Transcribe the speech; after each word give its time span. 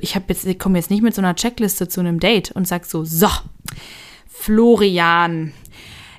Ich 0.00 0.14
habe 0.14 0.26
jetzt, 0.28 0.44
ich 0.46 0.58
komme 0.58 0.78
jetzt 0.78 0.90
nicht 0.90 1.02
mit 1.02 1.14
so 1.14 1.20
einer 1.20 1.34
Checkliste 1.34 1.88
zu 1.88 2.00
einem 2.00 2.20
Date 2.20 2.50
und 2.52 2.66
sag 2.66 2.84
so, 2.86 3.04
so, 3.04 3.28
Florian. 4.28 5.52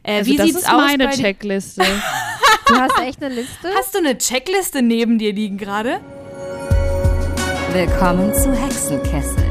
Äh, 0.03 0.19
Also 0.19 0.31
wie 0.31 0.37
das 0.37 0.45
sieht's 0.47 0.59
ist 0.59 0.69
aus 0.69 0.81
meine? 0.81 1.09
Checkliste. 1.11 1.83
Du 2.67 2.73
hast 2.73 2.99
echt 2.99 3.21
eine 3.23 3.35
Liste? 3.35 3.69
Hast 3.77 3.93
du 3.93 3.99
eine 3.99 4.17
Checkliste 4.17 4.81
neben 4.81 5.19
dir 5.19 5.31
liegen 5.31 5.55
gerade? 5.59 5.99
Willkommen 7.73 8.33
zu 8.33 8.51
Hexenkessel 8.55 9.45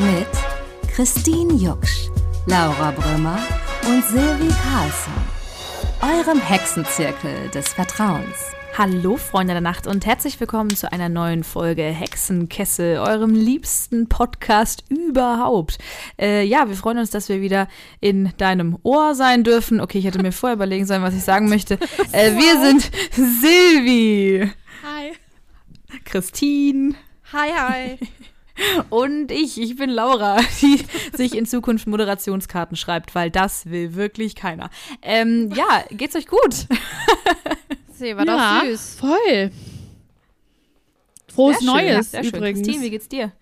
mit 0.00 0.90
Christine 0.94 1.54
Jucksch, 1.54 2.08
Laura 2.46 2.90
Brümmer 2.90 3.38
und 3.86 4.04
Silvi 4.04 4.48
Carlsson. 4.62 5.14
Eurem 6.02 6.38
Hexenzirkel 6.38 7.48
des 7.54 7.68
Vertrauens. 7.72 8.53
Hallo 8.76 9.16
Freunde 9.16 9.52
der 9.52 9.60
Nacht 9.60 9.86
und 9.86 10.04
herzlich 10.04 10.40
willkommen 10.40 10.74
zu 10.74 10.90
einer 10.90 11.08
neuen 11.08 11.44
Folge 11.44 11.84
Hexenkessel, 11.84 12.98
eurem 12.98 13.32
liebsten 13.32 14.08
Podcast 14.08 14.82
überhaupt. 14.88 15.78
Äh, 16.20 16.42
ja, 16.44 16.68
wir 16.68 16.74
freuen 16.74 16.98
uns, 16.98 17.10
dass 17.10 17.28
wir 17.28 17.40
wieder 17.40 17.68
in 18.00 18.32
deinem 18.36 18.76
Ohr 18.82 19.14
sein 19.14 19.44
dürfen. 19.44 19.80
Okay, 19.80 19.98
ich 19.98 20.04
hätte 20.06 20.20
mir 20.20 20.32
vorher 20.32 20.56
überlegen 20.56 20.86
sollen, 20.86 21.04
was 21.04 21.14
ich 21.14 21.22
sagen 21.22 21.48
möchte. 21.48 21.78
Äh, 22.12 22.32
Wir 22.36 22.60
sind 22.60 22.90
Silvi, 23.12 24.50
Hi. 24.82 25.12
Christine 26.04 26.96
Hi, 27.32 27.50
hi. 27.56 27.98
und 28.90 29.30
ich. 29.30 29.60
Ich 29.60 29.76
bin 29.76 29.90
Laura, 29.90 30.40
die 30.60 30.84
sich 31.12 31.36
in 31.36 31.46
Zukunft 31.46 31.86
Moderationskarten 31.86 32.76
schreibt, 32.76 33.14
weil 33.14 33.30
das 33.30 33.66
will 33.70 33.94
wirklich 33.94 34.34
keiner. 34.34 34.70
Ähm, 35.00 35.52
ja, 35.54 35.84
geht's 35.90 36.16
euch 36.16 36.26
gut? 36.26 36.66
Sie 37.98 38.16
war 38.16 38.26
ja, 38.26 38.60
doch 38.60 38.66
süß. 38.66 38.94
voll. 38.96 39.50
Frohes 41.32 41.58
Sehr 41.58 41.66
schön, 41.66 41.74
Neues 41.86 42.10
schön. 42.10 42.24
übrigens. 42.24 42.58
Christine, 42.62 42.82
wie 42.84 42.90
geht's 42.90 43.08
dir? 43.08 43.32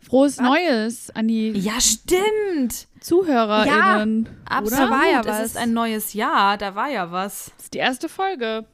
Frohes 0.00 0.38
Neues 0.38 1.08
an 1.10 1.28
die 1.28 1.52
Ja, 1.52 1.80
stimmt. 1.80 2.88
ZuhörerInnen. 3.00 4.28
Absolut. 4.44 4.78
Da 4.78 4.90
war 4.90 5.06
ja 5.10 5.20
Es 5.22 5.26
was. 5.26 5.42
ist 5.46 5.56
ein 5.56 5.72
neues 5.72 6.12
Jahr, 6.12 6.58
da 6.58 6.74
war 6.74 6.90
ja 6.90 7.10
was. 7.10 7.52
Das 7.56 7.64
ist 7.64 7.74
die 7.74 7.78
erste 7.78 8.10
Folge. 8.10 8.66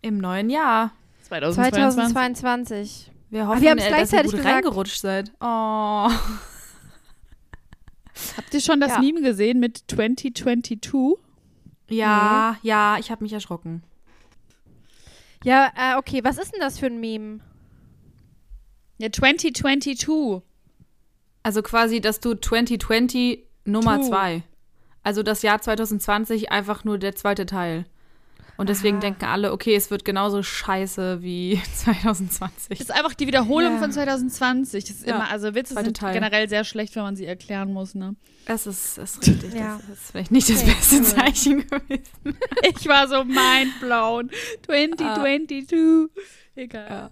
Im 0.00 0.18
neuen 0.18 0.50
Jahr. 0.50 0.90
2022. 1.28 2.12
2022. 2.12 3.10
Wir 3.30 3.46
hoffen, 3.46 3.62
wir 3.62 3.70
äh, 3.70 3.76
dass 3.76 3.84
ihr 3.84 3.88
gleichzeitig 3.90 4.32
gut 4.32 4.38
gesagt. 4.40 4.54
reingerutscht 4.56 5.00
seid. 5.00 5.30
Oh. 5.40 6.10
Habt 8.36 8.52
ihr 8.52 8.60
schon 8.60 8.80
das 8.80 8.90
Ja. 8.94 8.98
Meme 9.00 9.22
gesehen 9.22 9.60
mit 9.60 9.84
2022? 9.88 11.18
Ja, 11.92 12.56
ja, 12.62 12.96
ich 12.98 13.10
habe 13.10 13.22
mich 13.22 13.32
erschrocken. 13.32 13.82
Ja, 15.44 15.72
äh, 15.76 15.96
okay, 15.96 16.22
was 16.22 16.38
ist 16.38 16.52
denn 16.52 16.60
das 16.60 16.78
für 16.78 16.86
ein 16.86 17.00
Meme? 17.00 17.40
Ja, 18.98 19.10
2022. 19.10 20.42
Also 21.42 21.62
quasi, 21.62 22.00
dass 22.00 22.20
du 22.20 22.34
2020 22.34 23.44
Nummer 23.64 23.98
Two. 23.98 24.08
2. 24.08 24.42
Also 25.02 25.22
das 25.22 25.42
Jahr 25.42 25.60
2020 25.60 26.52
einfach 26.52 26.84
nur 26.84 26.98
der 26.98 27.16
zweite 27.16 27.46
Teil. 27.46 27.84
Und 28.58 28.68
deswegen 28.68 28.96
Aha. 28.98 29.00
denken 29.00 29.24
alle, 29.24 29.52
okay, 29.52 29.74
es 29.74 29.90
wird 29.90 30.04
genauso 30.04 30.42
scheiße 30.42 31.22
wie 31.22 31.60
2020. 31.76 32.68
Das 32.78 32.80
ist 32.80 32.90
einfach 32.90 33.14
die 33.14 33.26
Wiederholung 33.26 33.74
Ja. 33.74 33.78
von 33.78 33.90
2020. 33.92 34.84
Das 34.84 34.96
ist 34.96 35.06
Ja, 35.06 35.16
immer, 35.16 35.30
also 35.30 35.54
Witze 35.54 35.74
zweite 35.74 35.86
sind 35.86 35.96
Teil. 35.96 36.14
generell 36.14 36.48
sehr 36.48 36.64
schlecht, 36.64 36.94
wenn 36.96 37.02
man 37.02 37.16
sie 37.16 37.24
erklären 37.26 37.72
muss, 37.72 37.94
ne? 37.94 38.14
Das 38.46 38.66
ist, 38.66 38.98
das 38.98 39.14
ist 39.16 39.26
richtig. 39.26 39.54
Ja. 39.54 39.78
Das 39.88 39.98
ist 39.98 40.10
vielleicht 40.10 40.30
nicht 40.32 40.48
das 40.50 40.62
Okay, 40.62 40.72
beste 40.74 40.96
cool. 40.96 41.04
Zeichen 41.04 41.66
gewesen. 41.68 42.38
Ich 42.78 42.86
war 42.88 43.08
so 43.08 43.24
mindblown. 43.24 44.30
2022. 44.66 46.10
Egal. 46.54 46.88
Ja. 46.90 47.10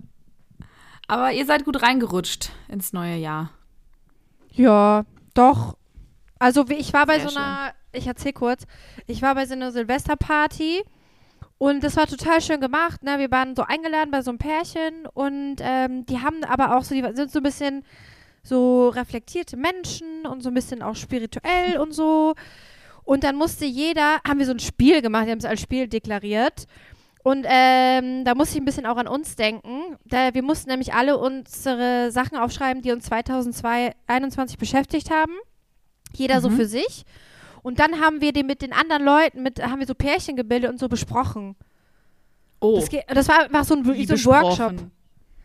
Aber 1.09 1.33
ihr 1.33 1.47
seid 1.47 1.65
gut 1.65 1.83
reingerutscht 1.83 2.51
ins 2.69 2.93
neue 2.93 3.17
Jahr. 3.17 3.51
Ja, 4.53 5.05
doch. 5.35 5.77
Also 6.39 6.65
ich 6.69 6.93
war 6.93 7.07
bei 7.07 7.19
Sehr 7.19 7.29
so 7.31 7.37
einer, 7.39 7.73
ich 7.93 8.07
erzähl 8.07 8.33
kurz, 8.33 8.65
ich 9.07 9.21
war 9.23 9.35
bei 9.35 9.47
so 9.47 9.55
einer 9.55 9.73
Silvesterparty 9.73 10.83
und 11.63 11.85
das 11.85 11.95
war 11.95 12.07
total 12.07 12.41
schön 12.41 12.59
gemacht. 12.59 13.03
Ne? 13.03 13.19
Wir 13.19 13.31
waren 13.31 13.55
so 13.55 13.63
eingeladen 13.63 14.11
bei 14.11 14.23
so 14.23 14.31
einem 14.31 14.39
Pärchen 14.39 15.05
und 15.13 15.57
ähm, 15.61 16.07
die 16.07 16.19
haben 16.19 16.43
aber 16.45 16.75
auch 16.75 16.83
so, 16.85 16.95
die 16.95 17.03
sind 17.15 17.31
so 17.31 17.41
ein 17.41 17.43
bisschen 17.43 17.85
so 18.43 18.89
reflektierte 18.89 19.59
Menschen 19.59 20.25
und 20.27 20.43
so 20.43 20.49
ein 20.49 20.55
bisschen 20.55 20.81
auch 20.83 20.97
spirituell 20.97 21.77
und 21.83 21.93
so. 21.93 22.35
Und 23.05 23.25
dann 23.25 23.37
musste 23.37 23.67
jeder, 23.67 24.21
haben 24.27 24.39
wir 24.39 24.47
so 24.47 24.53
ein 24.53 24.59
Spiel 24.59 25.03
gemacht, 25.03 25.27
die 25.27 25.33
haben 25.33 25.39
es 25.39 25.45
als 25.45 25.61
Spiel 25.61 25.87
deklariert. 25.87 26.67
Und 27.25 27.45
ähm, 27.47 28.25
da 28.25 28.35
musste 28.35 28.55
ich 28.55 28.63
ein 28.63 28.65
bisschen 28.65 28.87
auch 28.87 28.97
an 28.97 29.07
uns 29.07 29.37
denken. 29.37 29.99
Da, 30.07 30.33
wir 30.33 30.43
mussten 30.43 30.71
nämlich 30.71 30.95
alle 30.95 31.19
unsere 31.19 32.11
Sachen 32.11 32.39
aufschreiben, 32.39 32.81
die 32.81 32.93
uns 32.93 33.05
2021 33.05 34.57
beschäftigt 34.57 35.11
haben. 35.11 35.35
Jeder 36.15 36.41
so 36.41 36.49
Mhm. 36.49 36.57
für 36.57 36.65
sich. 36.65 37.05
Und 37.63 37.79
dann 37.79 38.01
haben 38.01 38.21
wir 38.21 38.33
die 38.33 38.43
mit 38.43 38.63
den 38.63 38.73
anderen 38.73 39.05
Leuten, 39.05 39.43
mit, 39.43 39.63
haben 39.63 39.81
wir 39.81 39.87
so 39.87 39.95
Pärchen 39.95 40.37
gebildet 40.37 40.71
und 40.71 40.79
so 40.79 40.89
besprochen. 40.89 41.57
Oh. 42.61 42.79
Das, 42.79 42.89
das 43.09 43.29
war 43.29 43.41
einfach 43.41 43.65
so 43.65 43.75
ein, 43.75 43.85
Wie 43.87 44.07
so 44.07 44.15
ein. 44.15 44.25
Workshop. 44.25 44.75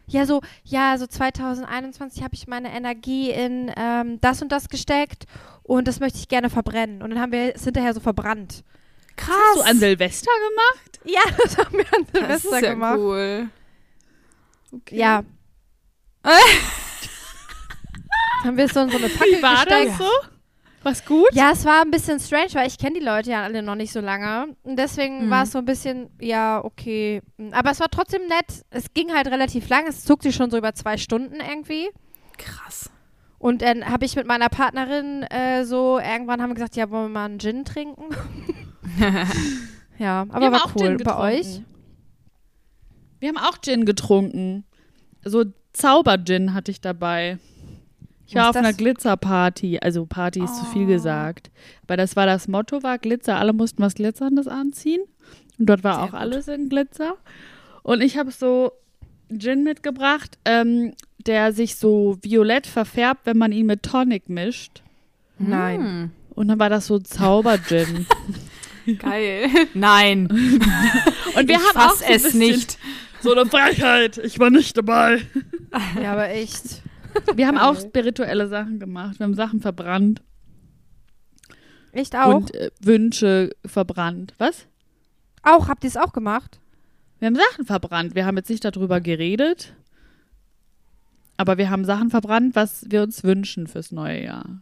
Ja, 0.08 0.26
so, 0.26 0.42
ja, 0.64 0.98
so 0.98 1.08
2021 1.08 2.24
habe 2.24 2.36
ich 2.36 2.48
meine 2.48 2.72
Energie 2.72 3.32
in 3.32 3.72
ähm, 3.76 4.22
das 4.22 4.42
und 4.42 4.52
das 4.52 4.70
gesteckt 4.70 5.26
und 5.64 5.88
das 5.88 6.00
möchte 6.00 6.20
ich 6.20 6.28
gerne 6.28 6.50
verbrennen. 6.52 7.02
Und 7.02 7.10
dann 7.10 7.20
haben 7.20 7.32
wir 7.32 7.56
es 7.56 7.64
hinterher 7.64 7.94
so 7.94 8.00
verbrannt. 8.00 8.64
krass. 9.16 9.36
Hast 9.56 9.66
du 9.66 9.70
an 9.72 9.80
Silvester 9.80 10.32
gemacht? 10.50 11.00
Ja, 11.06 11.22
das 11.44 11.58
haben 11.58 11.78
wir 11.78 11.86
an 11.94 12.06
das 12.12 12.22
Silvester 12.44 12.58
ist 12.58 12.64
ja 12.64 12.70
gemacht. 12.74 13.00
cool. 13.00 13.50
Okay. 14.72 14.98
Ja. 14.98 15.24
haben 18.44 18.58
wir 18.58 18.68
so 18.68 18.82
in 18.82 18.90
so 18.92 18.98
eine 18.98 19.10
Fackel 19.10 19.38
Wie 19.38 19.42
war 19.42 19.66
gesteckt. 19.66 19.90
das 19.92 19.98
so? 19.98 20.10
Was 20.86 21.04
gut? 21.04 21.30
Ja, 21.34 21.50
es 21.52 21.66
war 21.66 21.82
ein 21.82 21.90
bisschen 21.90 22.20
strange, 22.20 22.54
weil 22.54 22.68
ich 22.68 22.78
kenne 22.78 23.00
die 23.00 23.04
Leute 23.06 23.32
ja 23.32 23.42
alle 23.42 23.64
noch 23.64 23.74
nicht 23.74 23.92
so 23.92 24.02
lange. 24.02 24.56
Und 24.62 24.78
deswegen 24.78 25.26
Mhm. 25.26 25.30
war 25.32 25.44
es 25.44 25.52
so 25.52 25.58
ein 25.58 25.66
bisschen, 25.66 26.12
ja, 26.22 26.64
okay. 26.64 27.24
Aber 27.52 27.72
es 27.72 27.80
war 27.80 27.90
trotzdem 27.90 28.22
nett. 28.28 28.64
Es 28.70 28.94
ging 28.94 29.12
halt 29.12 29.26
relativ 29.28 29.68
lang. 29.68 29.86
Es 29.88 30.04
zog 30.06 30.22
sich 30.22 30.36
schon 30.36 30.52
so 30.52 30.58
über 30.60 30.76
zwei 30.76 30.98
Stunden 30.98 31.38
irgendwie. 31.42 31.90
Krass. 32.38 32.92
Und 33.40 33.64
dann 33.64 33.84
habe 33.90 34.06
ich 34.06 34.16
mit 34.16 34.28
meiner 34.28 34.48
Partnerin 34.50 35.24
äh, 35.24 35.66
so, 35.66 35.98
irgendwann 36.00 36.40
haben 36.40 36.52
wir 36.52 36.56
gesagt, 36.56 36.76
ja, 36.76 36.90
wollen 36.92 37.06
wir 37.06 37.10
mal 37.20 37.26
einen 37.26 37.40
Gin 37.40 37.66
trinken? 37.66 38.04
ja, 39.98 40.26
aber 40.30 40.52
war 40.52 40.72
cool. 40.76 40.98
Bei 40.98 41.18
euch? 41.40 41.62
Wir 43.20 43.30
haben 43.30 43.38
auch 43.38 43.60
Gin 43.60 43.86
getrunken. 43.86 44.66
So 45.24 45.46
Zauber-Gin 45.74 46.54
hatte 46.54 46.70
ich 46.70 46.80
dabei. 46.80 47.40
Ich 48.28 48.36
war 48.36 48.50
auf 48.50 48.56
einer? 48.56 48.74
Glitzerparty. 48.74 49.80
Also 49.82 50.06
Party 50.06 50.44
ist 50.44 50.56
zu 50.58 50.66
viel 50.66 50.84
Oh. 50.84 50.88
gesagt. 50.88 51.52
Aber 51.84 51.96
das 51.98 52.16
war 52.16 52.26
das 52.26 52.48
Motto, 52.48 52.82
war 52.84 52.98
Glitzer. 52.98 53.38
Alle 53.38 53.54
mussten 53.54 53.82
was 53.84 53.94
Glitzerndes 53.96 54.48
anziehen. 54.48 55.02
Und 55.60 55.70
dort 55.70 55.84
war 55.84 55.96
Sehr 55.96 56.04
auch 56.04 56.12
gut. 56.12 56.20
alles 56.20 56.48
in 56.48 56.70
Glitzer. 56.70 57.16
Und 57.84 58.02
ich 58.02 58.18
habe 58.18 58.32
so 58.32 58.72
Gin 59.38 59.64
mitgebracht, 59.64 60.38
ähm, 60.46 60.94
der 61.26 61.54
sich 61.54 61.76
so 61.76 62.18
violett 62.22 62.68
verfärbt, 62.68 63.22
wenn 63.26 63.38
man 63.38 63.52
ihn 63.52 63.66
mit 63.68 63.84
Tonic 63.84 64.28
mischt. 64.30 64.82
Nein. 65.38 66.12
Und 66.32 66.48
dann 66.48 66.60
war 66.60 66.70
das 66.70 66.88
so 66.88 67.00
Zauber-Gin. 67.00 68.06
Hm, 68.86 68.98
geil. 69.00 69.48
Nein. 69.74 70.28
Und 71.36 71.48
wir 71.48 71.56
ich 71.56 71.56
haben 71.58 71.78
auch 71.78 71.90
fass 71.92 72.00
so 72.00 72.06
ein 72.06 72.12
es 72.16 72.34
nicht. 72.34 72.78
So 73.22 73.34
eine 73.34 73.46
Frechheit. 73.50 74.18
Ich 74.20 74.38
war 74.40 74.50
nicht 74.50 74.78
dabei. 74.78 75.22
Ja, 76.02 76.14
aber 76.14 76.30
echt. 76.30 76.82
Wir 77.36 77.48
haben 77.48 77.58
auch 77.58 77.80
spirituelle 77.80 78.48
Sachen 78.48 78.80
gemacht. 78.80 79.20
Wir 79.20 79.26
haben 79.26 79.36
Sachen 79.36 79.62
verbrannt 79.62 80.22
Echt 81.92 82.16
auch? 82.16 82.36
und 82.36 82.54
äh, 82.54 82.72
Wünsche 82.82 83.52
verbrannt. 83.66 84.34
Was? 84.38 84.68
auch, 85.46 85.68
habt 85.68 85.84
ihr 85.84 85.88
es 85.88 85.98
auch 85.98 86.14
gemacht? 86.14 86.60
Wir 87.20 87.28
haben 87.28 87.36
Sachen 87.36 87.66
verbrannt. 87.66 88.16
Wir 88.16 88.26
haben 88.26 88.38
jetzt 88.38 88.50
nicht 88.50 88.66
darüber 88.66 89.00
geredet, 89.00 89.74
aber 91.38 91.58
wir 91.58 91.70
haben 91.70 91.86
Sachen 91.86 92.10
verbrannt, 92.10 92.56
was 92.56 92.86
wir 92.90 93.04
uns 93.04 93.24
wünschen 93.24 93.68
fürs 93.68 93.92
neue 93.92 94.24
Jahr. 94.24 94.62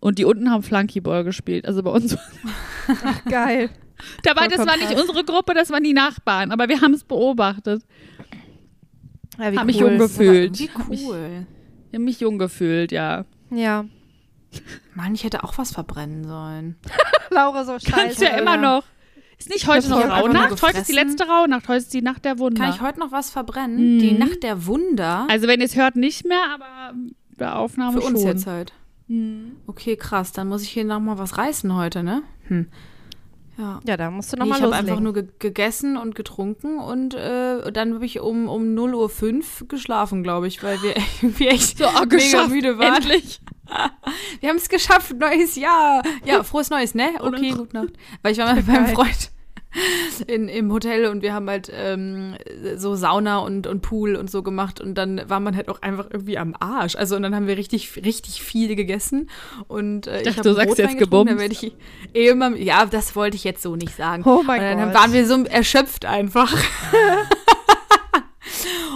Und 0.00 0.18
die 0.18 0.24
unten 0.24 0.50
haben 0.50 0.62
Flunkyball 0.62 1.24
gespielt. 1.24 1.66
Also 1.66 1.82
bei 1.82 1.90
uns. 1.90 2.16
Geil. 3.28 3.70
Dabei, 4.22 4.46
das 4.46 4.64
war 4.64 4.76
nicht 4.76 4.96
unsere 4.96 5.24
Gruppe, 5.24 5.54
das 5.54 5.70
waren 5.70 5.82
die 5.82 5.92
Nachbarn. 5.92 6.52
Aber 6.52 6.68
wir 6.68 6.80
haben 6.80 6.94
es 6.94 7.02
beobachtet. 7.02 7.82
Ja, 9.38 9.52
wie 9.52 9.58
Hab 9.58 9.66
mich 9.66 9.82
cool. 9.82 9.90
jung 9.90 9.98
gefühlt. 9.98 10.58
Wie 10.58 10.70
cool. 10.88 11.46
Wir 11.90 11.98
haben 11.98 12.04
mich 12.04 12.20
jung 12.20 12.38
gefühlt, 12.38 12.92
ja. 12.92 13.24
Ja. 13.50 13.84
Mann, 14.94 15.14
ich 15.14 15.24
hätte 15.24 15.44
auch 15.44 15.56
was 15.58 15.72
verbrennen 15.72 16.24
sollen. 16.24 16.76
Laura 17.30 17.64
so 17.64 17.78
scheiße. 17.78 17.90
Kannst 17.90 18.20
ja 18.20 18.36
immer 18.38 18.56
noch. 18.56 18.84
Ist 19.38 19.50
nicht 19.50 19.68
heute 19.68 19.80
Ich 19.80 19.88
noch 19.88 20.00
Rauhnacht? 20.00 20.62
Heute 20.62 20.78
ist 20.78 20.88
die 20.88 20.94
letzte 20.94 21.24
Rauhnacht. 21.28 21.68
Heute 21.68 21.78
ist 21.78 21.94
die 21.94 22.02
Nacht 22.02 22.24
der 22.24 22.38
Wunder. 22.40 22.64
Kann 22.64 22.74
ich 22.74 22.80
heute 22.80 22.98
noch 22.98 23.12
was 23.12 23.30
verbrennen? 23.30 23.96
Mhm. 23.96 23.98
Die 24.00 24.12
Nacht 24.12 24.42
der 24.42 24.66
Wunder? 24.66 25.26
Also 25.30 25.46
wenn 25.46 25.60
ihr 25.60 25.66
es 25.66 25.76
hört, 25.76 25.94
nicht 25.94 26.26
mehr, 26.26 26.42
aber 26.52 26.92
der 27.38 27.56
Aufnahme 27.56 28.00
Für 28.00 28.06
uns 28.06 28.20
schon. 28.20 28.28
jetzt 28.28 28.46
halt. 28.46 28.72
Mhm. 29.06 29.52
Okay, 29.66 29.96
krass. 29.96 30.32
Dann 30.32 30.48
muss 30.48 30.62
ich 30.62 30.70
hier 30.70 30.84
noch 30.84 30.98
mal 30.98 31.18
was 31.18 31.38
reißen 31.38 31.74
heute, 31.76 32.02
ne? 32.02 32.22
Hm. 32.48 32.66
Ja. 33.58 33.80
Ja, 33.84 33.96
da 33.96 34.10
musst 34.10 34.32
du 34.32 34.36
Nee, 34.36 34.40
nochmal 34.42 34.58
ich 34.58 34.64
habe 34.64 34.76
einfach 34.76 35.00
nur 35.00 35.12
ge 35.12 35.26
gegessen 35.40 35.96
und 35.96 36.14
getrunken 36.14 36.78
und 36.78 37.14
äh, 37.14 37.72
dann 37.72 37.94
habe 37.94 38.06
ich 38.06 38.20
um, 38.20 38.48
um 38.48 38.62
0.05 38.76 39.62
Uhr 39.62 39.68
geschlafen, 39.68 40.22
glaube 40.22 40.46
ich, 40.46 40.62
weil 40.62 40.80
wir 40.80 40.94
irgendwie 41.22 41.48
echt 41.48 41.78
So, 41.78 41.86
oh, 41.86 42.06
mega 42.08 42.46
müde 42.46 42.78
waren. 42.78 42.94
endlich. 42.94 43.40
Wir 44.40 44.48
haben 44.48 44.56
es 44.56 44.70
geschafft, 44.70 45.14
neues 45.18 45.54
Jahr. 45.56 46.02
Ja, 46.24 46.42
frohes 46.42 46.70
Neues, 46.70 46.94
ne? 46.94 47.10
Okay, 47.20 47.50
gute 47.56 47.76
Nacht. 47.76 47.92
Weil 48.22 48.32
ich 48.32 48.38
war 48.38 48.46
mal 48.46 48.62
beim 48.62 48.86
Geil. 48.86 48.94
Freund 48.94 49.30
in, 50.26 50.48
im 50.48 50.72
Hotel 50.72 51.06
und 51.06 51.22
wir 51.22 51.34
haben 51.34 51.48
halt 51.48 51.70
ähm, 51.74 52.36
so 52.76 52.94
Sauna 52.94 53.38
und, 53.38 53.66
und 53.66 53.82
Pool 53.82 54.16
und 54.16 54.30
so 54.30 54.42
gemacht 54.42 54.80
und 54.80 54.94
dann 54.94 55.22
war 55.28 55.40
man 55.40 55.54
halt 55.56 55.68
auch 55.68 55.82
einfach 55.82 56.06
irgendwie 56.10 56.38
am 56.38 56.54
Arsch. 56.58 56.96
Also 56.96 57.16
und 57.16 57.22
dann 57.22 57.34
haben 57.34 57.46
wir 57.46 57.56
richtig, 57.56 57.96
richtig 58.04 58.42
viel 58.42 58.74
gegessen 58.76 59.28
und 59.66 60.06
äh, 60.06 60.18
ich, 60.18 60.24
dachte, 60.24 60.38
hab 60.38 60.44
du 60.44 60.54
sagst 60.54 60.70
Rotwein 60.70 60.88
jetzt 60.88 60.98
gebumst. 60.98 61.32
dann 61.32 61.38
werd 61.38 61.52
ich 61.52 61.72
immer, 62.12 62.56
ja, 62.56 62.86
das 62.86 63.14
wollte 63.14 63.36
ich 63.36 63.44
jetzt 63.44 63.62
so 63.62 63.76
nicht 63.76 63.94
sagen. 63.94 64.22
Oh 64.24 64.42
mein 64.46 64.60
und 64.72 64.78
dann 64.78 64.92
Gott. 64.92 65.02
waren 65.02 65.12
wir 65.12 65.26
so 65.26 65.44
erschöpft 65.44 66.04
einfach. 66.06 66.54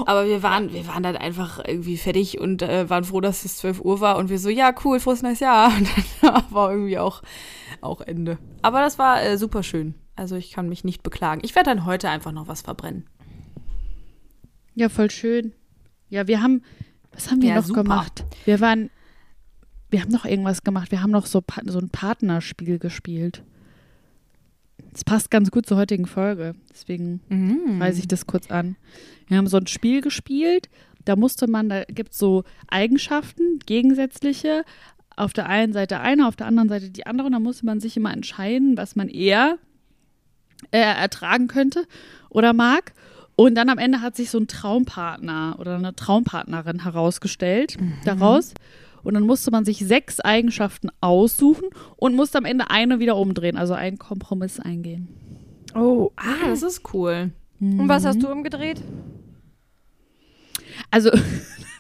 Aber 0.07 0.27
wir 0.27 0.43
waren, 0.43 0.73
wir 0.73 0.87
waren 0.89 1.03
dann 1.03 1.17
einfach 1.17 1.61
irgendwie 1.65 1.97
fertig 1.97 2.41
und 2.41 2.63
äh, 2.63 2.89
waren 2.91 3.05
froh, 3.05 3.21
dass 3.21 3.45
es 3.45 3.59
12 3.59 3.81
Uhr 3.81 4.01
war 4.01 4.17
und 4.17 4.31
wir 4.31 4.39
so, 4.39 4.49
ja, 4.49 4.75
cool, 4.85 4.99
frohes 4.99 5.23
neues 5.23 5.41
Jahr. 5.41 5.73
Und 5.77 5.89
dann 6.23 6.43
war 6.51 6.71
irgendwie 6.73 6.99
auch, 6.99 7.23
auch 7.81 8.01
Ende. 8.01 8.39
Aber 8.63 8.81
das 8.81 8.99
war 8.99 9.23
äh, 9.23 9.39
super 9.39 9.63
schön. 9.63 9.95
Also 10.17 10.37
ich 10.37 10.53
kann 10.53 10.69
mich 10.69 10.85
nicht 10.85 11.03
beklagen. 11.03 11.41
Ich 11.45 11.55
werde 11.55 11.71
dann 11.71 11.85
heute 11.87 12.09
einfach 12.11 12.33
noch 12.33 12.49
was 12.49 12.63
verbrennen. 12.63 13.07
Ja, 14.75 14.89
voll 14.89 15.11
schön. 15.11 15.53
Ja, 16.09 16.27
wir 16.27 16.43
haben, 16.43 16.63
was 17.13 17.31
haben 17.31 17.43
wir 17.43 17.51
Ja, 17.51 17.57
noch 17.57 17.65
super. 17.65 17.83
gemacht? 17.83 18.25
Wir 18.45 18.61
waren, 18.61 18.91
wir 19.91 20.01
haben 20.03 20.11
noch 20.11 20.25
irgendwas 20.25 20.63
gemacht. 20.63 20.91
Wir 20.91 21.03
haben 21.03 21.11
noch 21.11 21.27
so, 21.27 21.43
so 21.67 21.79
ein 21.79 21.89
Partnerspiel 21.91 22.79
gespielt. 22.79 23.43
Das 24.93 25.05
passt 25.05 25.31
ganz 25.31 25.51
gut 25.51 25.65
zur 25.67 25.79
heutigen 25.79 26.07
Folge. 26.07 26.55
Deswegen 26.71 27.21
Mhm. 27.29 27.81
weise 27.81 28.01
ich 28.01 28.09
das 28.09 28.27
kurz 28.27 28.51
an. 28.51 28.77
Wir 29.29 29.39
haben 29.39 29.47
so 29.47 29.57
ein 29.57 29.67
Spiel 29.67 30.01
gespielt. 30.03 30.69
Da 31.05 31.17
musste 31.17 31.49
man, 31.51 31.69
da 31.69 31.85
gibt 31.85 32.13
es 32.13 32.19
so 32.19 32.45
Eigenschaften, 32.69 33.59
gegensätzliche. 33.67 34.65
Auf 35.17 35.33
der 35.33 35.47
einen 35.49 35.73
Seite 35.73 36.01
eine, 36.01 36.27
auf 36.29 36.37
der 36.37 36.47
anderen 36.47 36.69
Seite 36.69 36.91
die 36.91 37.07
andere. 37.07 37.27
Und 37.27 37.33
da 37.33 37.41
musste 37.41 37.67
man 37.67 37.81
sich 37.81 37.97
immer 37.97 38.13
entscheiden, 38.13 38.77
was 38.77 38.97
man 38.97 39.09
eher 39.09 39.59
äh, 40.71 40.79
ertragen 40.79 41.49
könnte 41.49 41.87
oder 42.31 42.53
mag. 42.53 42.93
Und 43.35 43.55
dann 43.55 43.71
am 43.71 43.79
Ende 43.79 44.03
hat 44.03 44.15
sich 44.15 44.31
so 44.31 44.39
ein 44.39 44.47
Traumpartner 44.47 45.57
oder 45.59 45.77
eine 45.77 45.95
Traumpartnerin 45.95 46.83
herausgestellt 46.83 47.79
daraus. 48.05 48.55
Und 49.03 49.15
dann 49.15 49.25
musste 49.25 49.51
man 49.51 49.65
sich 49.65 49.79
sechs 49.79 50.21
Eigenschaften 50.21 50.91
aussuchen 51.01 51.69
und 51.97 52.15
musste 52.15 52.39
am 52.39 52.45
Ende 52.45 52.71
eine 52.71 53.01
wieder 53.01 53.17
umdrehen, 53.17 53.57
also 53.57 53.75
einen 53.75 53.99
Kompromiss 53.99 54.61
eingehen. 54.61 55.09
Oh. 55.75 56.11
Ah, 56.17 56.47
das 56.47 56.63
ist 56.63 56.95
cool. 56.95 57.33
Und 57.61 57.89
was 57.89 58.05
hast 58.05 58.23
du 58.23 58.29
umgedreht? 58.29 58.83
Also, 60.91 61.11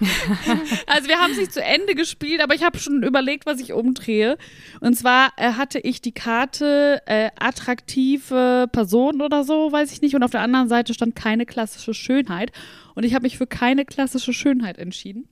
also 0.86 1.08
wir 1.08 1.18
haben 1.18 1.32
es 1.32 1.38
nicht 1.38 1.52
zu 1.52 1.62
Ende 1.62 1.94
gespielt, 1.94 2.40
aber 2.40 2.54
ich 2.54 2.62
habe 2.62 2.78
schon 2.78 3.02
überlegt, 3.02 3.46
was 3.46 3.60
ich 3.60 3.72
umdrehe. 3.72 4.38
Und 4.80 4.94
zwar 4.94 5.32
äh, 5.36 5.52
hatte 5.52 5.78
ich 5.78 6.00
die 6.00 6.12
Karte 6.12 7.02
äh, 7.06 7.30
attraktive 7.38 8.68
Person 8.70 9.20
oder 9.20 9.44
so, 9.44 9.72
weiß 9.72 9.92
ich 9.92 10.02
nicht. 10.02 10.14
Und 10.14 10.22
auf 10.22 10.30
der 10.30 10.40
anderen 10.40 10.68
Seite 10.68 10.94
stand 10.94 11.16
keine 11.16 11.46
klassische 11.46 11.94
Schönheit. 11.94 12.52
Und 12.94 13.04
ich 13.04 13.14
habe 13.14 13.22
mich 13.24 13.38
für 13.38 13.46
keine 13.46 13.84
klassische 13.84 14.32
Schönheit 14.32 14.78
entschieden. 14.78 15.28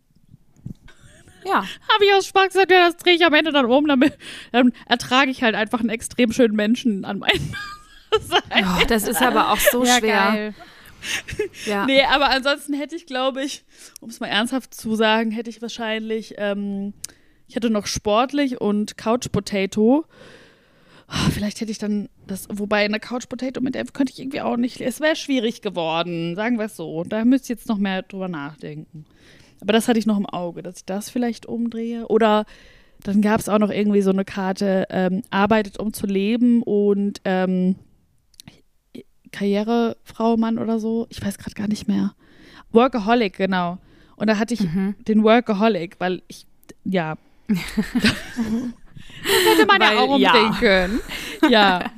Ja. 1.44 1.58
Habe 1.58 2.04
ich 2.04 2.12
aus 2.12 2.26
Spaß 2.26 2.48
gesagt, 2.48 2.70
ja, 2.70 2.86
das 2.86 2.96
drehe 2.96 3.14
ich 3.14 3.24
am 3.24 3.34
Ende 3.34 3.52
dann 3.52 3.66
um, 3.66 3.86
damit 3.86 4.18
dann 4.52 4.72
ertrage 4.86 5.30
ich 5.30 5.42
halt 5.42 5.54
einfach 5.54 5.80
einen 5.80 5.90
extrem 5.90 6.32
schönen 6.32 6.56
Menschen 6.56 7.04
an 7.04 7.20
meinen 7.20 7.54
Seite. 8.20 8.64
Oh, 8.64 8.84
das 8.88 9.06
ist 9.06 9.22
aber 9.22 9.52
auch 9.52 9.58
so 9.58 9.84
schwer. 9.84 10.00
geil. 10.00 10.54
Ja. 11.66 11.86
Nee, 11.86 12.02
aber 12.02 12.30
ansonsten 12.30 12.74
hätte 12.74 12.96
ich, 12.96 13.06
glaube 13.06 13.42
ich, 13.42 13.64
um 14.00 14.08
es 14.10 14.20
mal 14.20 14.26
ernsthaft 14.28 14.74
zu 14.74 14.94
sagen, 14.94 15.30
hätte 15.30 15.50
ich 15.50 15.62
wahrscheinlich, 15.62 16.34
ähm, 16.38 16.92
ich 17.48 17.56
hätte 17.56 17.70
noch 17.70 17.86
sportlich 17.86 18.60
und 18.60 18.96
Couch 18.96 19.30
Potato. 19.30 20.04
Ah, 21.08 21.30
Vielleicht 21.30 21.60
hätte 21.60 21.70
ich 21.70 21.78
dann 21.78 22.08
das, 22.26 22.48
wobei 22.52 22.84
eine 22.84 22.98
Couch 22.98 23.28
Potato 23.28 23.60
mit 23.60 23.74
der 23.74 23.84
könnte 23.86 24.12
ich 24.12 24.18
irgendwie 24.20 24.40
auch 24.40 24.56
nicht, 24.56 24.80
es 24.80 25.00
wäre 25.00 25.16
schwierig 25.16 25.62
geworden, 25.62 26.34
sagen 26.34 26.58
wir 26.58 26.66
es 26.66 26.76
so. 26.76 27.04
Da 27.04 27.24
müsste 27.24 27.46
ich 27.46 27.58
jetzt 27.58 27.68
noch 27.68 27.78
mehr 27.78 28.02
drüber 28.02 28.28
nachdenken. 28.28 29.04
Aber 29.60 29.72
das 29.72 29.88
hatte 29.88 29.98
ich 29.98 30.06
noch 30.06 30.18
im 30.18 30.26
Auge, 30.26 30.62
dass 30.62 30.78
ich 30.78 30.84
das 30.84 31.08
vielleicht 31.08 31.46
umdrehe. 31.46 32.06
Oder 32.08 32.44
dann 33.02 33.22
gab 33.22 33.40
es 33.40 33.48
auch 33.48 33.58
noch 33.58 33.70
irgendwie 33.70 34.02
so 34.02 34.10
eine 34.10 34.24
Karte, 34.24 34.86
ähm, 34.90 35.22
arbeitet 35.30 35.78
um 35.78 35.92
zu 35.92 36.06
leben 36.06 36.62
und 36.62 37.20
ähm, 37.24 37.76
Karrierefrau, 39.36 40.36
Mann 40.36 40.58
oder 40.58 40.78
so. 40.78 41.06
Ich 41.10 41.24
weiß 41.24 41.38
gerade 41.38 41.54
gar 41.54 41.68
nicht 41.68 41.86
mehr. 41.88 42.14
Workaholic, 42.72 43.36
genau. 43.36 43.78
Und 44.16 44.28
da 44.28 44.38
hatte 44.38 44.54
ich 44.54 44.60
Mhm. 44.60 44.94
den 45.06 45.22
Workaholic, 45.22 45.96
weil 45.98 46.22
ich, 46.28 46.46
ja. 46.84 47.16
das 47.48 47.58
hätte 49.58 49.66
man 49.66 49.80
Weil, 49.80 49.94
ja 49.94 50.00
auch 50.00 50.18
ja. 50.18 50.32
umdrehen 50.32 50.52
können. 50.58 51.00
Ja. 51.50 51.90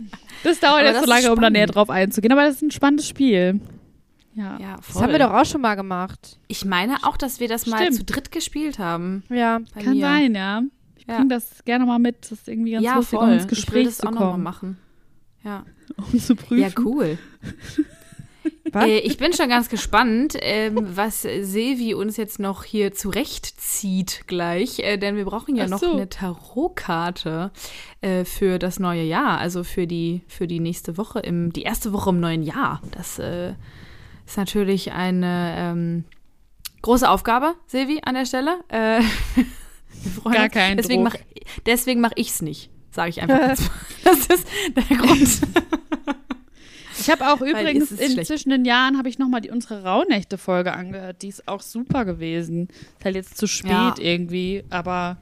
Das 0.45 0.61
dauert 0.61 0.83
jetzt 0.85 1.01
so 1.01 1.07
lange, 1.07 1.33
um 1.33 1.41
da 1.41 1.51
näher 1.51 1.67
drauf 1.67 1.91
einzugehen. 1.91 2.33
Aber 2.33 2.43
das 2.45 2.57
ist 2.57 2.63
ein 2.63 2.71
spannendes 2.71 3.09
Spiel. 3.09 3.61
Ja. 4.35 4.57
Ja, 4.61 4.77
Das 4.77 4.87
voll. 4.87 5.03
haben 5.03 5.13
wir 5.13 5.19
doch 5.19 5.33
auch 5.33 5.45
schon 5.45 5.61
mal 5.61 5.75
gemacht. 5.75 6.39
Ich 6.47 6.65
meine 6.65 6.97
auch, 7.05 7.17
dass 7.17 7.41
wir 7.41 7.49
das 7.49 7.67
mal 7.67 7.79
Stimmt. 7.83 7.97
zu 7.97 8.05
dritt 8.05 8.31
gespielt 8.31 8.79
haben. 8.79 9.25
Ja. 9.31 9.61
Kann 9.83 9.95
mir. 9.95 10.01
sein, 10.01 10.35
ja. 10.35 10.63
Ich 10.97 11.07
Ja. 11.09 11.17
bringe 11.17 11.29
das 11.31 11.65
gerne 11.65 11.87
mal 11.87 11.99
mit. 11.99 12.19
Das 12.23 12.33
ist 12.33 12.49
irgendwie 12.49 12.73
ganz 12.73 12.85
ja, 12.85 12.95
lustig, 12.97 13.19
voll. 13.19 13.29
um 13.29 13.33
ins 13.35 13.45
ich 13.45 13.49
will 13.51 13.57
Gespräch 13.57 13.87
das 13.87 13.99
zu 13.99 14.07
auch 14.07 14.13
noch 14.13 14.21
mal 14.21 14.31
kommen. 14.33 14.43
machen. 14.45 14.79
Ja. 15.45 15.65
Um 15.97 16.19
zu 16.19 16.37
prüfen. 16.37 16.59
Ja, 16.59 16.69
cool. 16.79 17.19
Äh, 18.75 18.99
ich 18.99 19.17
bin 19.17 19.33
schon 19.33 19.49
ganz 19.49 19.69
gespannt, 19.69 20.37
ähm, 20.41 20.79
was 20.95 21.23
Silvi 21.23 21.95
uns 21.95 22.17
jetzt 22.17 22.39
noch 22.39 22.65
hier 22.65 22.93
zurechtzieht 22.93 24.25
gleich, 24.27 24.79
äh, 24.81 24.97
denn 24.97 25.17
wir 25.17 25.25
brauchen 25.25 25.57
ja 25.57 25.65
Ach 25.65 25.71
noch 25.71 25.79
so. 25.81 25.93
eine 25.93 26.09
Tarotkarte 26.09 27.51
äh, 28.01 28.25
für 28.25 28.59
das 28.59 28.79
neue 28.79 29.03
Jahr, 29.03 29.39
also 29.39 29.65
für 29.65 29.87
die 29.87 30.23
für 30.29 30.47
die 30.47 30.61
nächste 30.61 30.97
Woche 30.97 31.21
im 31.21 31.53
die 31.53 31.63
erste 31.63 31.93
Woche 31.93 32.11
im 32.11 32.21
neuen 32.21 32.43
Jahr. 32.43 32.83
Das 32.91 33.19
äh, 33.19 33.55
ist 34.27 34.37
natürlich 34.37 34.93
eine 34.93 35.55
ähm, 35.57 36.05
große 36.83 37.09
Aufgabe, 37.09 37.55
Silvi, 37.67 38.01
an 38.05 38.15
der 38.15 38.27
Stelle. 38.27 38.61
Äh, 38.69 39.01
Gar 40.25 40.49
kein 40.49 40.77
deswegen 40.77 41.05
Druck. 41.05 41.15
mach, 41.15 41.43
deswegen 41.67 42.01
mache 42.01 42.15
ich 42.17 42.29
es 42.31 42.43
nicht, 42.43 42.71
sage 42.99 43.11
ich 43.11 43.23
einfach. 43.23 43.49
jetzt. 43.49 43.71
das 44.05 44.19
ist 44.27 44.47
der 44.75 44.97
Grund. 44.97 45.41
Ich 46.99 47.09
habe 47.09 47.29
auch 47.29 47.41
übrigens 47.43 47.85
es 47.85 47.93
ist 47.93 48.01
in 48.01 48.13
schlecht. 48.13 48.27
zwischen 48.27 48.51
den 48.51 48.65
Jahren 48.65 48.99
habe 48.99 49.09
ich 49.09 49.21
noch 49.21 49.29
mal 49.29 49.41
die 49.41 49.51
unsere 49.51 49.85
Rauhnächte-Folge 49.85 50.73
angehört. 50.73 51.23
Die 51.23 51.29
ist 51.29 51.47
auch 51.47 51.63
super 51.63 52.05
gewesen. 52.05 52.69
Ist 52.99 53.05
halt 53.05 53.15
jetzt 53.15 53.39
zu 53.39 53.47
spät 53.47 53.71
Ja. 53.71 53.95
irgendwie, 53.99 54.65
aber 54.69 55.19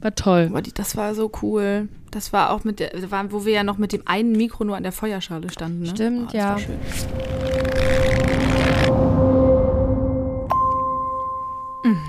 war 0.00 0.14
toll. 0.14 0.50
Boah, 0.50 0.62
die, 0.62 0.72
das 0.72 0.96
war 0.96 1.16
so 1.16 1.32
cool. 1.42 1.88
Das 2.12 2.32
war 2.32 2.50
auch 2.50 2.62
mit 2.62 2.78
der, 2.78 3.10
war, 3.10 3.32
wo 3.32 3.44
wir 3.44 3.52
ja 3.54 3.64
noch 3.64 3.78
mit 3.78 3.92
dem 3.92 4.06
einen 4.06 4.32
Mikro 4.32 4.62
nur 4.62 4.76
an 4.76 4.84
der 4.84 4.92
Feuerschale 4.92 5.50
standen. 5.50 5.82
Ne? 5.82 5.88
Stimmt, 5.88 6.20
oh, 6.20 6.24
das 6.26 6.34
ja. 6.34 6.56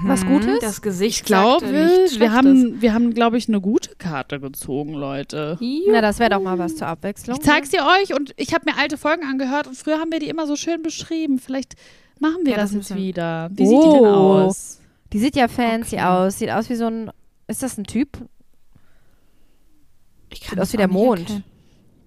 Was 0.03 0.25
Gutes? 0.25 0.47
Mhm, 0.47 0.57
Das 0.61 0.81
Gesicht 0.81 1.19
Ich 1.21 1.25
glaube, 1.25 1.65
wir 1.71 2.31
haben, 2.33 2.81
wir 2.81 2.93
haben, 2.93 3.13
glaube 3.13 3.37
ich, 3.37 3.47
eine 3.47 3.61
gute 3.61 3.95
Karte 3.95 4.39
gezogen, 4.39 4.93
Leute. 4.93 5.57
Na, 5.91 6.01
das 6.01 6.19
wäre 6.19 6.29
doch 6.31 6.41
mal 6.41 6.57
was 6.59 6.75
zur 6.75 6.87
Abwechslung. 6.87 7.37
Ich 7.37 7.43
zeig's 7.45 7.69
dir 7.69 7.81
euch 8.01 8.13
und 8.13 8.33
ich 8.37 8.53
habe 8.53 8.65
mir 8.69 8.77
alte 8.77 8.97
Folgen 8.97 9.23
angehört 9.23 9.67
und 9.67 9.75
früher 9.75 9.99
haben 9.99 10.11
wir 10.11 10.19
die 10.19 10.29
immer 10.29 10.47
so 10.47 10.55
schön 10.55 10.81
beschrieben. 10.81 11.39
Vielleicht 11.39 11.73
machen 12.19 12.37
wir 12.45 12.53
Ja, 12.53 12.57
das, 12.57 12.71
das 12.73 12.89
jetzt 12.89 12.97
wieder. 12.97 13.49
Wie 13.53 13.65
sieht 13.65 13.77
die 13.83 13.89
denn 13.89 14.05
Oh. 14.05 14.45
aus? 14.45 14.79
Die 15.13 15.19
sieht 15.19 15.35
ja 15.35 15.47
fancy 15.47 15.95
Okay. 15.95 16.05
aus. 16.05 16.39
Sieht 16.39 16.49
aus 16.51 16.69
wie 16.69 16.75
so 16.75 16.85
ein. 16.87 17.11
Ist 17.47 17.61
das 17.63 17.77
ein 17.77 17.83
Typ? 17.85 18.17
Ich 20.29 20.41
kann 20.41 20.55
Sieht 20.55 20.59
aus 20.61 20.73
wie 20.73 20.77
der 20.77 20.87
Mond. 20.87 21.19
erkennen. 21.21 21.43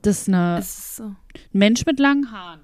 Das 0.03 0.21
ist 0.23 0.29
eine, 0.29 0.59
ist 0.59 0.97
so, 0.97 1.03
ein 1.05 1.17
Mensch 1.53 1.85
mit 1.87 1.99
langen 1.99 2.31
Haaren. 2.33 2.61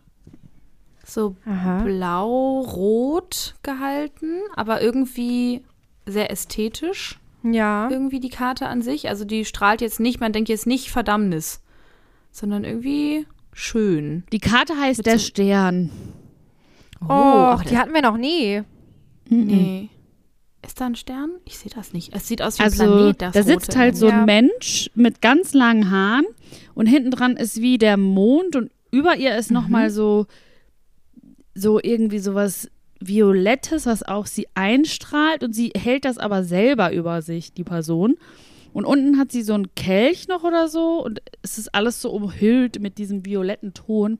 So 1.14 1.36
blau-rot 1.84 3.54
gehalten, 3.62 4.40
aber 4.54 4.82
irgendwie 4.82 5.62
sehr 6.06 6.30
ästhetisch. 6.30 7.18
Ja. 7.42 7.88
Irgendwie 7.90 8.20
die 8.20 8.30
Karte 8.30 8.66
an 8.68 8.82
sich. 8.82 9.08
Also 9.08 9.24
die 9.24 9.44
strahlt 9.44 9.80
jetzt 9.80 10.00
nicht, 10.00 10.20
man 10.20 10.32
denkt 10.32 10.48
jetzt 10.48 10.66
nicht 10.66 10.90
Verdammnis, 10.90 11.60
sondern 12.30 12.64
irgendwie 12.64 13.26
schön. 13.52 14.24
Die 14.32 14.38
Karte 14.40 14.74
heißt 14.78 14.98
Mit 14.98 15.06
der 15.06 15.18
so- 15.18 15.26
Stern. 15.26 15.90
Oh, 17.02 17.08
ach, 17.10 17.64
die 17.64 17.76
hatten 17.76 17.92
wir 17.92 18.00
noch 18.02 18.16
nie. 18.16 18.62
Mhm. 19.28 19.44
Nee. 19.46 19.90
Ist 20.66 20.80
da 20.80 20.86
ein 20.86 20.94
Stern? 20.96 21.32
Ich 21.44 21.58
sehe 21.58 21.70
das 21.74 21.92
nicht. 21.92 22.14
Es 22.14 22.26
sieht 22.26 22.40
aus 22.40 22.58
wie 22.58 22.62
ein 22.62 22.70
Also 22.70 22.84
Planet. 22.84 23.20
das 23.22 23.32
da 23.34 23.42
sitzt 23.42 23.76
halt 23.76 23.96
so 23.96 24.08
Ja. 24.08 24.20
ein 24.20 24.24
Mensch 24.24 24.90
mit 24.94 25.20
ganz 25.20 25.52
langen 25.52 25.90
Haaren 25.90 26.24
und 26.74 26.86
hinten 26.86 27.10
dran 27.10 27.36
ist 27.36 27.60
wie 27.60 27.76
der 27.76 27.98
Mond 27.98 28.56
und 28.56 28.70
über 28.90 29.16
ihr 29.16 29.36
ist 29.36 29.50
noch 29.50 29.66
Mhm. 29.66 29.72
mal 29.72 29.90
so 29.90 30.26
so 31.54 31.80
irgendwie 31.82 32.18
sowas 32.18 32.70
Violettes, 33.00 33.86
was 33.86 34.02
auch 34.02 34.26
sie 34.26 34.46
einstrahlt 34.54 35.42
und 35.42 35.54
sie 35.54 35.72
hält 35.76 36.04
das 36.04 36.18
aber 36.18 36.44
selber 36.44 36.92
über 36.92 37.22
sich, 37.22 37.52
die 37.52 37.64
Person. 37.64 38.16
Und 38.72 38.84
unten 38.84 39.18
hat 39.18 39.30
sie 39.30 39.42
so 39.42 39.54
einen 39.54 39.74
Kelch 39.74 40.26
noch 40.26 40.42
oder 40.42 40.68
so 40.68 41.04
und 41.04 41.22
es 41.42 41.58
ist 41.58 41.74
alles 41.74 42.00
so 42.00 42.10
umhüllt 42.10 42.80
mit 42.80 42.98
diesem 42.98 43.24
violetten 43.24 43.72
Ton. 43.74 44.18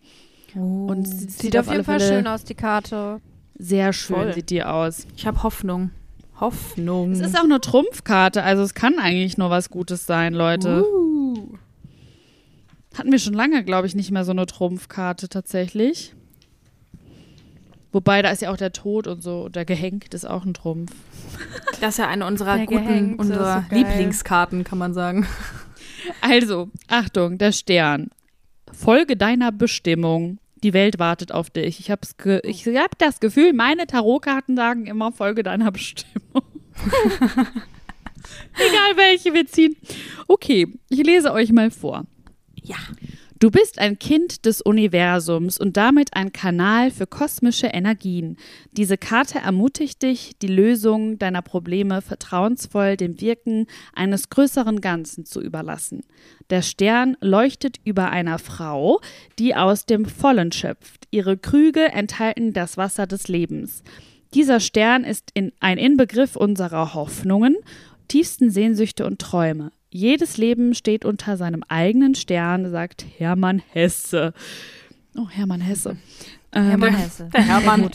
Und 0.55 1.07
sie 1.07 1.29
Sieht 1.29 1.57
auf 1.57 1.71
jeden 1.71 1.83
Fall 1.83 2.01
schön 2.01 2.27
aus, 2.29 2.45
die 2.45 2.55
Karte. 2.55 3.21
Sehr 3.59 3.93
schön 3.93 4.17
Voll. 4.17 4.33
sieht 4.35 4.51
die 4.51 4.63
aus. 4.63 5.07
Ich 5.17 5.27
habe 5.27 5.43
Hoffnung. 5.43 5.91
Hoffnung. 6.39 7.13
Es 7.13 7.21
ist 7.21 7.37
auch 7.37 7.45
eine 7.45 7.61
Trumpfkarte, 7.61 8.43
also 8.43 8.63
es 8.63 8.75
kann 8.75 8.99
eigentlich 8.99 9.39
nur 9.39 9.51
was 9.51 9.71
Gutes 9.71 10.07
sein, 10.07 10.35
Leute. 10.35 10.85
Uh. 10.85 11.55
Hatten 12.97 13.11
wir 13.11 13.19
schon 13.19 13.35
lange, 13.35 13.65
glaube 13.65 13.87
ich, 13.89 13.97
nicht 13.97 14.13
mehr 14.13 14.25
so 14.25 14.31
eine 14.31 14.47
Trumpfkarte 14.47 15.29
tatsächlich. 15.29 16.15
Wobei, 17.95 18.23
da 18.23 18.31
ist 18.31 18.43
ja 18.43 18.51
auch 18.51 18.57
der 18.57 18.73
Tod 18.73 19.07
und 19.07 19.23
so. 19.23 19.49
Der 19.49 19.65
Gehängt 19.65 20.15
ist 20.15 20.25
auch 20.29 20.45
ein 20.45 20.53
Trumpf. 20.53 20.91
Das 21.81 21.91
ist 21.91 21.99
ja 21.99 22.09
eine 22.09 22.27
unserer 22.27 22.57
Der 22.57 22.67
guten, 22.67 22.87
Gehängte, 22.89 23.21
unserer 23.21 23.65
so. 23.71 23.77
Lieblingskarten, 23.77 24.65
kann 24.65 24.79
man 24.79 24.95
sagen. 24.95 25.29
Also, 26.21 26.71
Achtung, 26.89 27.39
der 27.39 27.53
Stern. 27.53 28.11
Folge 28.73 29.17
deiner 29.17 29.53
Bestimmung. 29.53 30.39
Die 30.65 30.73
Welt 30.73 30.99
wartet 30.99 31.31
auf 31.31 31.51
dich. 31.51 31.79
Ich 31.79 31.91
habe 31.93 32.03
ich 32.43 32.67
hab 32.67 32.99
das 32.99 33.21
Gefühl, 33.21 33.53
meine 33.53 33.87
Tarotkarten 33.87 34.57
sagen 34.57 34.87
immer 34.87 35.13
Folge 35.13 35.45
deiner 35.45 35.71
Bestimmung. 35.71 36.43
Egal 38.55 38.97
welche 38.97 39.33
wir 39.35 39.47
ziehen. 39.47 39.77
Okay, 40.27 40.67
ich 40.89 41.05
lese 41.05 41.33
euch 41.33 41.53
mal 41.53 41.71
vor. 41.71 42.05
Ja. 42.61 42.77
Du 43.41 43.51
bist 43.51 43.81
ein 43.81 43.99
Kind 43.99 44.47
des 44.47 44.61
Universums 44.63 45.59
und 45.59 45.77
damit 45.77 46.15
ein 46.15 46.33
Kanal 46.33 46.93
für 46.93 47.07
kosmische 47.07 47.67
Energien. 47.67 48.37
Diese 48.73 48.97
Karte 48.97 49.41
ermutigt 49.41 50.03
dich, 50.03 50.39
die 50.41 50.47
Lösung 50.47 51.19
deiner 51.19 51.43
Probleme 51.43 52.01
vertrauensvoll 52.01 52.97
dem 52.97 53.21
Wirken 53.21 53.67
eines 53.93 54.29
größeren 54.31 54.81
Ganzen 54.81 55.25
zu 55.25 55.43
überlassen. 55.43 56.05
Der 56.49 56.63
Stern 56.63 57.17
leuchtet 57.21 57.81
über 57.85 58.11
einer 58.11 58.39
Frau, 58.39 59.01
die 59.41 59.57
aus 59.57 59.85
dem 59.85 60.05
Vollen 60.05 60.53
schöpft. 60.53 61.09
Ihre 61.11 61.37
Krüge 61.37 61.87
enthalten 61.87 62.53
das 62.53 62.77
Wasser 62.77 63.09
des 63.09 63.27
Lebens. 63.27 63.83
Dieser 64.33 64.61
Stern 64.61 65.03
ist 65.03 65.31
in, 65.35 65.53
ein 65.59 65.79
Inbegriff 65.79 66.37
unserer 66.37 66.95
Hoffnungen, 66.95 67.57
tiefsten 68.07 68.51
Sehnsüchte 68.51 69.05
und 69.05 69.21
Träume. 69.21 69.73
Jedes 69.97 70.39
Leben 70.39 70.75
steht 70.75 71.05
unter 71.05 71.37
seinem 71.37 71.63
eigenen 71.69 72.17
Stern, 72.17 72.69
sagt 72.69 73.07
Hermann 73.17 73.63
Hesse. 73.71 74.35
Oh, 75.17 75.29
Hermann 75.29 75.61
Hesse. 75.61 75.97
Ähm, 76.51 76.65
Hermann 76.71 76.97
Hesse. 76.97 77.31
der 77.33 77.47
Hermann. 77.47 77.89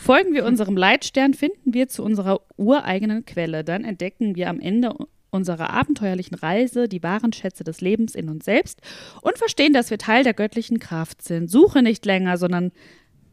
Folgen 0.00 0.32
wir 0.32 0.44
unserem 0.44 0.76
Leitstern, 0.76 1.34
finden 1.34 1.74
wir 1.74 1.88
zu 1.88 2.04
unserer 2.04 2.42
ureigenen 2.56 3.24
Quelle. 3.24 3.64
Dann 3.64 3.82
entdecken 3.82 4.36
wir 4.36 4.48
am 4.48 4.60
Ende 4.60 4.94
unserer 5.30 5.70
abenteuerlichen 5.70 6.36
Reise 6.36 6.86
die 6.86 7.02
wahren 7.02 7.32
Schätze 7.32 7.64
des 7.64 7.80
Lebens 7.80 8.14
in 8.14 8.28
uns 8.28 8.44
selbst 8.44 8.80
und 9.22 9.38
verstehen, 9.38 9.72
dass 9.72 9.90
wir 9.90 9.98
Teil 9.98 10.22
der 10.22 10.34
göttlichen 10.34 10.78
Kraft 10.78 11.22
sind. 11.22 11.50
Suche 11.50 11.82
nicht 11.82 12.06
länger, 12.06 12.38
sondern 12.38 12.70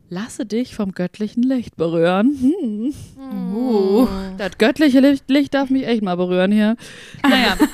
lasse 0.10 0.46
dich 0.46 0.76
vom 0.76 0.92
göttlichen 0.94 1.44
Licht 1.44 1.76
berühren. 1.76 2.38
Hm. 2.40 3.56
Uh. 3.56 4.08
Das 4.38 4.58
göttliche 4.58 5.00
Licht, 5.00 5.30
Licht 5.30 5.54
darf 5.54 5.70
mich 5.70 5.86
echt 5.86 6.02
mal 6.02 6.16
berühren 6.16 6.52
hier. 6.52 6.76
Naja. 7.24 7.58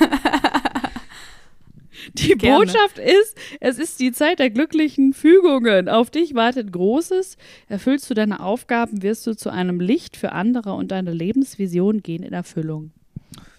Die 2.12 2.34
Gerne. 2.34 2.66
Botschaft 2.66 2.98
ist, 2.98 3.36
es 3.60 3.78
ist 3.78 3.98
die 3.98 4.12
Zeit 4.12 4.38
der 4.38 4.50
glücklichen 4.50 5.14
Fügungen. 5.14 5.88
Auf 5.88 6.10
dich 6.10 6.34
wartet 6.34 6.70
Großes. 6.70 7.38
Erfüllst 7.68 8.10
du 8.10 8.14
deine 8.14 8.40
Aufgaben, 8.40 9.02
wirst 9.02 9.26
du 9.26 9.34
zu 9.34 9.50
einem 9.50 9.80
Licht 9.80 10.16
für 10.16 10.32
andere 10.32 10.74
und 10.74 10.90
deine 10.90 11.12
Lebensvision 11.12 12.02
gehen 12.02 12.22
in 12.22 12.34
Erfüllung. 12.34 12.92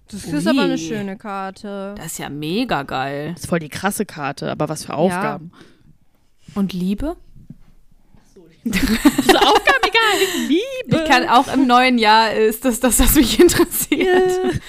Das 0.10 0.26
ist 0.26 0.48
aber 0.48 0.62
eine 0.62 0.74
Ui. 0.74 0.78
schöne 0.78 1.18
Karte. 1.18 1.96
Das 1.98 2.06
ist 2.06 2.20
ja 2.20 2.30
mega 2.30 2.84
geil. 2.84 3.32
Das 3.34 3.46
ist 3.46 3.50
voll 3.50 3.60
die 3.60 3.70
krasse 3.70 4.06
Karte, 4.06 4.52
aber 4.52 4.70
was 4.70 4.86
für 4.86 4.94
Aufgaben. 4.94 5.52
Und 6.54 6.74
Liebe? 6.74 7.18
Das 8.66 8.82
ist 8.82 9.36
Aufgaben 9.36 9.84
egal. 9.84 10.48
Liebe. 10.48 11.04
Ich 11.04 11.06
kann 11.06 11.30
auch 11.30 11.54
im 11.54 11.68
neuen 11.68 11.98
Jahr 11.98 12.34
ist 12.34 12.66
das 12.66 12.80
das, 12.80 13.00
was 13.00 13.16
mich 13.16 13.40
interessiert. 13.40 14.60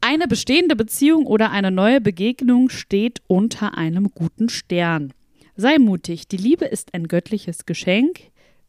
Eine 0.00 0.28
bestehende 0.28 0.76
Beziehung 0.76 1.26
oder 1.26 1.50
eine 1.50 1.70
neue 1.70 2.00
Begegnung 2.00 2.68
steht 2.68 3.20
unter 3.26 3.76
einem 3.76 4.10
guten 4.14 4.48
Stern. 4.48 5.12
Sei 5.56 5.78
mutig, 5.78 6.28
die 6.28 6.36
Liebe 6.36 6.66
ist 6.66 6.94
ein 6.94 7.08
göttliches 7.08 7.66
Geschenk, 7.66 8.20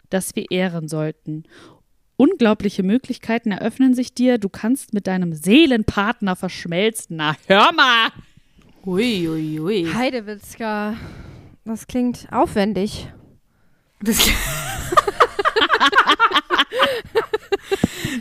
das 0.10 0.36
wir 0.36 0.50
ehren 0.50 0.88
sollten. 0.88 1.44
Unglaubliche 2.16 2.84
Möglichkeiten 2.84 3.52
eröffnen 3.52 3.94
sich 3.94 4.14
dir, 4.14 4.40
du 4.40 4.50
kannst 4.50 4.94
mit 4.94 5.08
deinem 5.08 5.34
Seelenpartner 5.34 6.36
verschmelzen. 6.36 7.18
Na, 7.18 7.36
hör 7.48 7.72
mal! 7.74 8.10
Ui, 8.86 9.28
ui, 9.30 9.60
ui. 9.60 9.88
Heidewitzka. 9.94 10.98
Das 11.64 11.86
klingt 11.86 12.28
aufwendig. 12.32 13.08
Das, 14.02 14.18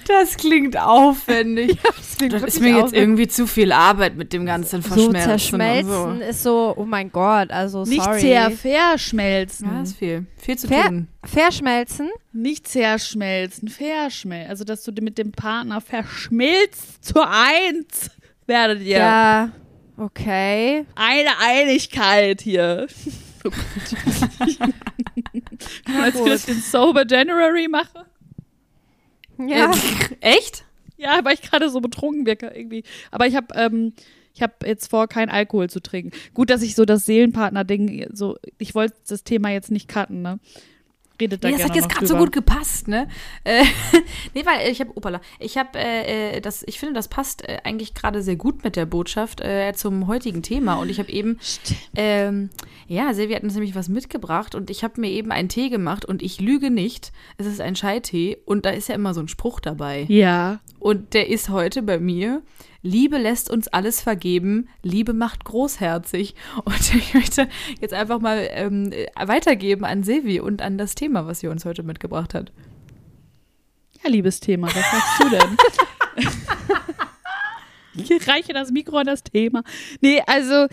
das 0.07 0.37
klingt 0.37 0.77
aufwendig. 0.79 1.79
Das, 1.83 2.17
klingt 2.17 2.33
Das 2.33 2.43
ist 2.43 2.61
mir 2.61 2.69
jetzt 2.71 2.77
aufwendig. 2.79 3.01
irgendwie 3.01 3.29
zu 3.29 3.47
viel 3.47 3.73
Arbeit 3.73 4.17
mit 4.17 4.33
dem 4.33 4.47
ganzen 4.47 4.83
so 4.83 4.89
Verschmelzen. 4.89 5.31
zerschmelzen 5.31 5.95
und 5.97 6.21
ist 6.21 6.43
so, 6.43 6.75
oh 6.77 6.85
mein 6.85 7.11
Gott, 7.13 7.51
also 7.51 7.85
Nicht 7.85 8.03
sorry. 8.03 8.21
sehr 8.21 8.51
verschmelzen. 8.51 9.69
So. 9.69 9.75
Ja, 9.75 9.83
ist 9.83 9.97
viel. 9.97 10.27
Viel 10.37 10.59
zu 10.59 10.69
Ver- 10.69 10.89
tun. 10.89 11.09
Verschmelzen? 11.25 12.11
Nicht 12.33 12.69
zerschmelzen, 12.69 13.69
verschmelzen. 13.69 14.51
Also, 14.51 14.65
dass 14.65 14.83
du 14.85 14.93
mit 15.01 15.19
dem 15.19 15.33
Partner 15.33 15.81
verschmilzt 15.81 17.05
zu 17.05 17.21
eins 17.25 18.11
werdet 18.47 18.81
ihr. 18.83 18.99
Ja. 18.99 19.51
Okay. 19.97 20.85
Eine 20.95 21.31
Einigkeit 21.41 22.41
hier. 22.41 22.87
Als 26.01 26.15
ich 26.15 26.25
das 26.25 26.47
den 26.47 26.61
Sober 26.61 27.07
January 27.07 27.69
mache. 27.69 28.07
Ja. 29.39 29.71
Echt? 30.21 30.65
Ja, 30.97 31.21
weil 31.23 31.35
ich 31.35 31.43
gerade 31.43 31.71
so 31.71 31.81
betrunken 31.81 32.27
wirke 32.27 32.49
irgendwie. 32.49 32.83
Aber 33.11 33.27
ich 33.27 33.37
habe 33.37 33.55
ähm, 33.55 33.93
ich 34.39 34.43
habe 34.43 34.55
jetzt 34.65 34.89
vor, 34.89 35.09
kein 35.09 35.31
Alkohol 35.31 35.69
zu 35.69 35.81
trinken. 35.81 36.13
Gut, 36.33 36.49
dass 36.49 36.63
ich 36.63 36.77
so 36.77 36.85
das 36.85 37.05
Seelenpartner-Ding 37.07 38.07
so, 38.13 38.39
ich 38.59 38.73
wollte 38.77 38.95
das 39.09 39.25
Thema 39.25 39.51
jetzt 39.51 39.73
nicht 39.73 39.89
cutten, 39.89 40.23
ne? 40.23 40.39
Redet 41.21 41.43
da 41.43 41.49
Nee, 41.49 41.55
das 41.55 41.63
gerne 41.63 41.71
hat 41.71 41.77
jetzt 41.77 41.89
gerade 41.89 42.07
so 42.07 42.17
gut 42.17 42.33
gepasst, 42.33 42.89
ne? 42.89 43.09
Äh, 43.45 43.65
nee, 44.35 44.45
weil 44.45 44.71
ich 44.71 44.81
habe, 44.81 44.97
opala, 44.97 45.21
ich 45.39 45.59
habe, 45.59 45.79
äh, 45.79 46.37
äh, 46.37 46.41
das, 46.41 46.63
ich 46.67 46.79
finde, 46.79 46.95
das 46.95 47.09
passt 47.09 47.49
äh, 47.49 47.59
eigentlich 47.65 47.95
gerade 47.95 48.23
sehr 48.23 48.37
gut 48.37 48.65
mit 48.65 48.77
der 48.77 48.87
Botschaft 48.87 49.41
äh, 49.41 49.73
zum 49.75 50.07
heutigen 50.07 50.43
Thema. 50.43 50.75
Und 50.75 50.91
ich 50.91 50.99
habe 50.99 51.11
eben, 51.11 51.39
ähm, 51.97 52.51
ja, 52.87 53.13
Silvia 53.15 53.37
hat 53.37 53.43
uns 53.43 53.55
nämlich 53.55 53.75
was 53.75 53.89
mitgebracht 53.89 54.55
und 54.55 54.71
ich 54.71 54.85
habe 54.85 55.01
mir 55.01 55.11
eben 55.11 55.33
einen 55.33 55.49
Tee 55.49 55.69
gemacht 55.69 56.05
und 56.05 56.23
ich 56.23 56.41
lüge 56.41 56.71
nicht. 56.71 57.13
Es 57.37 57.47
ist 57.47 57.61
ein 57.61 57.77
Scheitee 57.77 58.39
und 58.45 58.65
da 58.65 58.71
ist 58.71 58.89
ja 58.89 58.95
immer 58.95 59.15
so 59.15 59.21
ein 59.21 59.29
Spruch 59.29 59.61
dabei. 59.61 60.07
Ja. 60.09 60.61
Und 60.79 61.15
der 61.15 61.29
ist 61.29 61.49
heute 61.49 61.83
bei 61.83 61.99
mir. 61.99 62.43
Liebe 62.83 63.19
lässt 63.19 63.51
uns 63.51 63.69
alles 63.69 64.01
vergeben, 64.01 64.69
Liebe 64.83 65.13
macht 65.13 65.45
großherzig. 65.45 66.35
Und 66.65 66.95
ich 66.95 67.15
möchte 67.15 67.49
jetzt 67.81 67.95
einfach 67.95 68.21
mal 68.21 68.49
ähm, 68.51 68.93
weitergeben 69.17 69.85
an 69.85 70.03
Silvi 70.03 70.41
und 70.41 70.63
an 70.63 70.79
das 70.79 70.95
Thema, 70.95 71.27
was 71.27 71.41
sie 71.41 71.49
uns 71.49 71.65
heute 71.65 71.83
mitgebracht 71.83 72.35
hat. 72.35 72.53
Ja, 74.03 74.11
liebes 74.11 74.41
Thema, 74.41 74.69
was 74.69 74.75
sagst 74.75 75.23
du 75.23 75.29
denn? 75.31 75.57
ich 78.17 78.29
reiche 78.29 78.53
das 78.53 78.71
Mikro 78.71 78.99
an 78.99 79.07
das 79.07 79.25
Thema. 79.25 79.65
Nee, 80.01 80.23
also 80.27 80.69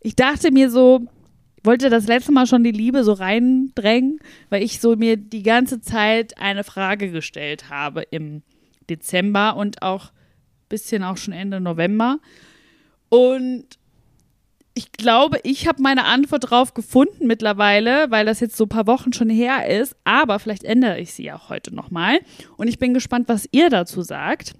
ich 0.00 0.16
dachte 0.16 0.50
mir 0.50 0.70
so, 0.70 1.06
ich 1.56 1.64
wollte 1.64 1.90
das 1.90 2.06
letzte 2.08 2.32
Mal 2.32 2.46
schon 2.46 2.64
die 2.64 2.72
Liebe 2.72 3.04
so 3.04 3.12
reindrängen, 3.12 4.18
weil 4.50 4.62
ich 4.62 4.80
so 4.80 4.96
mir 4.96 5.16
die 5.16 5.44
ganze 5.44 5.80
Zeit 5.80 6.38
eine 6.38 6.64
Frage 6.64 7.10
gestellt 7.10 7.70
habe 7.70 8.02
im 8.02 8.42
Dezember 8.88 9.56
und 9.56 9.82
auch 9.82 10.10
bisschen 10.68 11.02
auch 11.02 11.16
schon 11.16 11.32
Ende 11.34 11.60
November. 11.60 12.18
Und 13.08 13.66
ich 14.74 14.92
glaube, 14.92 15.40
ich 15.42 15.66
habe 15.66 15.80
meine 15.80 16.04
Antwort 16.04 16.50
drauf 16.50 16.74
gefunden 16.74 17.26
mittlerweile, 17.26 18.10
weil 18.10 18.26
das 18.26 18.40
jetzt 18.40 18.56
so 18.56 18.64
ein 18.64 18.68
paar 18.68 18.86
Wochen 18.86 19.12
schon 19.12 19.30
her 19.30 19.66
ist. 19.68 19.96
Aber 20.04 20.38
vielleicht 20.38 20.64
ändere 20.64 21.00
ich 21.00 21.14
sie 21.14 21.32
auch 21.32 21.48
heute 21.48 21.74
nochmal. 21.74 22.18
Und 22.58 22.68
ich 22.68 22.78
bin 22.78 22.92
gespannt, 22.92 23.28
was 23.28 23.48
ihr 23.52 23.70
dazu 23.70 24.02
sagt. 24.02 24.54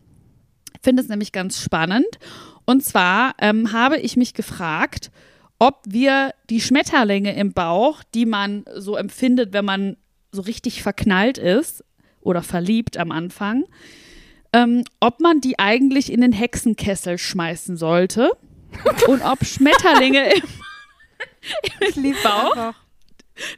Ich 0.75 0.81
finde 0.83 1.03
es 1.03 1.09
nämlich 1.09 1.33
ganz 1.33 1.61
spannend. 1.61 2.19
Und 2.65 2.83
zwar 2.83 3.35
ähm, 3.39 3.73
habe 3.73 3.99
ich 3.99 4.17
mich 4.17 4.33
gefragt, 4.33 5.11
ob 5.59 5.83
wir 5.87 6.33
die 6.49 6.61
Schmetterlinge 6.61 7.35
im 7.35 7.53
Bauch, 7.53 8.03
die 8.15 8.27
man 8.27 8.65
so 8.75 8.97
empfindet, 8.97 9.53
wenn 9.53 9.65
man 9.65 9.97
so 10.33 10.43
richtig 10.43 10.83
verknallt 10.83 11.39
ist 11.39 11.85
oder 12.21 12.43
verliebt 12.43 12.97
am 12.97 13.13
Anfang, 13.13 13.65
ähm, 14.57 14.85
ob 15.01 15.21
man 15.21 15.41
die 15.41 15.59
eigentlich 15.59 16.11
in 16.11 16.23
den 16.23 16.33
Hexenkessel 16.33 17.19
schmeißen 17.19 17.77
sollte 17.77 18.33
und 19.07 19.23
ob 19.23 19.45
Schmetterlinge 19.45 20.33
im, 20.35 20.43
Ich 21.81 21.97
liebe 21.97 22.17
Bauch? 22.23 22.57
einfach. 22.57 22.75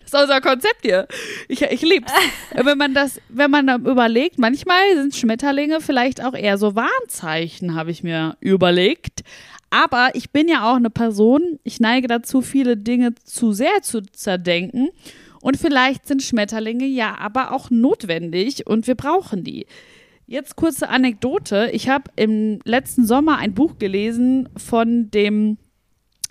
Das 0.02 0.12
ist 0.12 0.20
unser 0.22 0.40
Konzept 0.40 0.80
hier. 0.82 1.06
Ich, 1.46 1.62
ich 1.62 1.82
lieb's. 1.82 2.12
wenn 2.52 2.76
man 2.76 2.94
das, 2.94 3.20
wenn 3.28 3.48
man 3.48 3.68
überlegt, 3.86 4.36
manchmal 4.36 4.80
sind 4.96 5.14
Schmetterlinge 5.14 5.80
vielleicht 5.80 6.24
auch 6.24 6.34
eher 6.34 6.58
so 6.58 6.74
Warnzeichen, 6.74 7.76
habe 7.76 7.92
ich 7.92 8.02
mir 8.02 8.36
überlegt. 8.40 9.22
Aber 9.70 10.10
ich 10.14 10.30
bin 10.30 10.48
ja 10.48 10.68
auch 10.68 10.76
eine 10.76 10.90
Person, 10.90 11.60
ich 11.62 11.78
neige 11.78 12.08
dazu, 12.08 12.42
viele 12.42 12.76
Dinge 12.76 13.14
zu 13.22 13.52
sehr 13.52 13.82
zu 13.82 14.02
zerdenken. 14.02 14.88
Und 15.40 15.56
vielleicht 15.56 16.08
sind 16.08 16.24
Schmetterlinge 16.24 16.86
ja 16.86 17.16
aber 17.16 17.52
auch 17.52 17.70
notwendig 17.70 18.66
und 18.66 18.88
wir 18.88 18.96
brauchen 18.96 19.44
die. 19.44 19.66
Jetzt 20.30 20.56
kurze 20.56 20.90
Anekdote. 20.90 21.70
Ich 21.72 21.88
habe 21.88 22.10
im 22.16 22.60
letzten 22.66 23.06
Sommer 23.06 23.38
ein 23.38 23.54
Buch 23.54 23.78
gelesen 23.78 24.46
von 24.58 25.10
dem 25.10 25.56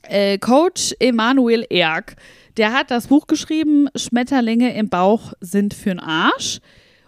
äh, 0.04 0.38
Coach 0.38 0.94
Emanuel 1.00 1.66
Erk. 1.68 2.16
Der 2.58 2.74
hat 2.74 2.92
das 2.92 3.08
Buch 3.08 3.25
geschrieben, 3.25 3.89
Schmetterlinge 3.96 4.75
im 4.75 4.88
Bauch 4.89 5.34
sind 5.42 5.74
für'n 5.74 6.00
Arsch. 6.00 6.60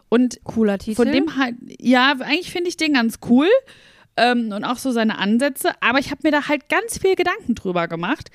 Und 0.09 0.43
Cooler 0.43 0.79
Titel. 0.79 0.95
von 0.95 1.11
dem 1.11 1.37
halt, 1.37 1.57
ja, 1.79 2.15
eigentlich 2.21 2.49
finde 2.49 2.69
ich 2.69 2.77
den 2.77 2.93
ganz 2.93 3.19
cool 3.29 3.47
ähm, 4.17 4.51
und 4.51 4.63
auch 4.63 4.77
so 4.77 4.91
seine 4.91 5.19
Ansätze, 5.19 5.73
aber 5.81 5.99
ich 5.99 6.09
habe 6.09 6.21
mir 6.23 6.31
da 6.31 6.47
halt 6.47 6.69
ganz 6.69 6.97
viel 6.97 7.15
Gedanken 7.15 7.53
drüber 7.53 7.87
gemacht 7.87 8.31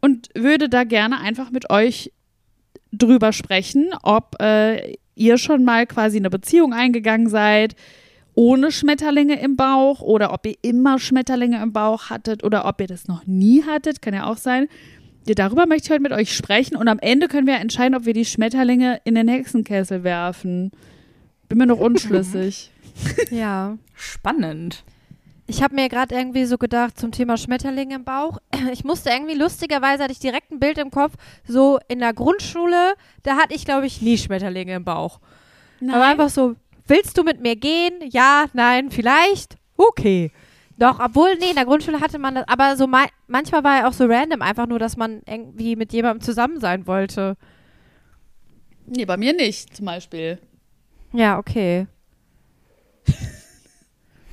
und 0.00 0.30
würde 0.34 0.70
da 0.70 0.84
gerne 0.84 1.20
einfach 1.20 1.50
mit 1.50 1.68
euch 1.68 2.10
drüber 2.92 3.34
sprechen, 3.34 3.90
ob 4.02 4.40
äh, 4.40 4.94
ihr 5.14 5.38
schon 5.38 5.64
mal 5.64 5.86
quasi 5.86 6.16
eine 6.16 6.30
Beziehung 6.30 6.72
eingegangen 6.72 7.28
seid 7.28 7.74
ohne 8.34 8.72
Schmetterlinge 8.72 9.40
im 9.40 9.56
Bauch 9.56 10.00
oder 10.00 10.32
ob 10.32 10.46
ihr 10.46 10.54
immer 10.62 10.98
Schmetterlinge 10.98 11.62
im 11.62 11.72
Bauch 11.72 12.10
hattet 12.10 12.44
oder 12.44 12.64
ob 12.64 12.80
ihr 12.80 12.86
das 12.86 13.08
noch 13.08 13.26
nie 13.26 13.64
hattet, 13.64 14.00
kann 14.02 14.14
ja 14.14 14.26
auch 14.26 14.36
sein. 14.36 14.68
Ja, 15.26 15.34
darüber 15.34 15.66
möchte 15.66 15.86
ich 15.86 15.90
heute 15.90 16.02
mit 16.02 16.12
euch 16.12 16.34
sprechen 16.34 16.76
und 16.76 16.88
am 16.88 16.98
Ende 16.98 17.28
können 17.28 17.46
wir 17.46 17.56
entscheiden, 17.56 17.94
ob 17.94 18.06
wir 18.06 18.14
die 18.14 18.24
Schmetterlinge 18.24 19.00
in 19.04 19.14
den 19.14 19.28
Hexenkessel 19.28 20.04
werfen. 20.04 20.70
Bin 21.48 21.58
mir 21.58 21.66
noch 21.66 21.80
unschlüssig. 21.80 22.70
ja. 23.30 23.76
Spannend. 23.94 24.84
Ich 25.50 25.64
habe 25.64 25.74
mir 25.74 25.88
gerade 25.88 26.14
irgendwie 26.14 26.44
so 26.44 26.58
gedacht 26.58 26.96
zum 26.96 27.10
Thema 27.10 27.36
Schmetterlinge 27.36 27.96
im 27.96 28.04
Bauch. 28.04 28.38
Ich 28.72 28.84
musste 28.84 29.10
irgendwie 29.10 29.34
lustigerweise 29.34 30.04
hatte 30.04 30.12
ich 30.12 30.20
direkt 30.20 30.52
ein 30.52 30.60
Bild 30.60 30.78
im 30.78 30.92
Kopf. 30.92 31.14
So 31.44 31.80
in 31.88 31.98
der 31.98 32.12
Grundschule, 32.12 32.94
da 33.24 33.36
hatte 33.36 33.52
ich 33.52 33.64
glaube 33.64 33.86
ich 33.86 34.00
nie 34.00 34.16
Schmetterlinge 34.16 34.76
im 34.76 34.84
Bauch. 34.84 35.18
Aber 35.88 36.06
einfach 36.06 36.28
so, 36.28 36.54
willst 36.86 37.18
du 37.18 37.24
mit 37.24 37.40
mir 37.40 37.56
gehen? 37.56 37.94
Ja, 38.10 38.44
nein, 38.52 38.92
vielleicht. 38.92 39.56
Okay. 39.76 40.30
Doch, 40.78 41.00
obwohl, 41.00 41.34
nee, 41.40 41.50
in 41.50 41.56
der 41.56 41.64
Grundschule 41.64 42.00
hatte 42.00 42.20
man 42.20 42.36
das, 42.36 42.46
aber 42.46 42.76
so 42.76 42.86
ma 42.86 43.06
manchmal 43.26 43.64
war 43.64 43.78
ja 43.78 43.88
auch 43.88 43.92
so 43.92 44.04
random, 44.04 44.42
einfach 44.42 44.68
nur, 44.68 44.78
dass 44.78 44.96
man 44.96 45.20
irgendwie 45.26 45.74
mit 45.74 45.92
jemandem 45.92 46.20
zusammen 46.20 46.60
sein 46.60 46.86
wollte. 46.86 47.36
Nee, 48.86 49.04
bei 49.04 49.16
mir 49.16 49.32
nicht, 49.32 49.74
zum 49.74 49.86
Beispiel. 49.86 50.38
Ja, 51.12 51.38
okay. 51.38 51.88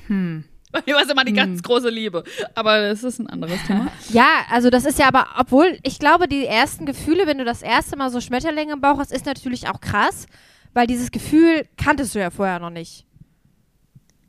Hm. 0.06 0.44
Bei 0.72 0.82
mir 0.86 0.94
war 0.94 1.02
es 1.02 1.10
immer 1.10 1.24
die 1.24 1.32
ganz 1.32 1.62
große 1.62 1.88
Liebe. 1.88 2.24
Aber 2.54 2.80
das 2.80 3.04
ist 3.04 3.18
ein 3.18 3.26
anderes 3.28 3.62
Thema. 3.66 3.88
Ja, 4.10 4.44
also 4.50 4.70
das 4.70 4.84
ist 4.84 4.98
ja 4.98 5.08
aber, 5.08 5.26
obwohl, 5.38 5.78
ich 5.82 5.98
glaube, 5.98 6.28
die 6.28 6.46
ersten 6.46 6.86
Gefühle, 6.86 7.26
wenn 7.26 7.38
du 7.38 7.44
das 7.44 7.62
erste 7.62 7.96
Mal 7.96 8.10
so 8.10 8.20
Schmetterlinge 8.20 8.72
im 8.72 8.80
Bauch 8.80 8.98
hast, 8.98 9.12
ist 9.12 9.26
natürlich 9.26 9.68
auch 9.68 9.80
krass, 9.80 10.26
weil 10.72 10.86
dieses 10.86 11.10
Gefühl 11.10 11.66
kanntest 11.76 12.14
du 12.14 12.18
ja 12.18 12.30
vorher 12.30 12.58
noch 12.58 12.70
nicht. 12.70 13.06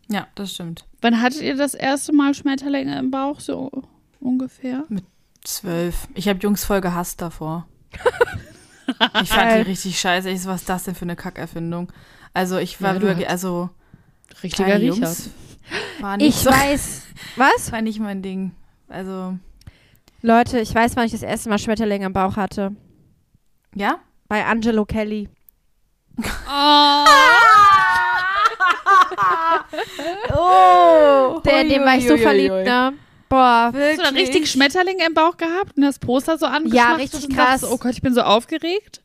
Ja, 0.09 0.27
das 0.35 0.53
stimmt. 0.53 0.85
Wann 1.01 1.21
hattet 1.21 1.41
ihr 1.41 1.55
das 1.55 1.75
erste 1.75 2.13
Mal 2.13 2.33
Schmetterlinge 2.33 2.97
im 2.97 3.11
Bauch, 3.11 3.39
so 3.39 3.69
ungefähr? 4.19 4.83
Zwölf. 5.43 6.07
Ich 6.15 6.27
habe 6.27 6.39
Jungs 6.39 6.65
voll 6.65 6.81
gehasst 6.81 7.21
davor. 7.21 7.67
ich 9.21 9.29
fand 9.29 9.51
die 9.53 9.69
richtig 9.69 9.99
scheiße. 9.99 10.29
Ich 10.29 10.41
so, 10.41 10.49
was 10.49 10.61
ist 10.61 10.69
das 10.69 10.83
denn 10.83 10.95
für 10.95 11.03
eine 11.03 11.15
Kackerfindung? 11.15 11.91
Also 12.33 12.57
ich 12.57 12.81
war 12.81 12.93
Ja, 12.93 12.99
du 12.99 13.07
wirklich, 13.07 13.29
also 13.29 13.69
Richtiger 14.43 14.79
Riecher. 14.79 14.95
Jungs 14.95 15.29
war 15.99 16.17
nicht 16.17 16.29
Ich 16.29 16.35
so, 16.35 16.49
weiß. 16.49 17.03
Was? 17.35 17.71
war 17.71 17.81
nicht 17.81 17.99
mein 17.99 18.21
Ding. 18.21 18.51
Also, 18.87 19.37
Leute, 20.21 20.59
ich 20.59 20.73
weiß, 20.73 20.95
wann 20.95 21.05
ich 21.05 21.11
das 21.11 21.21
erste 21.23 21.49
Mal 21.49 21.59
Schmetterlinge 21.59 22.05
im 22.05 22.13
Bauch 22.13 22.35
hatte. 22.35 22.75
ja? 23.75 23.99
Bei 24.27 24.45
Angelo 24.45 24.85
Kelly. 24.85 25.27
Oh! 30.33 31.41
Der, 31.45 31.61
in 31.61 31.69
den 31.69 31.85
war 31.85 31.97
ich 31.97 32.07
so 32.07 32.17
verliebt, 32.17 32.53
ne? 32.65 32.93
Boah. 33.27 33.71
Hast 33.73 33.99
du 33.99 34.03
da 34.03 34.09
richtig 34.09 34.49
Schmetterlinge 34.49 35.05
im 35.05 35.13
Bauch 35.13 35.37
gehabt 35.37 35.77
und 35.77 35.83
das 35.83 35.99
Poster 35.99 36.37
so 36.37 36.45
angemacht? 36.47 36.99
richtig 36.99 37.25
und 37.25 37.37
dachtest, 37.37 37.63
krass. 37.63 37.71
Oh 37.71 37.77
Gott, 37.77 37.91
ich 37.93 38.01
bin 38.01 38.13
so 38.13 38.21
aufgeregt. 38.21 39.01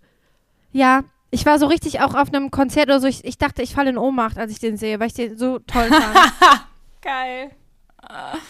Ja, 0.73 1.03
ich 1.35 1.45
war 1.45 1.59
so 1.59 1.67
richtig 1.67 2.01
auch 2.01 2.15
auf 2.15 2.33
einem 2.33 2.53
Konzert 2.53 2.87
oder 2.87 3.01
so. 3.01 3.09
Ich, 3.09 3.25
ich 3.25 3.39
dachte, 3.39 3.63
ich 3.63 3.75
falle 3.75 3.91
in 3.91 3.99
Ohnmacht, 3.99 4.39
als 4.39 4.53
ich 4.53 4.61
den 4.61 4.77
sehe, 4.77 5.01
weil 5.01 5.09
ich 5.09 5.15
den 5.15 5.37
so 5.37 5.59
toll 5.59 5.89
fand. 5.89 6.33
Geil. 7.03 7.51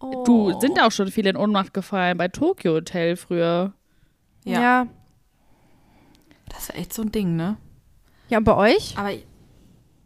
Oh. 0.00 0.22
Du, 0.22 0.60
sind 0.60 0.80
auch 0.80 0.92
schon 0.92 1.10
viele 1.10 1.30
in 1.30 1.36
Ohnmacht 1.36 1.74
gefallen 1.74 2.16
bei 2.16 2.28
Tokyo 2.28 2.74
Hotel 2.74 3.16
früher. 3.16 3.72
Ja. 4.44 4.60
ja. 4.60 4.86
Das 6.48 6.68
war 6.68 6.76
echt 6.76 6.94
so 6.94 7.02
ein 7.02 7.10
Ding, 7.10 7.34
ne? 7.34 7.56
Ja, 8.28 8.38
und 8.38 8.44
bei 8.44 8.54
euch? 8.54 8.96
Aber 8.96 9.10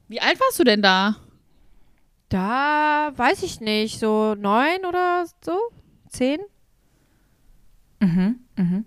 Wie 0.08 0.20
alt 0.22 0.40
warst 0.40 0.58
du 0.58 0.64
denn 0.64 0.80
da? 0.80 1.16
Da 2.30 3.12
weiß 3.14 3.42
ich 3.42 3.60
nicht. 3.60 3.98
So 3.98 4.34
neun 4.34 4.86
oder 4.88 5.26
so? 5.44 5.58
Zehn? 6.08 6.40
mhm, 8.00 8.36
mhm. 8.56 8.86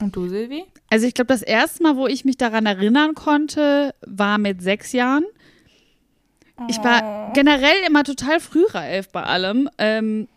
Und 0.00 0.14
du, 0.14 0.28
Silvi? 0.28 0.64
Also 0.90 1.06
ich 1.06 1.14
glaube, 1.14 1.28
das 1.28 1.42
erste 1.42 1.82
Mal, 1.82 1.96
wo 1.96 2.06
ich 2.06 2.24
mich 2.24 2.36
daran 2.36 2.66
erinnern 2.66 3.14
konnte, 3.14 3.94
war 4.06 4.38
mit 4.38 4.62
sechs 4.62 4.92
Jahren. 4.92 5.24
Ich 6.68 6.78
war 6.78 7.32
generell 7.34 7.76
immer 7.86 8.02
total 8.02 8.40
frühreif 8.40 9.10
bei 9.10 9.22
allem. 9.22 9.68
Ähm, 9.78 10.28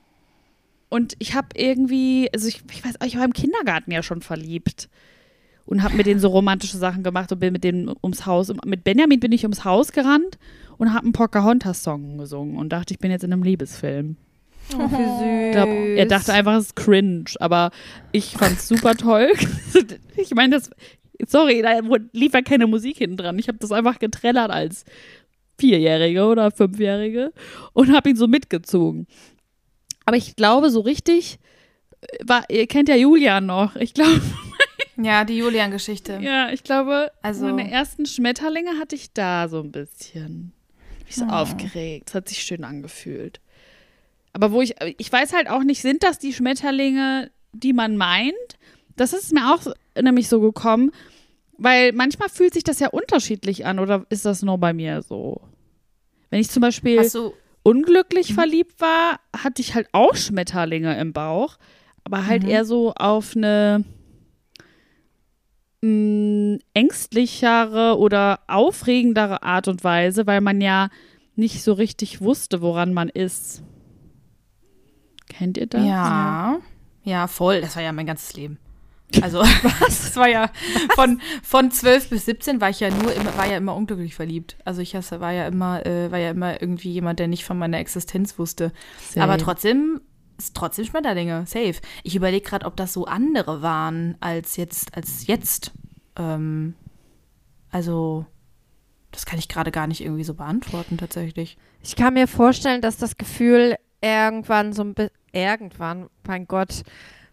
und 0.89 1.13
ich 1.19 1.34
habe 1.36 1.48
irgendwie, 1.56 2.30
also 2.34 2.48
ich, 2.48 2.63
ich 2.72 2.84
weiß, 2.84 2.95
ich 3.06 3.17
war 3.17 3.26
im 3.26 3.34
Kindergarten 3.34 3.91
ja 3.91 4.04
schon 4.04 4.22
verliebt. 4.22 4.89
Und 5.65 5.84
habe 5.84 5.95
mit 5.95 6.08
denen 6.08 6.19
so 6.19 6.30
romantische 6.30 6.78
Sachen 6.78 7.04
gemacht 7.04 7.32
und 7.32 7.39
bin 7.39 7.54
mit 7.54 7.63
denen 7.63 7.93
ums 8.02 8.26
Haus. 8.26 8.52
Mit 8.65 8.84
Benjamin 8.84 9.19
bin 9.19 9.32
ich 9.32 9.43
ums 9.43 9.65
Haus 9.65 9.91
gerannt 9.91 10.39
und 10.80 10.93
habe 10.93 11.04
einen 11.04 11.13
Pocahontas-Song 11.13 12.17
gesungen 12.17 12.58
und 12.58 12.69
dachte, 12.69 12.93
ich 12.93 13.00
bin 13.00 13.12
jetzt 13.12 13.24
in 13.24 13.32
einem 13.32 13.43
Liebesfilm. 13.43 14.17
Oh, 14.76 14.78
wie 14.80 14.96
süß. 14.96 15.48
Ich 15.48 15.52
glaub, 15.54 15.70
er 15.70 16.06
dachte 16.06 16.34
einfach, 16.34 16.56
es 16.58 16.66
ist 16.68 16.76
cringe, 16.76 17.26
aber 17.40 17.72
ich 18.12 18.32
fand's 18.38 18.68
super 18.68 18.96
toll. 18.96 19.32
ich 20.18 20.34
meine, 20.36 20.56
das, 20.56 20.70
sorry, 21.28 21.62
da 21.62 21.80
lief 22.14 22.34
ja 22.34 22.42
keine 22.42 22.68
Musik 22.68 22.98
hinten 22.98 23.18
dran. 23.18 23.40
Ich 23.40 23.48
habe 23.48 23.58
das 23.58 23.72
einfach 23.72 24.00
getrellert 24.00 24.52
als 24.52 24.86
Vierjährige 25.60 26.26
oder 26.26 26.52
Fünfjährige 26.52 27.34
und 27.74 27.94
habe 27.94 28.10
ihn 28.12 28.16
so 28.16 28.28
mitgezogen. 28.28 29.08
Aber 30.06 30.18
ich 30.18 30.36
glaube, 30.36 30.70
so 30.70 30.80
richtig 30.82 31.38
äh, 32.02 32.08
war, 32.26 32.44
ihr 32.50 32.66
kennt 32.68 32.90
ja 32.90 32.96
Julian 32.96 33.46
noch. 33.46 33.76
Ich 33.76 33.94
glaube, 33.94 34.22
Ja, 35.02 35.24
die 35.24 35.38
Julian-Geschichte. 35.38 36.20
ja, 36.22 36.50
ich 36.52 36.64
glaube, 36.64 37.12
Also- 37.22 37.46
meine 37.46 37.72
ersten 37.72 38.06
Schmetterlinge 38.06 38.78
hatte 38.80 38.96
ich 38.96 39.14
da 39.14 39.48
so 39.48 39.62
ein 39.62 39.72
bisschen. 39.72 40.52
Mich 41.06 41.16
so 41.16 41.26
Oh. 41.26 41.30
aufgeregt. 41.30 42.10
Es 42.10 42.16
hat 42.16 42.28
sich 42.30 42.40
schön 42.44 42.64
angefühlt. 42.64 43.40
Aber 44.34 44.52
wo 44.52 44.62
ich, 44.62 44.76
ich 44.98 45.12
weiß 45.12 45.34
halt 45.34 45.50
auch 45.50 45.63
nicht, 45.63 45.82
sind 45.82 46.04
das 46.04 46.20
die 46.20 46.34
Schmetterlinge, 46.34 47.32
die 47.54 47.74
man 47.74 47.98
meint? 47.98 48.34
Das 48.96 49.13
ist 49.13 49.34
mir 49.34 49.54
auch 49.54 49.62
nämlich 50.00 50.30
so 50.30 50.39
gekommen, 50.39 50.92
weil 51.58 51.92
manchmal 51.94 52.30
fühlt 52.30 52.54
sich 52.54 52.63
das 52.63 52.80
ja 52.80 52.89
unterschiedlich 52.89 53.65
an 53.65 53.80
oder 53.80 54.06
ist 54.10 54.26
das 54.26 54.44
nur 54.44 54.58
bei 54.58 54.74
mir 54.74 55.02
so? 55.02 55.42
Wenn 56.30 56.42
ich 56.42 56.50
zum 56.52 56.62
Beispiel 56.62 57.00
unglücklich 57.63 58.34
verliebt 58.34 58.80
war, 58.80 59.20
hatte 59.36 59.62
ich 59.62 59.74
halt 59.74 59.88
auch 59.94 60.15
Schmetterlinge 60.15 60.98
im 61.00 61.12
Bauch, 61.12 61.58
aber 62.04 62.28
halt 62.28 62.44
Mhm. 62.44 62.50
eher 62.50 62.65
so 62.65 62.94
auf 62.94 63.36
eine 63.36 63.84
mh, 65.82 66.60
ängstlichere 66.74 67.98
oder 67.98 68.39
aufregendere 68.48 69.44
Art 69.44 69.68
und 69.68 69.84
Weise, 69.84 70.28
weil 70.28 70.42
man 70.42 70.62
ja 70.62 70.89
nicht 71.36 71.63
so 71.63 71.74
richtig 71.74 72.22
wusste, 72.22 72.62
woran 72.62 72.94
man 72.94 73.10
ist. 73.10 73.63
Kennt 75.30 75.58
ihr 75.58 75.68
das? 75.68 75.86
Ja. 75.86 76.60
Ja, 77.04 77.28
voll. 77.28 77.62
Das 77.62 77.76
war 77.76 77.84
ja 77.84 77.94
mein 77.94 78.06
ganzes 78.06 78.34
Leben. 78.34 78.60
Also, 79.22 79.39
was? 79.39 80.04
Das 80.04 80.15
war 80.18 80.30
ja 80.30 80.52
von, 80.94 81.20
von 81.42 81.72
12 81.72 82.10
bis 82.10 82.26
17 82.26 82.62
war 82.62 82.70
ich 82.70 82.80
ja 82.80 82.92
nur 82.92 83.12
immer, 83.12 83.36
war 83.38 83.48
ja 83.48 83.58
immer 83.58 83.76
unglücklich 83.76 84.13
verliebt. 84.13 84.56
Also 84.65 84.82
ich 84.82 84.96
hasse, 84.96 85.20
war 85.20 85.32
ja 85.32 85.48
immer, 85.48 85.84
äh, 85.86 86.12
war 86.12 86.20
ja 86.20 86.30
immer 86.30 86.62
irgendwie 86.62 86.92
jemand, 86.92 87.20
der 87.20 87.28
nicht 87.28 87.44
von 87.44 87.58
meiner 87.58 87.80
Existenz 87.80 88.38
wusste. 88.38 88.72
Same. 89.10 89.24
Aber 89.24 89.38
trotzdem, 89.39 90.00
ist 90.38 90.56
trotzdem 90.56 90.86
Schmetterlinge, 90.86 91.46
safe. 91.48 91.76
Ich 92.04 92.15
überlege 92.15 92.48
gerade, 92.48 92.68
ob 92.68 92.76
das 92.76 92.94
so 92.94 93.06
andere 93.06 93.63
waren 93.63 94.15
als 94.20 94.58
jetzt, 94.58 94.96
als 94.96 95.26
jetzt. 95.26 95.72
Ähm, 96.15 96.76
also, 97.72 98.28
das 99.12 99.26
kann 99.26 99.39
ich 99.39 99.50
gerade 99.50 99.72
gar 99.72 99.88
nicht 99.88 100.02
irgendwie 100.02 100.24
so 100.24 100.36
beantworten, 100.36 100.98
tatsächlich. 100.98 101.58
Ich 101.82 101.96
kann 101.96 102.13
mir 102.13 102.28
vorstellen, 102.28 102.82
dass 102.82 102.98
das 102.98 103.18
Gefühl 103.18 103.76
irgendwann 104.02 104.74
so 104.74 104.84
ein 104.84 104.94
bisschen, 104.94 105.19
irgendwann, 105.32 106.10
mein 106.28 106.48
Gott, 106.48 106.84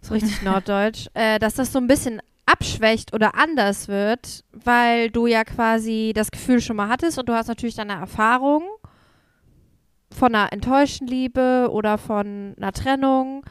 so 0.00 0.14
richtig 0.14 0.42
norddeutsch, 0.42 1.06
äh, 1.14 1.38
dass 1.38 1.54
das 1.54 1.72
so 1.72 1.78
ein 1.78 1.86
bisschen 1.86 2.20
abschwächt 2.46 3.12
oder 3.12 3.34
anders 3.34 3.88
wird, 3.88 4.44
weil 4.52 5.10
du 5.10 5.26
ja 5.26 5.42
quasi 5.44 6.12
das 6.14 6.30
Gefühl 6.30 6.60
schon 6.60 6.76
mal 6.76 6.88
hattest 6.88 7.18
und 7.18 7.28
du 7.28 7.34
hast 7.34 7.48
natürlich 7.48 7.74
deine 7.74 7.94
Erfahrung 7.94 8.62
von 10.16 10.34
einer 10.34 10.52
enttäuschten 10.52 11.06
Liebe 11.08 11.68
oder 11.72 11.98
von 11.98 12.54
einer 12.56 12.72
Trennung 12.72 13.44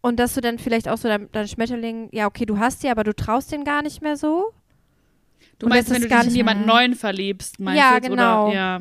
und 0.00 0.18
dass 0.18 0.34
du 0.34 0.40
dann 0.40 0.58
vielleicht 0.58 0.88
auch 0.88 0.96
so 0.96 1.08
dein, 1.08 1.28
dein 1.32 1.46
Schmetterling, 1.46 2.08
ja 2.12 2.26
okay, 2.26 2.46
du 2.46 2.58
hast 2.58 2.82
die, 2.82 2.88
aber 2.88 3.04
du 3.04 3.14
traust 3.14 3.52
den 3.52 3.64
gar 3.64 3.82
nicht 3.82 4.00
mehr 4.00 4.16
so. 4.16 4.52
Du 5.58 5.66
Und 5.66 5.70
meinst, 5.70 5.90
wenn 5.90 6.00
du 6.00 6.08
dich 6.08 6.26
in 6.28 6.34
jemanden 6.34 6.64
neuen 6.64 6.94
verliebst, 6.94 7.60
meinst 7.60 7.78
Ja, 7.78 7.90
du 7.90 7.94
jetzt? 7.96 8.08
genau. 8.08 8.46
Oder, 8.48 8.54
ja. 8.54 8.80